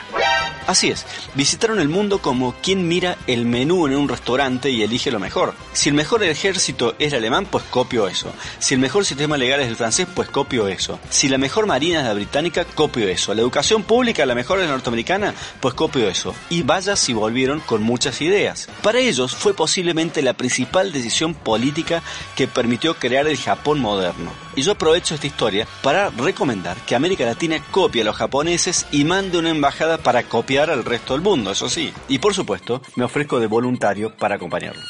[0.67, 1.05] Así es,
[1.35, 5.53] visitaron el mundo como quien mira el menú en un restaurante y elige lo mejor.
[5.73, 8.31] Si el mejor ejército es el alemán, pues copio eso.
[8.59, 10.99] Si el mejor sistema legal es el francés, pues copio eso.
[11.09, 13.33] Si la mejor marina es la británica, copio eso.
[13.33, 16.33] La educación pública, la mejor es la norteamericana, pues copio eso.
[16.49, 16.63] Y
[17.07, 18.67] y volvieron con muchas ideas.
[18.83, 22.03] Para ellos fue posiblemente la principal decisión política
[22.35, 24.31] que permitió crear el Japón moderno.
[24.57, 29.05] Y yo aprovecho esta historia para recomendar que América Latina copie a los japoneses y
[29.05, 31.93] mande una embajada para copiar al resto del mundo, eso sí.
[32.09, 34.81] Y por supuesto, me ofrezco de voluntario para acompañarlo.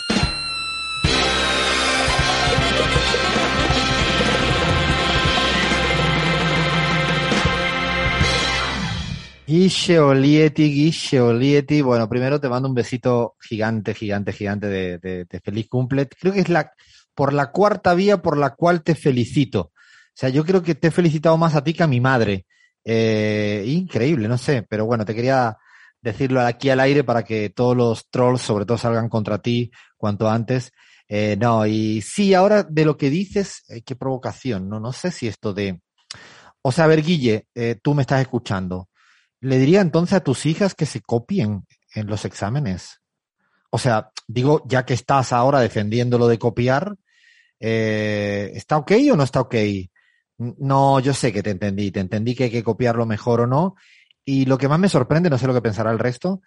[9.48, 11.82] Guille Olieti, Guille Olieti.
[11.82, 16.08] Bueno, primero te mando un besito gigante, gigante, gigante de, feliz cumple.
[16.08, 16.72] Creo que es la
[17.14, 19.60] por la cuarta vía por la cual te felicito.
[19.62, 22.46] O sea, yo creo que te he felicitado más a ti que a mi madre.
[22.84, 25.58] Eh, increíble, no sé, pero bueno, te quería
[26.02, 30.30] decirlo aquí al aire para que todos los trolls, sobre todo, salgan contra ti cuanto
[30.30, 30.72] antes.
[31.08, 35.12] Eh, no, y sí, ahora de lo que dices, eh, qué provocación, no, no sé
[35.12, 35.82] si esto de...
[36.62, 38.90] O sea, a ver, Guille, eh, tú me estás escuchando.
[39.46, 43.02] ¿Le diría entonces a tus hijas que se copien en los exámenes?
[43.70, 46.96] O sea, digo, ya que estás ahora defendiendo lo de copiar,
[47.60, 49.54] eh, ¿está ok o no está ok?
[50.40, 53.76] No, yo sé que te entendí, te entendí que hay que copiarlo mejor o no.
[54.26, 56.42] Y lo que más me sorprende, no sé lo que pensará el resto,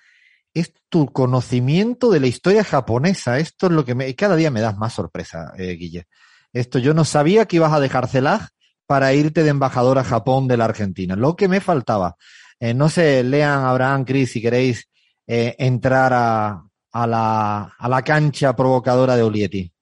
[0.52, 3.38] es tu conocimiento de la historia japonesa.
[3.38, 6.08] Esto es lo que me, cada día me das más sorpresa, eh, Guille.
[6.52, 8.48] Esto yo no sabía que ibas a dejar CELAG
[8.86, 11.14] para irte de embajador a Japón de la Argentina.
[11.14, 12.16] Lo que me faltaba.
[12.60, 14.88] Eh, no sé, lean Abraham, Chris, si queréis
[15.26, 19.72] eh, entrar a, la, a la cancha provocadora de Olieti.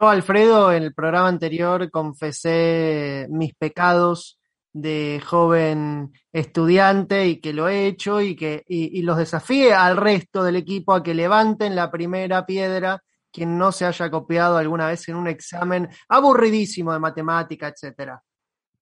[0.00, 4.38] Yo, Alfredo, en el programa anterior confesé mis pecados
[4.72, 8.64] de joven estudiante y que lo he hecho y que
[9.02, 13.84] los desafíe al resto del equipo a que levanten la primera piedra quien no se
[13.84, 18.22] haya copiado alguna vez en un examen aburridísimo de matemática, etcétera.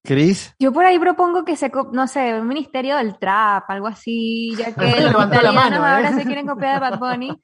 [0.07, 0.55] Cris.
[0.59, 4.75] Yo por ahí propongo que se, no sé, un ministerio del trap, algo así, ya
[4.75, 5.89] que los Levantó la italianos mano, ¿eh?
[5.91, 7.43] ahora se quieren copiar de Bad Bunny.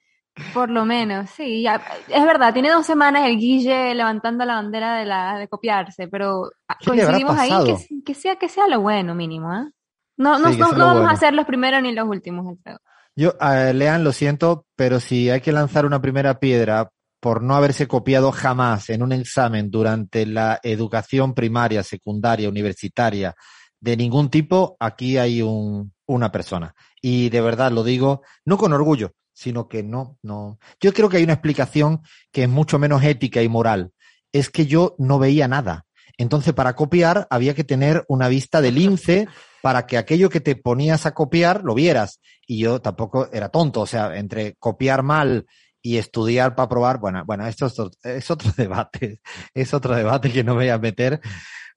[0.54, 4.96] Por lo menos, sí, ya, es verdad, tiene dos semanas el Guille levantando la bandera
[4.96, 8.48] de la de copiarse, pero ah, ¿Qué le habrá coincidimos ahí que, que sea que
[8.48, 9.70] sea lo bueno mínimo, ¿eh?
[10.16, 11.10] No, no, Sí, no, no lo vamos bueno.
[11.10, 12.78] a ser los primeros ni los últimos, Alfredo.
[13.14, 16.90] Yo, eh, Lean, lo siento, pero si hay que lanzar una primera piedra
[17.22, 23.36] por no haberse copiado jamás en un examen durante la educación primaria, secundaria, universitaria,
[23.78, 26.74] de ningún tipo, aquí hay un, una persona.
[27.00, 30.58] Y de verdad lo digo, no con orgullo, sino que no, no.
[30.80, 32.00] Yo creo que hay una explicación
[32.32, 33.92] que es mucho menos ética y moral.
[34.32, 35.86] Es que yo no veía nada.
[36.18, 39.28] Entonces, para copiar había que tener una vista de lince
[39.62, 42.18] para que aquello que te ponías a copiar lo vieras.
[42.48, 45.46] Y yo tampoco era tonto, o sea, entre copiar mal
[45.82, 49.20] y estudiar para probar, bueno, bueno, esto es, otro- es otro debate,
[49.52, 51.20] es otro debate que no me voy a meter.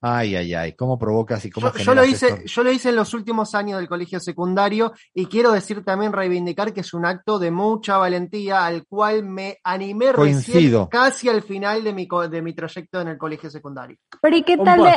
[0.01, 2.41] Ay, ay, ay, cómo provocas y cómo Yo, yo lo generas hice, esto?
[2.45, 6.73] yo lo hice en los últimos años del colegio secundario y quiero decir también reivindicar
[6.73, 10.89] que es un acto de mucha valentía al cual me animé recién Coincido.
[10.89, 13.97] casi al final de mi, co- de mi trayecto en el colegio secundario.
[14.21, 14.93] Pero ¿y qué tal de.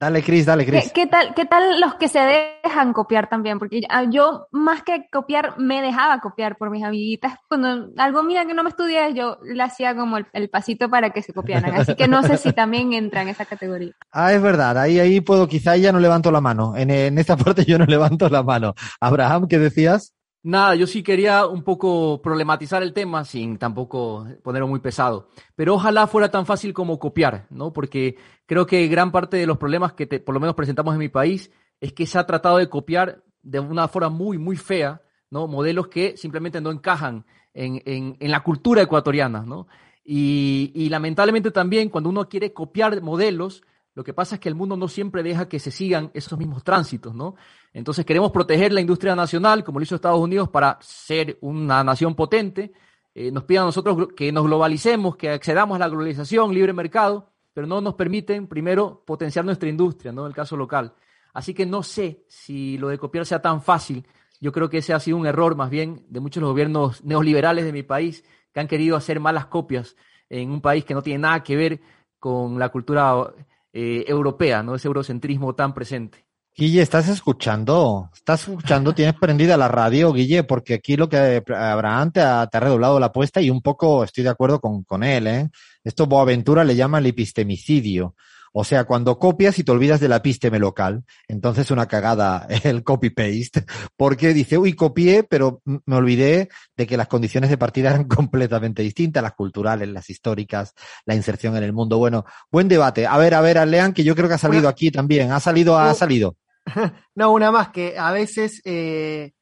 [0.00, 0.92] Dale, Cris, dale, ¿Qué, Cris.
[0.94, 2.20] qué tal, ¿Qué tal los que se
[2.64, 3.58] dejan copiar también?
[3.58, 7.34] Porque yo, más que copiar, me dejaba copiar por mis amiguitas.
[7.48, 11.10] Cuando algo, mira que no me estudié, yo le hacía como el, el pasito para
[11.10, 11.74] que se copiaran.
[11.74, 13.92] Así que no sé si también entra en esa categoría.
[14.12, 16.76] Ah, es verdad, ahí, ahí puedo, quizá ya no levanto la mano.
[16.76, 18.74] En, en esta parte yo no levanto la mano.
[19.00, 20.14] Abraham, ¿qué decías?
[20.42, 25.28] Nada, yo sí quería un poco problematizar el tema sin tampoco ponerlo muy pesado.
[25.54, 27.74] Pero ojalá fuera tan fácil como copiar, ¿no?
[27.74, 30.98] Porque creo que gran parte de los problemas que te- por lo menos presentamos en
[31.00, 31.50] mi país
[31.80, 35.46] es que se ha tratado de copiar de una forma muy, muy fea, ¿no?
[35.46, 39.66] Modelos que simplemente no encajan en, en- en la cultura ecuatoriana, ¿no?
[40.04, 43.62] Y, y lamentablemente también cuando uno quiere copiar modelos,
[44.00, 46.64] lo que pasa es que el mundo no siempre deja que se sigan esos mismos
[46.64, 47.34] tránsitos, ¿no?
[47.74, 52.14] Entonces queremos proteger la industria nacional, como lo hizo Estados Unidos, para ser una nación
[52.14, 52.72] potente.
[53.14, 57.30] Eh, nos piden a nosotros que nos globalicemos, que accedamos a la globalización, libre mercado,
[57.52, 60.22] pero no nos permiten, primero, potenciar nuestra industria, ¿no?
[60.22, 60.94] En el caso local.
[61.34, 64.06] Así que no sé si lo de copiar sea tan fácil.
[64.40, 67.72] Yo creo que ese ha sido un error más bien de muchos gobiernos neoliberales de
[67.74, 68.24] mi país
[68.54, 69.94] que han querido hacer malas copias
[70.30, 71.82] en un país que no tiene nada que ver
[72.18, 73.30] con la cultura
[73.72, 74.74] eh, europea, ¿no?
[74.74, 76.26] Ese eurocentrismo tan presente.
[76.56, 78.10] Guille, ¿estás escuchando?
[78.14, 78.92] ¿Estás escuchando?
[78.92, 80.42] ¿Tienes prendida la radio, Guille?
[80.42, 84.04] Porque aquí lo que Abraham te ha, te ha redoblado la apuesta y un poco
[84.04, 85.48] estoy de acuerdo con, con él, ¿eh?
[85.84, 88.14] Esto Boaventura le llama el epistemicidio.
[88.52, 92.82] O sea, cuando copias y te olvidas de la epísteme local, entonces una cagada el
[92.82, 93.64] copy-paste,
[93.96, 98.82] porque dice, uy, copié, pero me olvidé de que las condiciones de partida eran completamente
[98.82, 100.74] distintas, las culturales, las históricas,
[101.06, 101.98] la inserción en el mundo.
[101.98, 103.06] Bueno, buen debate.
[103.06, 105.32] A ver, a ver, Lean, que yo creo que ha salido aquí también.
[105.32, 106.36] Ha salido, ha salido.
[107.14, 109.32] No, una más que a veces eh,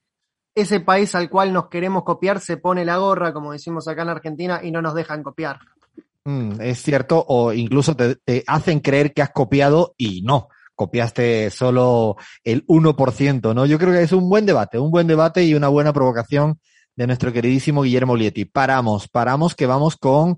[0.55, 4.09] ese país al cual nos queremos copiar se pone la gorra, como decimos acá en
[4.09, 5.59] Argentina, y no nos dejan copiar.
[6.29, 12.17] Mm, es cierto, o incluso te, hacen creer que has copiado y no, copiaste solo
[12.45, 13.65] el 1%, ¿no?
[13.65, 16.61] Yo creo que es un buen debate, un buen debate y una buena provocación
[16.95, 18.45] de nuestro queridísimo Guillermo Lietti.
[18.45, 20.37] Paramos, paramos que vamos con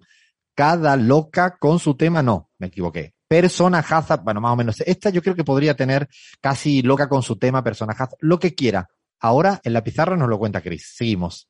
[0.55, 3.15] cada loca con su tema, no, me equivoqué.
[3.27, 4.81] Personajaza, bueno, más o menos.
[4.83, 6.09] Esta yo creo que podría tener
[6.41, 8.89] casi loca con su tema, personajaza, lo que quiera,
[9.21, 10.95] Ahora en la pizarra nos lo cuenta Cris.
[10.97, 11.49] Seguimos.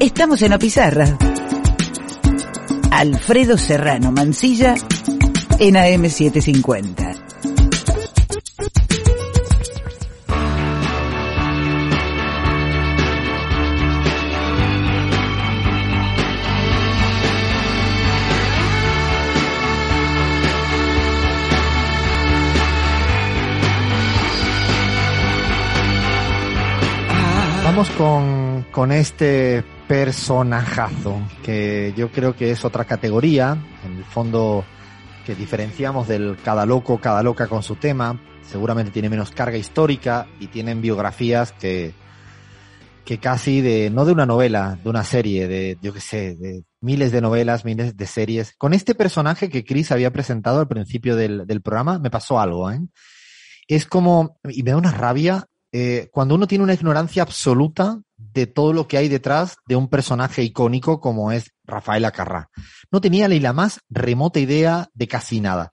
[0.00, 1.16] Estamos en la pizarra.
[2.90, 4.74] Alfredo Serrano Mancilla
[5.58, 7.16] en AM750.
[27.64, 34.64] Vamos con, con este personajazo, que yo creo que es otra categoría, en el fondo
[35.24, 40.26] que diferenciamos del cada loco, cada loca con su tema, seguramente tiene menos carga histórica
[40.38, 41.94] y tienen biografías que,
[43.04, 46.64] que casi de, no de una novela, de una serie, de, yo qué sé, de
[46.82, 48.54] miles de novelas, miles de series.
[48.58, 52.70] Con este personaje que Chris había presentado al principio del, del programa, me pasó algo,
[52.70, 52.80] ¿eh?
[53.66, 58.00] Es como, y me da una rabia, eh, cuando uno tiene una ignorancia absoluta
[58.32, 62.50] de todo lo que hay detrás de un personaje icónico como es Rafael Acarrá.
[62.90, 65.72] No tenía ni la más remota idea de casi nada.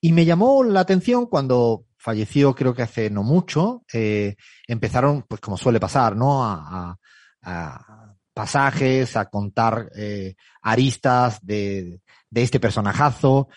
[0.00, 5.40] Y me llamó la atención cuando falleció, creo que hace no mucho, eh, empezaron, pues
[5.40, 6.44] como suele pasar, ¿no?
[6.44, 6.96] A, a,
[7.42, 12.00] a pasajes, a contar eh, aristas de,
[12.30, 13.48] de este personajazo.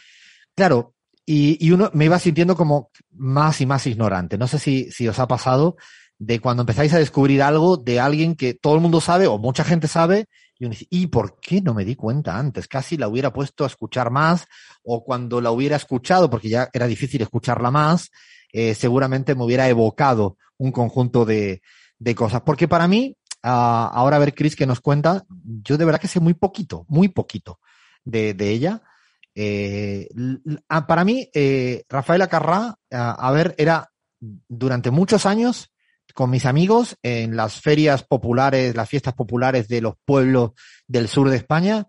[0.55, 0.95] Claro,
[1.25, 4.37] y, y, uno me iba sintiendo como más y más ignorante.
[4.37, 5.75] No sé si, si os ha pasado
[6.19, 9.63] de cuando empezáis a descubrir algo de alguien que todo el mundo sabe o mucha
[9.63, 10.27] gente sabe
[10.59, 12.67] y uno dice, ¿y por qué no me di cuenta antes?
[12.67, 14.45] Casi la hubiera puesto a escuchar más
[14.83, 18.11] o cuando la hubiera escuchado, porque ya era difícil escucharla más,
[18.51, 21.61] eh, seguramente me hubiera evocado un conjunto de,
[21.97, 22.41] de cosas.
[22.41, 25.23] Porque para mí, uh, ahora a ver Chris que nos cuenta,
[25.63, 27.61] yo de verdad que sé muy poquito, muy poquito
[28.03, 28.81] de, ella.
[29.33, 30.09] Eh,
[30.67, 33.89] para mí, eh, Rafaela Carrá, a, a ver, era
[34.19, 35.71] durante muchos años
[36.13, 40.51] con mis amigos en las ferias populares, las fiestas populares de los pueblos
[40.87, 41.87] del sur de España,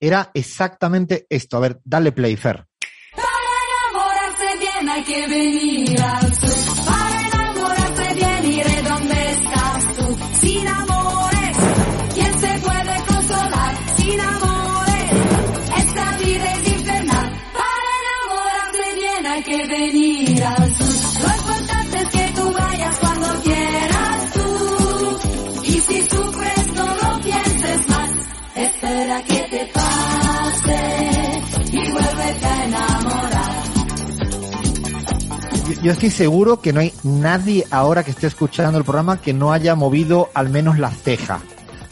[0.00, 1.56] era exactamente esto.
[1.56, 2.36] A ver, dale play.
[2.36, 2.66] Para
[3.92, 6.77] enamorarse bien hay que venir al sur.
[35.88, 39.54] Yo, estoy seguro que no hay nadie ahora que esté escuchando el programa que no
[39.54, 41.40] haya movido al menos la ceja.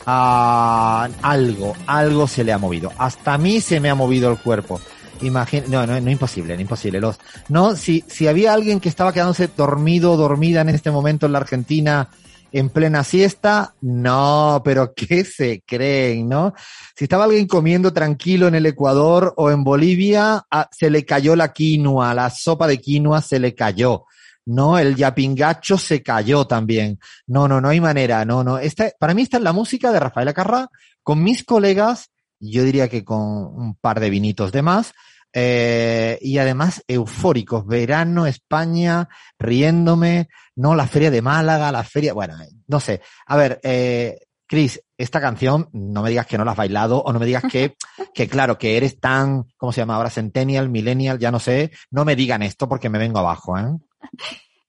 [0.05, 2.93] Ah, algo, algo se le ha movido.
[2.99, 4.83] Hasta a mí se me ha movido el cuerpo.
[5.23, 7.01] Imagina, no, no, no, imposible, no, imposible.
[7.01, 7.19] Los,
[7.49, 11.39] no, si, si había alguien que estaba quedándose dormido dormida en este momento en la
[11.39, 12.11] Argentina
[12.53, 16.55] en plena siesta, no, pero ¿qué se creen, no?
[16.97, 21.37] Si estaba alguien comiendo tranquilo en el Ecuador o en Bolivia, ah, se le cayó
[21.37, 24.05] la quinoa, la sopa de quinoa se le cayó.
[24.47, 27.01] No, el yapingacho se cayó también.
[27.27, 28.59] No, no, no hay manera, no, no.
[28.59, 30.71] Esta, para mí esta es la música de Rafael Acarrá
[31.03, 32.11] con mis colegas,
[32.41, 34.93] yo diría que con un par de vinitos de más,
[35.39, 37.67] eh, y además eufóricos.
[37.67, 39.07] Verano, España,
[39.39, 42.37] riéndome, no, la feria de Málaga, la feria, bueno,
[42.67, 43.03] no sé.
[43.27, 47.13] A ver, eh, Cris, esta canción, no me digas que no la has bailado o
[47.13, 47.77] no me digas que,
[48.15, 50.09] que claro, que eres tan, ¿cómo se llama ahora?
[50.09, 51.71] Centennial, millennial, ya no sé.
[51.91, 53.77] No me digan esto porque me vengo abajo, ¿eh?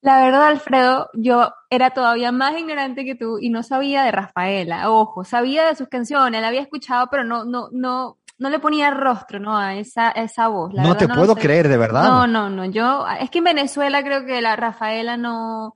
[0.01, 4.91] La verdad, Alfredo, yo era todavía más ignorante que tú y no sabía de Rafaela.
[4.91, 8.91] Ojo, sabía de sus canciones, la había escuchado, pero no, no, no, no le ponía
[8.91, 9.57] rostro, ¿no?
[9.57, 10.73] A esa, esa voz.
[10.73, 12.03] La no verdad, te no puedo creer, de verdad.
[12.03, 12.65] No, no, no.
[12.65, 15.75] Yo, es que en Venezuela creo que la Rafaela no,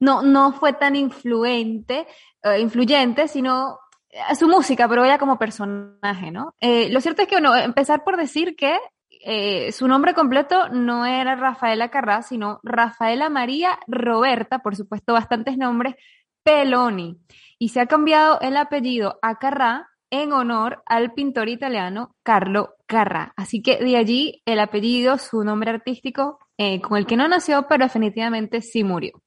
[0.00, 2.06] no, no fue tan influente,
[2.42, 3.78] eh, influyente, sino
[4.10, 6.54] eh, su música, pero ella como personaje, ¿no?
[6.60, 8.78] Eh, lo cierto es que, bueno, empezar por decir que
[9.24, 15.56] eh, su nombre completo no era Rafaela Carrá, sino Rafaela María Roberta, por supuesto, bastantes
[15.56, 15.94] nombres,
[16.42, 17.20] Peloni.
[17.58, 23.32] Y se ha cambiado el apellido a Carrá en honor al pintor italiano Carlo Carrà.
[23.34, 27.66] Así que de allí el apellido, su nombre artístico, eh, con el que no nació,
[27.66, 29.22] pero definitivamente sí murió.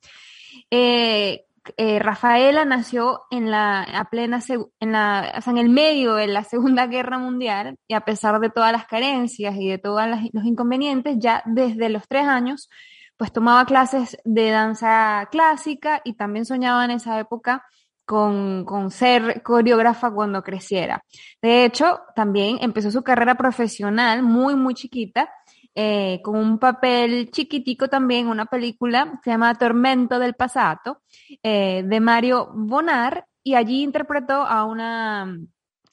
[0.69, 1.45] Eh,
[1.77, 4.39] eh, Rafaela nació en la a plena
[4.79, 8.39] en la o sea, en el medio de la Segunda Guerra Mundial y a pesar
[8.39, 12.69] de todas las carencias y de todos los inconvenientes, ya desde los tres años,
[13.17, 17.63] pues tomaba clases de danza clásica y también soñaba en esa época
[18.05, 21.03] con, con, ser coreógrafa cuando creciera.
[21.41, 25.29] De hecho, también empezó su carrera profesional muy, muy chiquita
[25.77, 31.01] eh, con un papel chiquitico también, una película, se llama Tormento del Passato,
[31.43, 35.37] eh, de Mario Bonar, y allí interpretó a una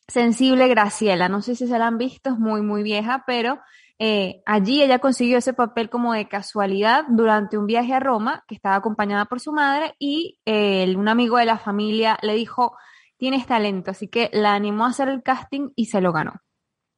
[0.07, 1.29] sensible Graciela.
[1.29, 3.59] No sé si se la han visto, es muy, muy vieja, pero
[4.05, 8.57] eh, allí ella consiguió ese papel como de casualidad durante un viaje a Roma, que
[8.57, 12.77] estaba acompañada por su madre, y eh, un amigo de la familia le dijo,
[13.17, 16.33] tienes talento, así que la animó a hacer el casting y se lo ganó.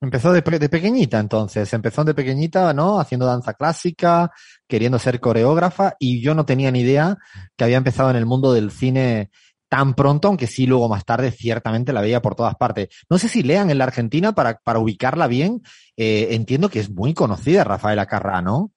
[0.00, 2.98] Empezó de, pe- de pequeñita entonces, empezó de pequeñita, ¿no?
[2.98, 4.30] Haciendo danza clásica,
[4.66, 7.16] queriendo ser coreógrafa y yo no tenía ni idea
[7.56, 9.30] que había empezado en el mundo del cine
[9.68, 12.88] tan pronto, aunque sí luego más tarde ciertamente la veía por todas partes.
[13.10, 15.62] No sé si lean en la Argentina para, para ubicarla bien,
[15.96, 18.70] eh, entiendo que es muy conocida Rafaela Carrá, ¿no?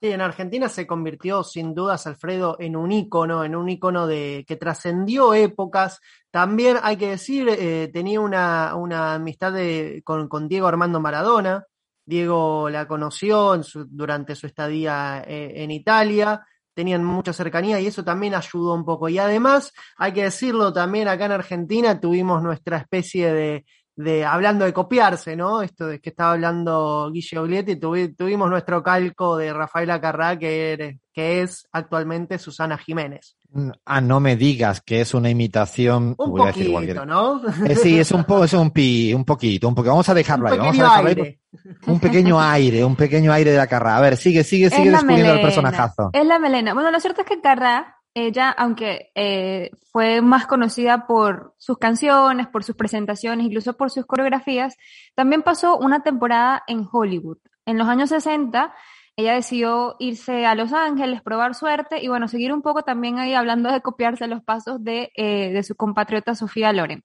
[0.00, 4.44] Sí, en Argentina se convirtió sin dudas Alfredo en un ícono, en un ícono de
[4.48, 6.00] que trascendió épocas.
[6.32, 11.64] También hay que decir, eh, tenía una, una amistad de- con, con Diego Armando Maradona.
[12.04, 13.56] Diego la conoció
[13.86, 16.44] durante su estadía eh, en Italia.
[16.74, 19.08] Tenían mucha cercanía y eso también ayudó un poco.
[19.08, 24.64] Y además, hay que decirlo, también acá en Argentina tuvimos nuestra especie de, de hablando
[24.64, 25.62] de copiarse, ¿no?
[25.62, 30.72] Esto de que estaba hablando Guille Oglietti, tuvi- tuvimos nuestro calco de Rafaela Carrá, que,
[30.72, 33.36] eres- que es actualmente Susana Jiménez.
[33.84, 36.14] Ah, no me digas que es una imitación.
[36.16, 37.42] Un voy a decir poquito, cualquier- ¿no?
[37.66, 39.90] Eh, sí, es un poco, es un pi, un poquito, un poquito.
[39.92, 40.58] Vamos a dejarlo Un ahí.
[40.58, 41.14] Vamos a pequeño dejarlo ahí.
[41.18, 41.38] aire.
[41.86, 43.98] Un pequeño aire, un pequeño aire de la carrera.
[43.98, 46.08] A ver, sigue, sigue, sigue descubriendo el personajazo.
[46.14, 46.72] Es la melena.
[46.72, 52.46] Bueno, lo cierto es que Carrá, ella, aunque eh, fue más conocida por sus canciones,
[52.46, 54.76] por sus presentaciones, incluso por sus coreografías,
[55.14, 57.38] también pasó una temporada en Hollywood.
[57.64, 58.74] En los años 60,
[59.16, 63.34] ella decidió irse a Los Ángeles, probar suerte y bueno, seguir un poco también ahí
[63.34, 67.04] hablando de copiarse los pasos de, eh, de su compatriota Sofía Loren.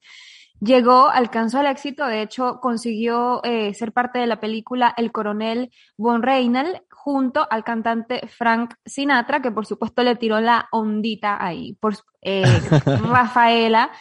[0.59, 5.71] Llegó, alcanzó el éxito, de hecho consiguió eh, ser parte de la película El coronel
[5.97, 11.71] Von Reinel junto al cantante Frank Sinatra, que por supuesto le tiró la ondita ahí.
[11.79, 12.43] Por, eh,
[13.09, 13.91] Rafaela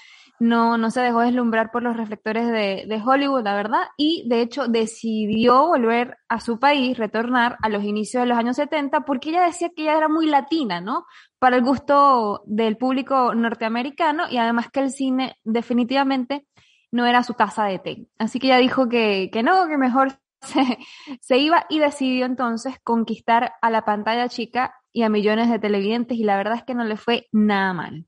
[0.41, 4.41] no, no se dejó deslumbrar por los reflectores de, de Hollywood, la verdad, y de
[4.41, 9.31] hecho decidió volver a su país, retornar a los inicios de los años 70, porque
[9.31, 11.07] ella decía que ella era muy latina, ¿no?
[11.39, 16.45] Para el gusto del público norteamericano y además que el cine definitivamente
[16.91, 18.09] no era su taza de té.
[18.19, 20.19] Así que ella dijo que, que no, que mejor
[21.21, 26.19] se, iba y decidió entonces conquistar a la pantalla chica y a millones de televidentes
[26.19, 28.07] y la verdad es que no le fue nada mal.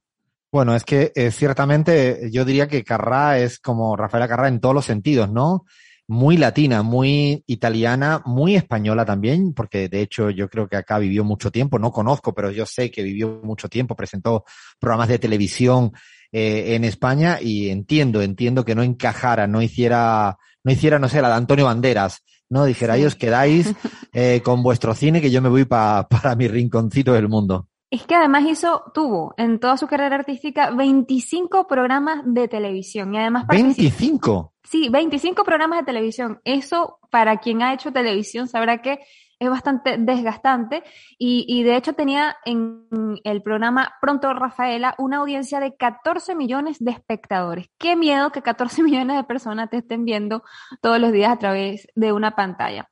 [0.50, 4.74] Bueno, es que eh, ciertamente yo diría que Carrá es como Rafaela Carrá en todos
[4.74, 5.66] los sentidos, ¿no?
[6.06, 11.22] Muy latina, muy italiana, muy española también, porque de hecho yo creo que acá vivió
[11.22, 14.44] mucho tiempo, no conozco, pero yo sé que vivió mucho tiempo, presentó
[14.78, 15.92] programas de televisión
[16.32, 20.38] eh, en España y entiendo, entiendo que no encajara, no hiciera,
[20.68, 22.66] no hiciera, no sé, la de Antonio Banderas, ¿no?
[22.66, 23.72] Dijera, ahí os quedáis
[24.12, 27.68] eh, con vuestro cine que yo me voy pa- para mi rinconcito del mundo.
[27.90, 33.18] Es que además hizo, tuvo en toda su carrera artística 25 programas de televisión y
[33.18, 33.76] además participó.
[33.80, 34.52] 25.
[34.62, 36.38] Sí, 25 programas de televisión.
[36.44, 38.98] Eso, para quien ha hecho televisión, sabrá que
[39.38, 40.82] es bastante desgastante.
[41.18, 42.86] Y, y de hecho tenía en
[43.24, 47.68] el programa Pronto Rafaela una audiencia de 14 millones de espectadores.
[47.78, 50.42] Qué miedo que 14 millones de personas te estén viendo
[50.80, 52.88] todos los días a través de una pantalla.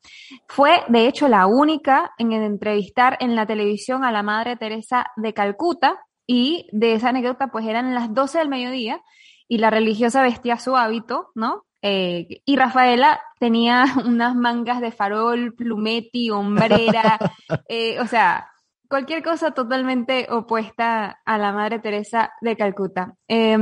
[0.48, 5.32] Fue, de hecho, la única en entrevistar en la televisión a la Madre Teresa de
[5.34, 6.00] Calcuta.
[6.28, 9.00] Y de esa anécdota, pues eran las 12 del mediodía
[9.46, 11.64] y la religiosa vestía su hábito, ¿no?
[11.88, 17.16] Eh, y Rafaela tenía unas mangas de farol, plumeti, hombrera,
[17.68, 18.50] eh, o sea,
[18.88, 23.14] cualquier cosa totalmente opuesta a la Madre Teresa de Calcuta.
[23.28, 23.56] Eh,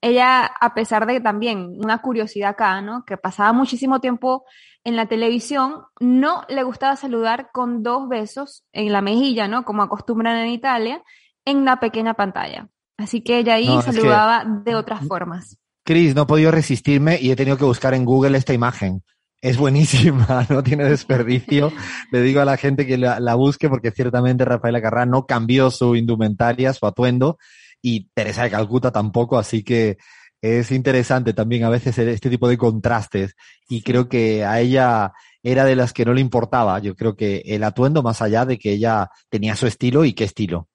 [0.00, 3.04] ella, a pesar de también una curiosidad acá, ¿no?
[3.04, 4.44] Que pasaba muchísimo tiempo
[4.82, 9.64] en la televisión, no le gustaba saludar con dos besos en la mejilla, ¿no?
[9.64, 11.00] Como acostumbran en Italia,
[11.44, 12.68] en una pequeña pantalla.
[12.98, 15.58] Así que ella ahí No, que- saludaba de otras formas.
[15.84, 19.02] Cris, no he podido resistirme y he tenido que buscar en Google esta imagen.
[19.40, 21.72] Es buenísima, no tiene desperdicio.
[22.12, 25.70] Le digo a la gente que la, la busque porque ciertamente Rafaela Carrá no cambió
[25.70, 27.38] su indumentaria, su atuendo
[27.82, 29.98] y Teresa de Calcuta tampoco, así que
[30.40, 33.36] es interesante también a veces este tipo de contrastes
[33.68, 36.78] y creo que a ella era de las que no le importaba.
[36.80, 40.24] Yo creo que el atuendo más allá de que ella tenía su estilo y qué
[40.24, 40.68] estilo.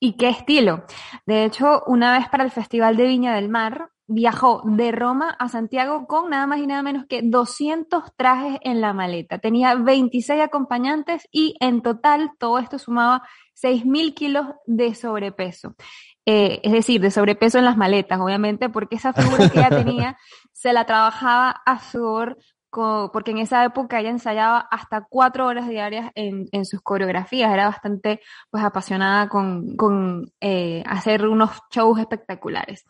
[0.00, 0.84] ¿Y qué estilo?
[1.26, 5.48] De hecho, una vez para el Festival de Viña del Mar, viajó de Roma a
[5.48, 9.38] Santiago con nada más y nada menos que 200 trajes en la maleta.
[9.38, 13.22] Tenía 26 acompañantes y en total todo esto sumaba
[13.62, 15.76] 6.000 kilos de sobrepeso.
[16.24, 20.18] Eh, es decir, de sobrepeso en las maletas, obviamente, porque esa figura que ella tenía
[20.52, 22.38] se la trabajaba a sudor
[22.72, 27.66] porque en esa época ella ensayaba hasta cuatro horas diarias en, en sus coreografías, era
[27.66, 28.20] bastante
[28.50, 32.84] pues apasionada con, con eh, hacer unos shows espectaculares.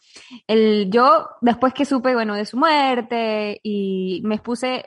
[0.47, 4.85] El, yo, después que supe, bueno, de su muerte y me puse,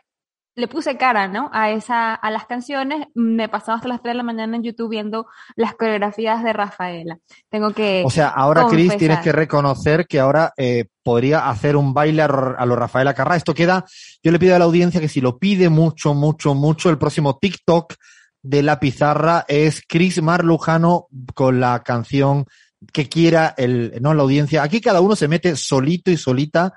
[0.55, 1.49] le puse cara, ¿no?
[1.53, 4.89] A esa, a las canciones, me pasaba hasta las 3 de la mañana en YouTube
[4.89, 7.17] viendo las coreografías de Rafaela.
[7.49, 11.93] Tengo que O sea, ahora, Cris, tienes que reconocer que ahora eh, podría hacer un
[11.93, 13.35] baile a lo Rafaela Carrá.
[13.35, 13.85] Esto queda,
[14.23, 17.37] yo le pido a la audiencia que si lo pide mucho, mucho, mucho, el próximo
[17.37, 17.93] TikTok
[18.41, 22.45] de la pizarra es Cris Marlujano con la canción
[22.93, 24.63] que quiera el, no la audiencia.
[24.63, 26.73] Aquí cada uno se mete solito y solita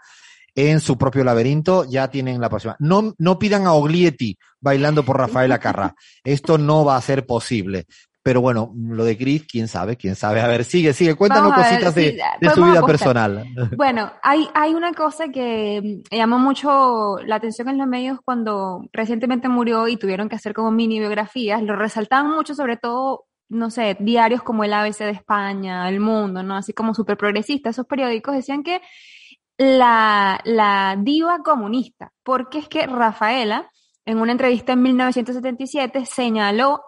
[0.59, 2.75] en su propio laberinto, ya tienen la próxima.
[2.81, 5.95] No, no pidan a Oglietti bailando por Rafaela Carrá.
[6.25, 7.87] Esto no va a ser posible.
[8.25, 10.41] Pero bueno, lo de Cris, quién sabe, quién sabe.
[10.41, 12.99] A ver, sigue, sigue, cuéntanos ver, cositas sí, de, de su podemos vida apostar.
[12.99, 13.45] personal.
[13.77, 19.49] Bueno, hay, hay una cosa que llamó mucho la atención en los medios cuando recientemente
[19.49, 21.63] murió y tuvieron que hacer como mini biografías.
[21.63, 26.43] Lo resaltaban mucho, sobre todo, no sé, diarios como el ABC de España, El Mundo,
[26.43, 26.57] ¿no?
[26.57, 27.77] Así como súper progresistas.
[27.77, 28.83] Esos periódicos decían que
[29.59, 33.69] la, la diva comunista, porque es que Rafaela,
[34.07, 36.83] en una entrevista en 1977, señaló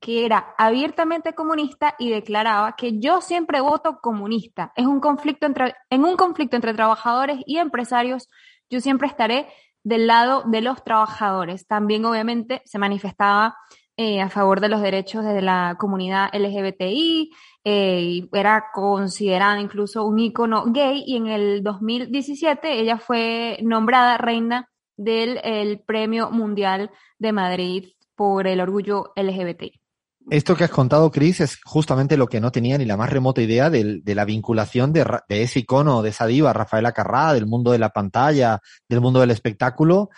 [0.00, 4.72] que era abiertamente comunista y declaraba que yo siempre voto comunista.
[4.76, 8.28] Es un conflicto entre, en un conflicto entre trabajadores y empresarios,
[8.68, 9.46] yo siempre estaré
[9.84, 11.66] del lado de los trabajadores.
[11.66, 13.56] También, obviamente, se manifestaba
[13.96, 17.30] eh, a favor de los derechos de la comunidad LGBTI,
[17.68, 24.70] eh, era considerada incluso un ícono gay, y en el 2017 ella fue nombrada reina
[24.96, 27.84] del el Premio Mundial de Madrid
[28.14, 29.80] por el orgullo LGBTI.
[30.30, 33.42] Esto que has contado, Cris, es justamente lo que no tenía ni la más remota
[33.42, 37.46] idea del- de, la vinculación de, de ese icono, de esa diva, Rafaela Carrá, del
[37.46, 40.10] mundo de la pantalla, del mundo del espectáculo,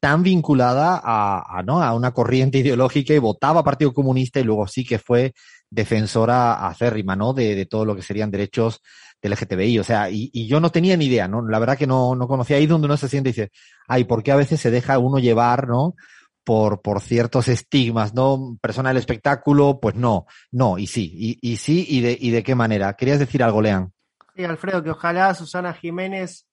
[0.00, 1.82] tan vinculada a, a, ¿no?
[1.82, 5.32] a una corriente ideológica y votaba Partido Comunista y luego sí que fue
[5.70, 7.32] defensora acérrima, ¿no?
[7.32, 8.82] De, de todo lo que serían derechos
[9.20, 9.78] del LGTBI.
[9.78, 11.46] O sea, y, y yo no tenía ni idea, ¿no?
[11.46, 13.50] La verdad que no, no conocía ahí donde uno se siente y dice,
[13.88, 15.94] ay, ¿por qué a veces se deja uno llevar, ¿no?
[16.46, 18.56] por, por ciertos estigmas, ¿no?
[18.62, 22.54] Persona del espectáculo, pues no, no, y sí, y, sí, y de, y de qué
[22.54, 22.94] manera.
[22.94, 23.92] ¿Querías decir algo, Lean?
[24.36, 26.45] Sí, Alfredo, que ojalá Susana Jiménez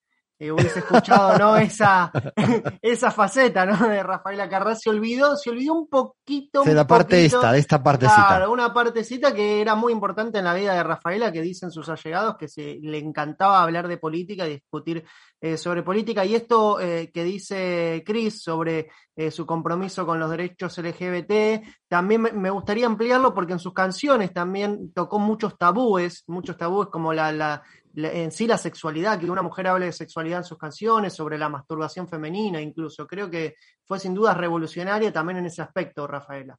[0.43, 1.57] eh, hubiese escuchado, ¿no?
[1.63, 2.11] Esa,
[2.81, 3.87] esa faceta, ¿no?
[3.87, 6.63] De Rafaela Carrá se olvidó, se olvidó un poquito.
[6.63, 7.37] De la parte poquito.
[7.37, 8.27] esta, de esta partecita.
[8.27, 11.87] Claro, una partecita que era muy importante en la vida de Rafaela, que dicen sus
[11.89, 15.05] allegados que se, le encantaba hablar de política y discutir
[15.41, 16.25] eh, sobre política.
[16.25, 22.21] Y esto eh, que dice Chris sobre eh, su compromiso con los derechos LGBT, también
[22.21, 27.13] me, me gustaría ampliarlo porque en sus canciones también tocó muchos tabúes, muchos tabúes como
[27.13, 27.61] la-
[27.95, 31.49] en sí la sexualidad, que una mujer hable de sexualidad en sus canciones, sobre la
[31.49, 33.05] masturbación femenina incluso.
[33.07, 33.55] Creo que
[33.85, 36.57] fue sin duda revolucionaria también en ese aspecto, Rafaela.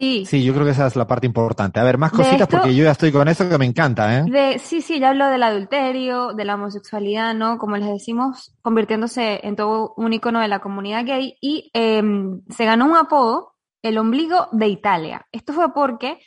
[0.00, 1.78] Sí, Sí, yo creo que esa es la parte importante.
[1.78, 4.24] A ver, más cositas esto- porque yo ya estoy con eso que me encanta, ¿eh?
[4.26, 7.56] De, sí, sí, ya hablo del adulterio, de la homosexualidad, ¿no?
[7.58, 12.64] Como les decimos, convirtiéndose en todo un icono de la comunidad gay y em, se
[12.64, 15.26] ganó un apodo, el ombligo de Italia.
[15.30, 16.18] Esto fue porque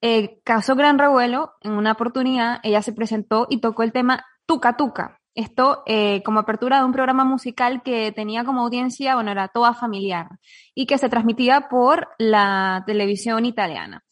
[0.00, 4.76] eh, causó gran revuelo en una oportunidad, ella se presentó y tocó el tema Tuca
[4.76, 5.20] Tuca.
[5.34, 9.72] Esto eh, como apertura de un programa musical que tenía como audiencia, bueno, era toda
[9.72, 10.28] familiar
[10.74, 14.04] y que se transmitía por la televisión italiana.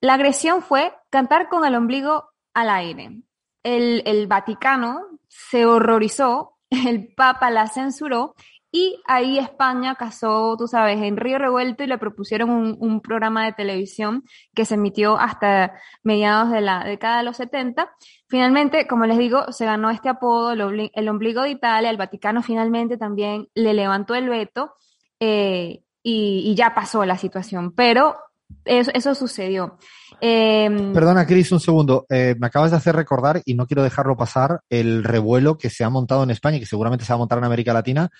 [0.00, 3.22] La agresión fue cantar con el ombligo al aire.
[3.62, 8.34] El, el Vaticano se horrorizó, el Papa la censuró
[8.76, 13.52] y ahí España casó, tú sabes, en Río Revuelto y le propusieron un, programa de
[13.52, 17.88] televisión que se emitió hasta mediados de la década de los 70.
[18.26, 22.42] Finalmente, como les digo, se ganó este apodo, el, el ombligo de Italia, el Vaticano
[22.42, 24.72] finalmente también le levantó el veto
[25.20, 28.16] eh, y, ya pasó la situación, pero
[28.64, 29.78] eso, eso sucedió.
[30.20, 32.06] Em, Perdona, Cris, un segundo.
[32.10, 35.84] Eh, me acabas de hacer recordar, y no quiero dejarlo pasar, el revuelo que se
[35.84, 38.10] ha montado en España y que seguramente se va a montar en América Latina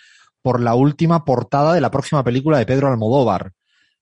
[0.44, 3.52] por la última portada de la próxima película de Pedro Almodóvar,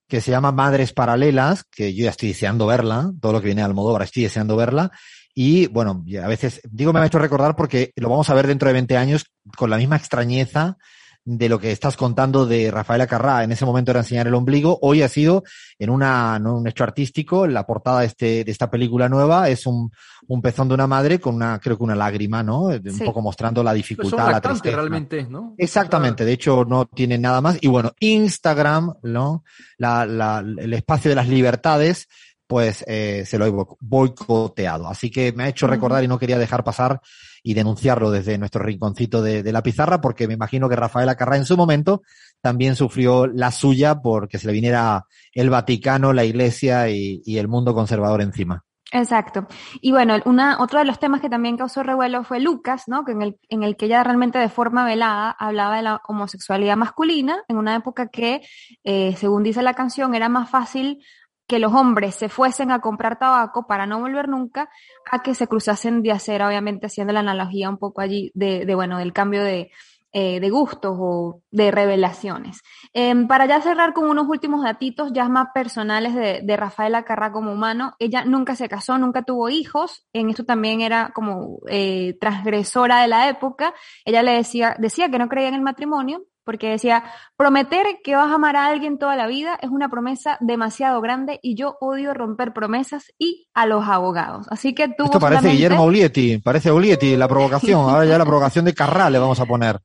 [0.09, 3.61] que se llama Madres Paralelas, que yo ya estoy deseando verla, todo lo que viene
[3.61, 4.91] de Almodóvar estoy deseando verla.
[5.37, 8.67] Y bueno, a veces, digo, me ha hecho recordar porque lo vamos a ver dentro
[8.67, 10.79] de 20 años con la misma extrañeza
[11.25, 13.45] de lo que estás contando de Rafaela Carrá.
[13.45, 14.79] En ese momento era enseñar el ombligo.
[14.83, 15.45] Hoy ha sido
[15.79, 16.57] en una, ¿no?
[16.57, 17.47] un hecho artístico.
[17.47, 19.91] La portada de, este, de esta película nueva es un,
[20.27, 22.63] un pezón de una madre con una, creo que una lágrima, ¿no?
[22.65, 23.05] Un Sí.
[23.05, 24.77] poco mostrando la Pues dificultad, son la tristeza.
[24.77, 25.55] realmente es, ¿no?
[25.59, 27.59] Exactamente, de hecho no tiene nada más.
[27.61, 29.45] Y bueno, Instagram, ¿no?
[29.79, 32.09] La, la- el espacio de las libertades
[32.49, 34.87] pues eh, se lo he boicoteado.
[34.89, 37.01] Así que me ha hecho recordar y no quería dejar pasar
[37.43, 41.45] y denunciarlo desde nuestro rinconcito de, la pizarra, porque me imagino que Rafaela Carrá en
[41.45, 42.03] su momento
[42.41, 47.75] también sufrió la suya porque se le viniera el Vaticano, la Iglesia y, el mundo
[47.75, 48.65] conservador encima.
[48.93, 49.47] Exacto.
[49.81, 50.17] Y bueno,
[50.59, 53.07] otro de los temas que también causó revuelo fue Lucas, ¿no?
[53.07, 56.77] Que en el, en el que ella realmente de forma velada hablaba de la homosexualidad
[56.77, 58.43] masculina, en una época que,
[58.85, 61.03] eh, según dice la canción, era más fácil
[61.47, 64.71] que los hombres se fuesen a comprar tabaco para no volver nunca
[65.11, 68.75] a que se cruzasen de acera, obviamente haciendo la analogía un poco allí de, de
[68.75, 69.71] bueno, del cambio de,
[70.15, 72.61] eh, de gustos o de revelaciones.
[72.93, 77.33] Em, para ya cerrar con unos últimos datitos ya más personales de, de Rafaela Carrá
[77.33, 82.19] como humano, ella nunca se casó, nunca tuvo hijos, en esto también era como eh,
[82.21, 83.73] transgresora de la época,
[84.05, 87.05] ella le decía, decía que no creía en el matrimonio, porque decía,
[87.37, 91.39] prometer que vas a amar a alguien toda la vida es una promesa demasiado grande
[91.43, 94.47] y yo odio romper promesas y a los abogados.
[94.51, 98.27] Así que tuvo Esto parece solamente- Guillermo Olieti, parece Olieti la provocación, ahora ya la
[98.27, 99.79] provocación de Carrá le vamos a poner.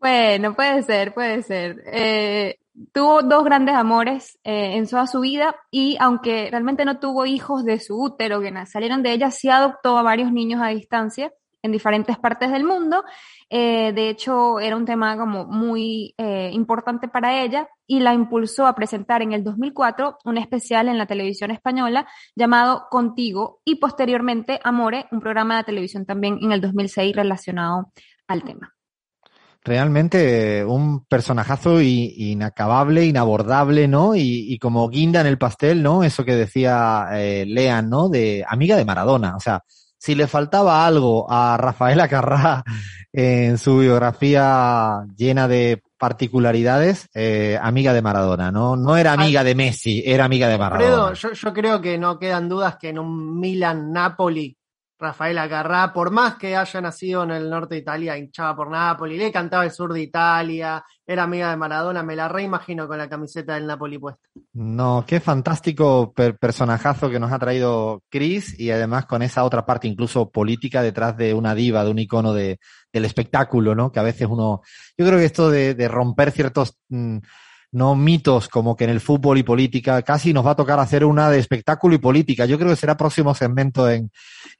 [0.00, 1.82] Bueno, puede ser, puede ser.
[1.92, 2.56] Eh,
[2.92, 7.64] tuvo dos grandes amores eh, en toda su vida y aunque realmente no tuvo hijos
[7.64, 11.32] de su útero que salieron de ella, sí adoptó a varios niños a distancia
[11.62, 13.04] en diferentes partes del mundo.
[13.48, 18.66] Eh, de hecho, era un tema como muy eh, importante para ella y la impulsó
[18.66, 22.06] a presentar en el 2004 un especial en la televisión española
[22.36, 27.92] llamado Contigo y posteriormente Amore, un programa de televisión también en el 2006 relacionado
[28.28, 28.74] al tema.
[29.62, 34.14] Realmente eh, un personajazo inacabable, inabordable, ¿no?
[34.14, 36.02] Y, como guinda en el pastel, ¿no?
[36.02, 38.08] Eso que decía Lean, ¿no?
[38.08, 39.36] De amiga de Maradona.
[39.36, 39.62] O sea,
[40.00, 42.64] si le faltaba algo a Rafaela Carrá
[43.12, 48.76] en su biografía llena de particularidades, eh, amiga de Maradona, ¿no?
[48.76, 51.08] No era amiga de Messi, era amiga de Maradona.
[51.08, 54.56] Alfredo, yo, yo creo que no quedan dudas que en un Milan-Napoli,
[55.00, 59.16] Rafaela Carrá, por más que haya nacido en el norte de Italia, hinchaba por Napoli,
[59.16, 63.08] le cantaba el sur de Italia, era amiga de Maradona, me la reimagino con la
[63.08, 64.20] camiseta del Napoli puesta.
[64.52, 69.64] No, qué fantástico per- personajazo que nos ha traído Chris y además con esa otra
[69.64, 72.58] parte incluso política detrás de una diva, de un icono de,
[72.92, 73.90] del espectáculo, ¿no?
[73.90, 74.60] Que a veces uno,
[74.98, 77.18] yo creo que esto de, de romper ciertos, mm,
[77.72, 81.04] no mitos como que en el fútbol y política, casi nos va a tocar hacer
[81.04, 82.46] una de espectáculo y política.
[82.46, 84.10] Yo creo que será próximo segmento en,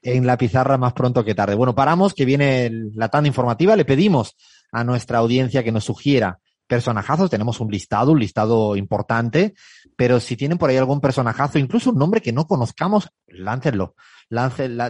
[0.01, 1.55] en la pizarra más pronto que tarde.
[1.55, 3.75] Bueno, paramos, que viene la tanda informativa.
[3.75, 4.35] Le pedimos
[4.71, 7.29] a nuestra audiencia que nos sugiera personajazos.
[7.29, 9.55] Tenemos un listado, un listado importante,
[9.97, 13.95] pero si tienen por ahí algún personajazo, incluso un nombre que no conozcamos, láncenlo.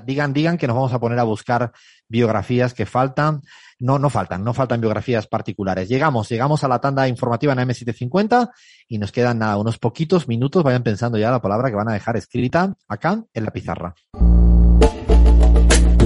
[0.05, 1.71] Digan, digan que nos vamos a poner a buscar
[2.07, 3.41] biografías que faltan.
[3.79, 5.89] No, no faltan, no faltan biografías particulares.
[5.89, 8.51] Llegamos, llegamos a la tanda informativa en M750
[8.87, 10.63] y nos quedan nada, unos poquitos minutos.
[10.63, 13.95] Vayan pensando ya la palabra que van a dejar escrita acá en la pizarra.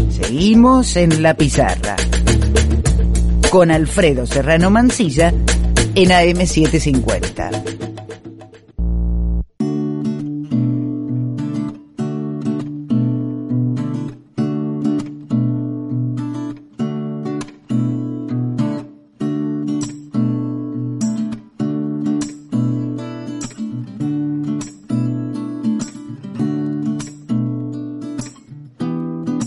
[0.10, 1.98] Seguimos en la pizarra.
[3.52, 5.34] Con Alfredo Serrano Mancilla
[5.96, 7.86] en AM750.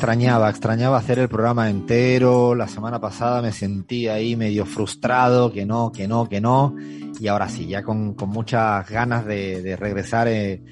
[0.09, 2.55] Extrañaba, extrañaba hacer el programa entero.
[2.55, 6.74] La semana pasada me sentí ahí medio frustrado, que no, que no, que no.
[7.20, 10.62] Y ahora sí, ya con, con muchas ganas de, regresar eh,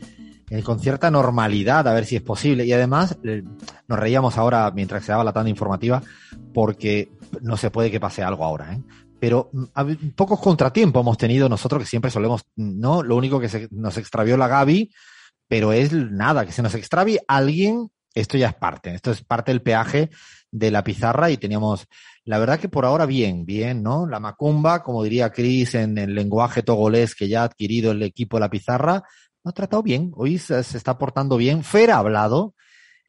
[0.48, 2.64] eh, con cierta normalidad, a ver si es posible.
[2.64, 3.42] Y además, eh,
[3.86, 6.02] nos reíamos ahora mientras se daba la tanda informativa,
[6.54, 7.10] porque
[7.42, 8.80] no se puede que pase algo ahora, ¿eh?
[9.20, 13.02] Pero mm, pocos contratiempos hemos tenido nosotros que siempre solemos, ¿no?
[13.02, 14.90] Lo único que se, nos extravió la Gaby,
[15.46, 19.52] pero es nada, que se nos extravie alguien, esto ya es parte, esto es parte
[19.52, 20.10] del peaje
[20.51, 21.86] de la pizarra y teníamos,
[22.24, 24.06] la verdad que por ahora bien, bien, ¿no?
[24.06, 28.38] La macumba, como diría Chris en el lenguaje togolés que ya ha adquirido el equipo
[28.38, 29.05] de la pizarra,
[29.44, 31.62] lo ha tratado bien, hoy se, se está portando bien.
[31.62, 32.55] Fer ha hablado,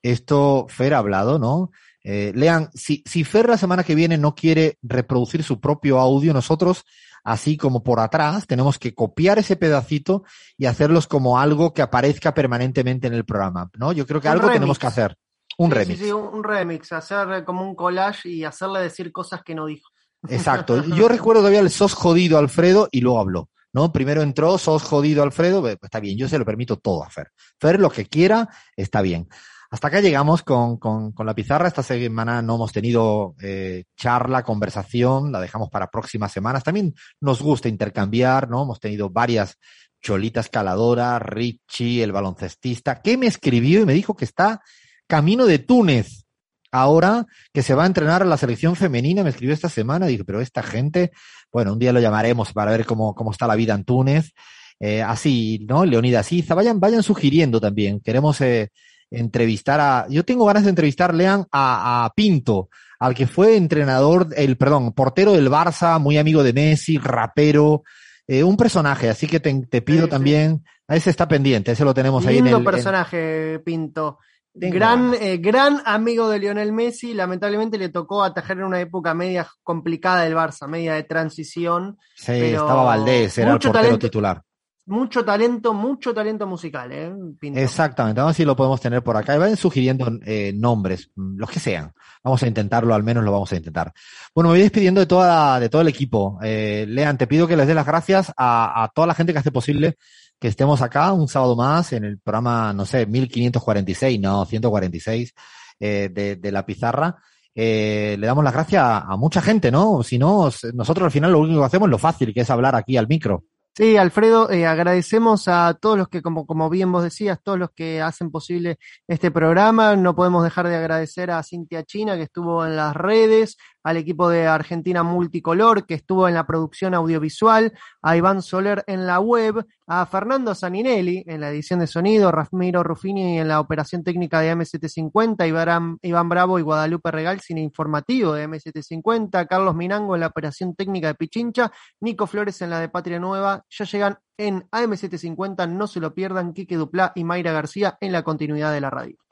[0.04, 1.72] esto, Fer ha hablado, ¿no?
[2.04, 6.34] Eh, lean, si, si Fer la semana que viene no quiere reproducir su propio audio,
[6.34, 6.84] nosotros,
[7.24, 10.24] así como por atrás, tenemos que copiar ese pedacito
[10.58, 13.92] y hacerlos como algo que aparezca permanentemente en el programa, ¿no?
[13.92, 14.56] Yo creo que Un algo remix.
[14.56, 15.18] tenemos que hacer.
[15.58, 16.00] Un Sí, remix.
[16.00, 19.90] Sí, sí, un, remix, hacer como un collage y hacerle decir cosas que no dijo.
[20.30, 20.84] Exacto.
[20.96, 23.50] Yo recuerdo todavía el sos jodido Alfredo y luego habló.
[23.74, 23.92] ¿No?
[23.92, 27.32] Primero entró, sos jodido Alfredo, pues está bien, yo se lo permito todo a Fer.
[27.60, 29.28] Fer lo que quiera, está bien.
[29.70, 31.68] Hasta acá llegamos con, con, con la pizarra.
[31.68, 36.64] Esta semana no hemos tenido eh, charla, conversación, la dejamos para próximas semanas.
[36.64, 38.64] También nos gusta intercambiar, ¿no?
[38.64, 39.58] Hemos tenido varias
[40.02, 44.62] Cholita Escaladora, Richie, el baloncestista, que me escribió y me dijo que está
[45.08, 46.24] camino de Túnez.
[46.70, 50.26] Ahora que se va a entrenar a la selección femenina, me escribió esta semana, dije,
[50.26, 51.12] pero esta gente,
[51.52, 54.34] bueno, un día lo llamaremos para ver cómo, cómo está la vida en Túnez.
[54.80, 55.86] Eh, así, ¿no?
[55.86, 58.00] Leonidas Iza, vayan, vayan sugiriendo también.
[58.02, 58.70] Queremos eh,
[59.12, 62.70] entrevistar a, yo tengo ganas de entrevistar, lean, a, a Pinto,
[63.00, 67.84] al que fue entrenador, el, perdón, portero del Barça, muy amigo de Messi, rapero,
[68.28, 70.10] eh, un personaje, así que te, te pido Sí, sí.
[70.10, 72.54] también, a ese está pendiente, ese lo tenemos ahí en el...
[72.56, 74.20] en- personaje, Pinto.
[74.60, 79.14] Tengo Gran, eh, gran amigo de Lionel Messi, lamentablemente le tocó atajar en una época
[79.14, 82.00] media complicada del Barça, media de transición.
[82.16, 84.00] sí, pero estaba Valdés, era el portero talento.
[84.00, 84.42] titular.
[84.88, 87.14] Mucho talento, mucho talento musical, ¿eh?
[87.62, 89.36] Exactamente, vamos a ver si lo podemos tener por acá.
[89.36, 91.92] Y vayan sugiriendo eh, nombres, los que sean.
[92.24, 93.92] Vamos a intentarlo, al menos lo vamos a intentar.
[94.34, 96.40] Bueno, me voy despidiendo de, toda, de todo el equipo.
[96.42, 99.40] Eh, Lean, te pido que les dé las gracias a, a toda la gente que
[99.40, 99.98] hace posible
[100.40, 105.34] que estemos acá un sábado más en el programa, no sé, 1546, no, 146
[105.80, 107.18] eh, de, de la pizarra.
[107.54, 110.04] Eh, le damos las gracias a, a mucha gente, ¿no?
[110.04, 112.76] Si no, nosotros al final lo único que hacemos es lo fácil, que es hablar
[112.76, 113.46] aquí al micro.
[113.78, 117.70] Sí, Alfredo, eh, agradecemos a todos los que, como, como bien vos decías, todos los
[117.76, 119.96] que hacen posible este programa.
[119.96, 123.56] No podemos dejar de agradecer a Cintia China, que estuvo en las redes,
[123.88, 129.08] al equipo de Argentina Multicolor, que estuvo en la producción audiovisual, a Iván Soler en
[129.08, 134.04] la web, a Fernando Saninelli en la edición de sonido, Ramiro Ruffini en la operación
[134.04, 140.16] técnica de M750, Iván, Iván Bravo y Guadalupe Regal, cine informativo de M750, Carlos Minango
[140.16, 144.18] en la operación técnica de Pichincha, Nico Flores en la de Patria Nueva, ya llegan
[144.38, 148.82] en AM750, no se lo pierdan, Quique Duplá y Mayra García en la continuidad de
[148.82, 149.27] la radio.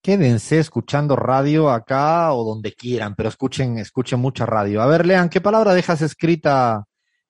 [0.00, 4.80] Quédense escuchando radio acá o donde quieran, pero escuchen, escuchen mucha radio.
[4.80, 6.84] A ver, Lean, ¿qué palabra dejas escrita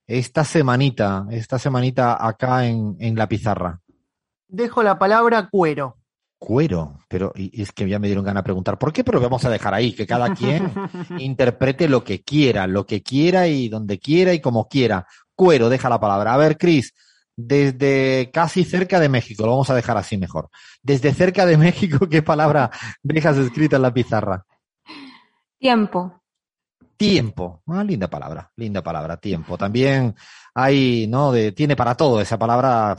[0.05, 3.81] esta semanita, esta semanita acá en, en la pizarra?
[4.47, 5.97] Dejo la palabra cuero.
[6.39, 9.43] Cuero, pero y, es que ya me dieron ganas de preguntar por qué, pero vamos
[9.43, 10.71] a dejar ahí, que cada quien
[11.19, 15.05] interprete lo que quiera, lo que quiera y donde quiera y como quiera.
[15.35, 16.33] Cuero, deja la palabra.
[16.33, 16.93] A ver, Cris,
[17.41, 20.49] desde casi cerca de México, lo vamos a dejar así mejor.
[20.83, 22.69] Desde cerca de México, ¿qué palabra
[23.01, 24.45] dejas escrita en la pizarra?
[25.57, 26.21] Tiempo.
[26.97, 27.63] Tiempo.
[27.67, 29.57] Ah, linda palabra, linda palabra, tiempo.
[29.57, 30.15] También
[30.53, 31.31] hay, ¿no?
[31.31, 32.97] De, tiene para todo esa palabra,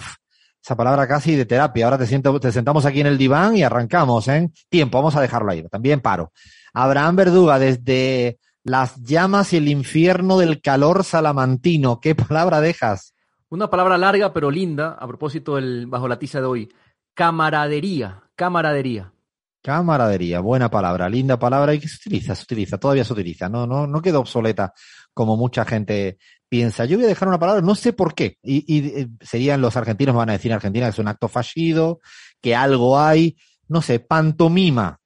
[0.63, 1.85] esa palabra casi de terapia.
[1.85, 4.51] Ahora te, siento, te sentamos aquí en el diván y arrancamos, ¿eh?
[4.71, 5.69] Tiempo, vamos a dejarlo ahí.
[5.69, 6.33] También paro.
[6.73, 13.13] Abraham Verduga, desde las llamas y el infierno del calor salamantino, ¿qué palabra dejas?
[13.51, 16.73] Una palabra larga pero linda a propósito del bajo la tiza de hoy.
[17.15, 19.13] Camaradería, camaradería.
[19.61, 23.67] Camaradería, buena palabra, linda palabra y que se utiliza, se utiliza, todavía se utiliza, no,
[23.67, 24.73] no, no queda obsoleta
[25.13, 26.19] como mucha gente
[26.49, 26.85] piensa.
[26.85, 30.15] Yo voy a dejar una palabra, no sé por qué, y, eh, serían los argentinos,
[30.15, 32.01] van a decir en Argentina que es un acto fallido,
[32.41, 33.37] que algo hay,
[33.69, 35.01] no sé, pantomima,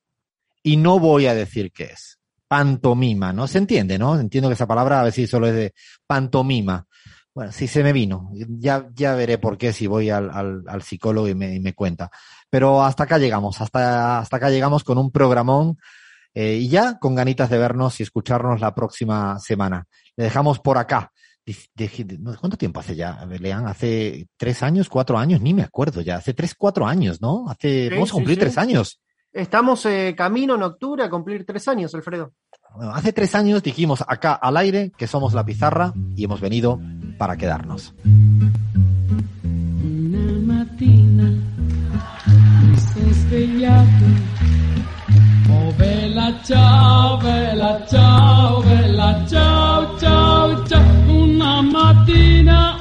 [0.62, 2.20] y no voy a decir qué es.
[2.46, 3.48] Pantomima, ¿no?
[3.48, 4.20] Se entiende, ¿no?
[4.20, 5.74] Entiendo que esa palabra a veces solo es de
[6.06, 6.86] pantomima.
[7.34, 8.30] Bueno, sí se me vino.
[8.32, 11.74] Ya, ya veré por qué si voy al, al, al psicólogo y me, y me
[11.74, 12.10] cuenta.
[12.48, 15.76] Pero hasta acá llegamos, hasta, hasta acá llegamos con un programón
[16.32, 19.86] eh, y ya con ganitas de vernos y escucharnos la próxima semana.
[20.16, 21.10] Le dejamos por acá.
[22.40, 23.26] ¿Cuánto tiempo hace ya?
[23.26, 26.16] Lean, hace tres años, cuatro años, ni me acuerdo ya.
[26.16, 27.46] Hace tres, cuatro años, ¿no?
[27.50, 28.40] Hace, Sí, vamos a sí, cumplir sí.
[28.40, 29.00] tres años.
[29.32, 32.32] Estamos eh, camino en octubre a cumplir tres años, Alfredo.
[32.76, 36.80] Bueno, hace tres años dijimos acá al aire que somos la pizarra y hemos venido
[37.24, 37.94] para quedarnos.
[39.82, 44.04] Una mattina mi sono svegliato.
[45.48, 50.84] Oh bella ciao, bella ciao, bella ciao, ciao, ciao.
[51.08, 52.78] Una mattina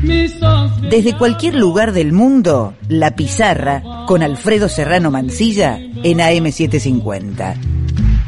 [0.00, 0.96] mi sono svegliato.
[0.96, 7.56] Desde cualquier lugar del mundo, La Pizarra con Alfredo Serrano Mancilla en AM750.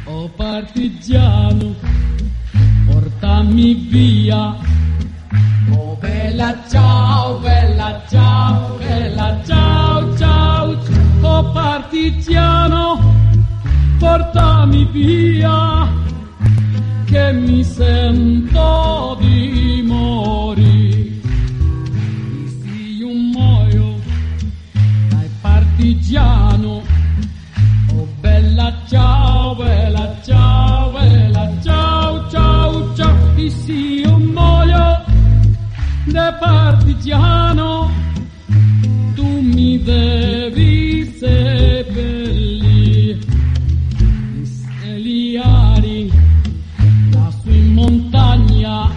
[0.05, 1.75] Oh partigiano,
[2.87, 4.77] portami via.
[6.01, 10.77] Bella ciao, bella ciao, bella ciao, ciao.
[11.23, 13.01] Oh partigiano,
[13.99, 15.89] portami via.
[17.07, 21.21] Che mi sento di morire.
[22.61, 23.95] Se io muoio
[25.09, 26.83] dai partigiano.
[27.95, 33.15] Oh bella ciao, bella ciao, bella ciao, ciao, ciao.
[33.49, 34.96] Se io muoio
[36.07, 37.91] de partigiano
[39.15, 43.19] tu mi devi seppelli
[44.43, 46.13] stelliari
[47.11, 48.91] la sui montagna.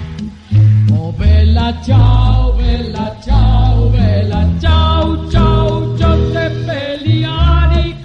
[0.92, 7.96] Oh bella ciao bella ciao bella ciao ciao ciao seppelliari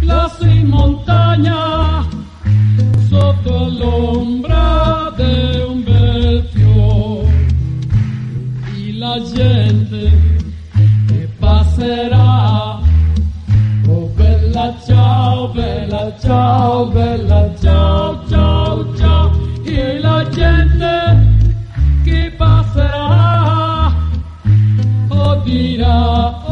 [0.00, 2.06] la sui montagna
[3.08, 5.95] sotto l'ombra de un bel
[9.16, 10.12] la gente
[11.06, 12.78] che passerà.
[13.88, 19.30] Oh bella ciao, bella ciao, bella ciao, ciao, ciao.
[19.64, 21.16] E la gente
[22.04, 23.92] che passerà,
[25.08, 26.45] oh dirà,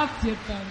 [0.00, 0.69] Как тебе там?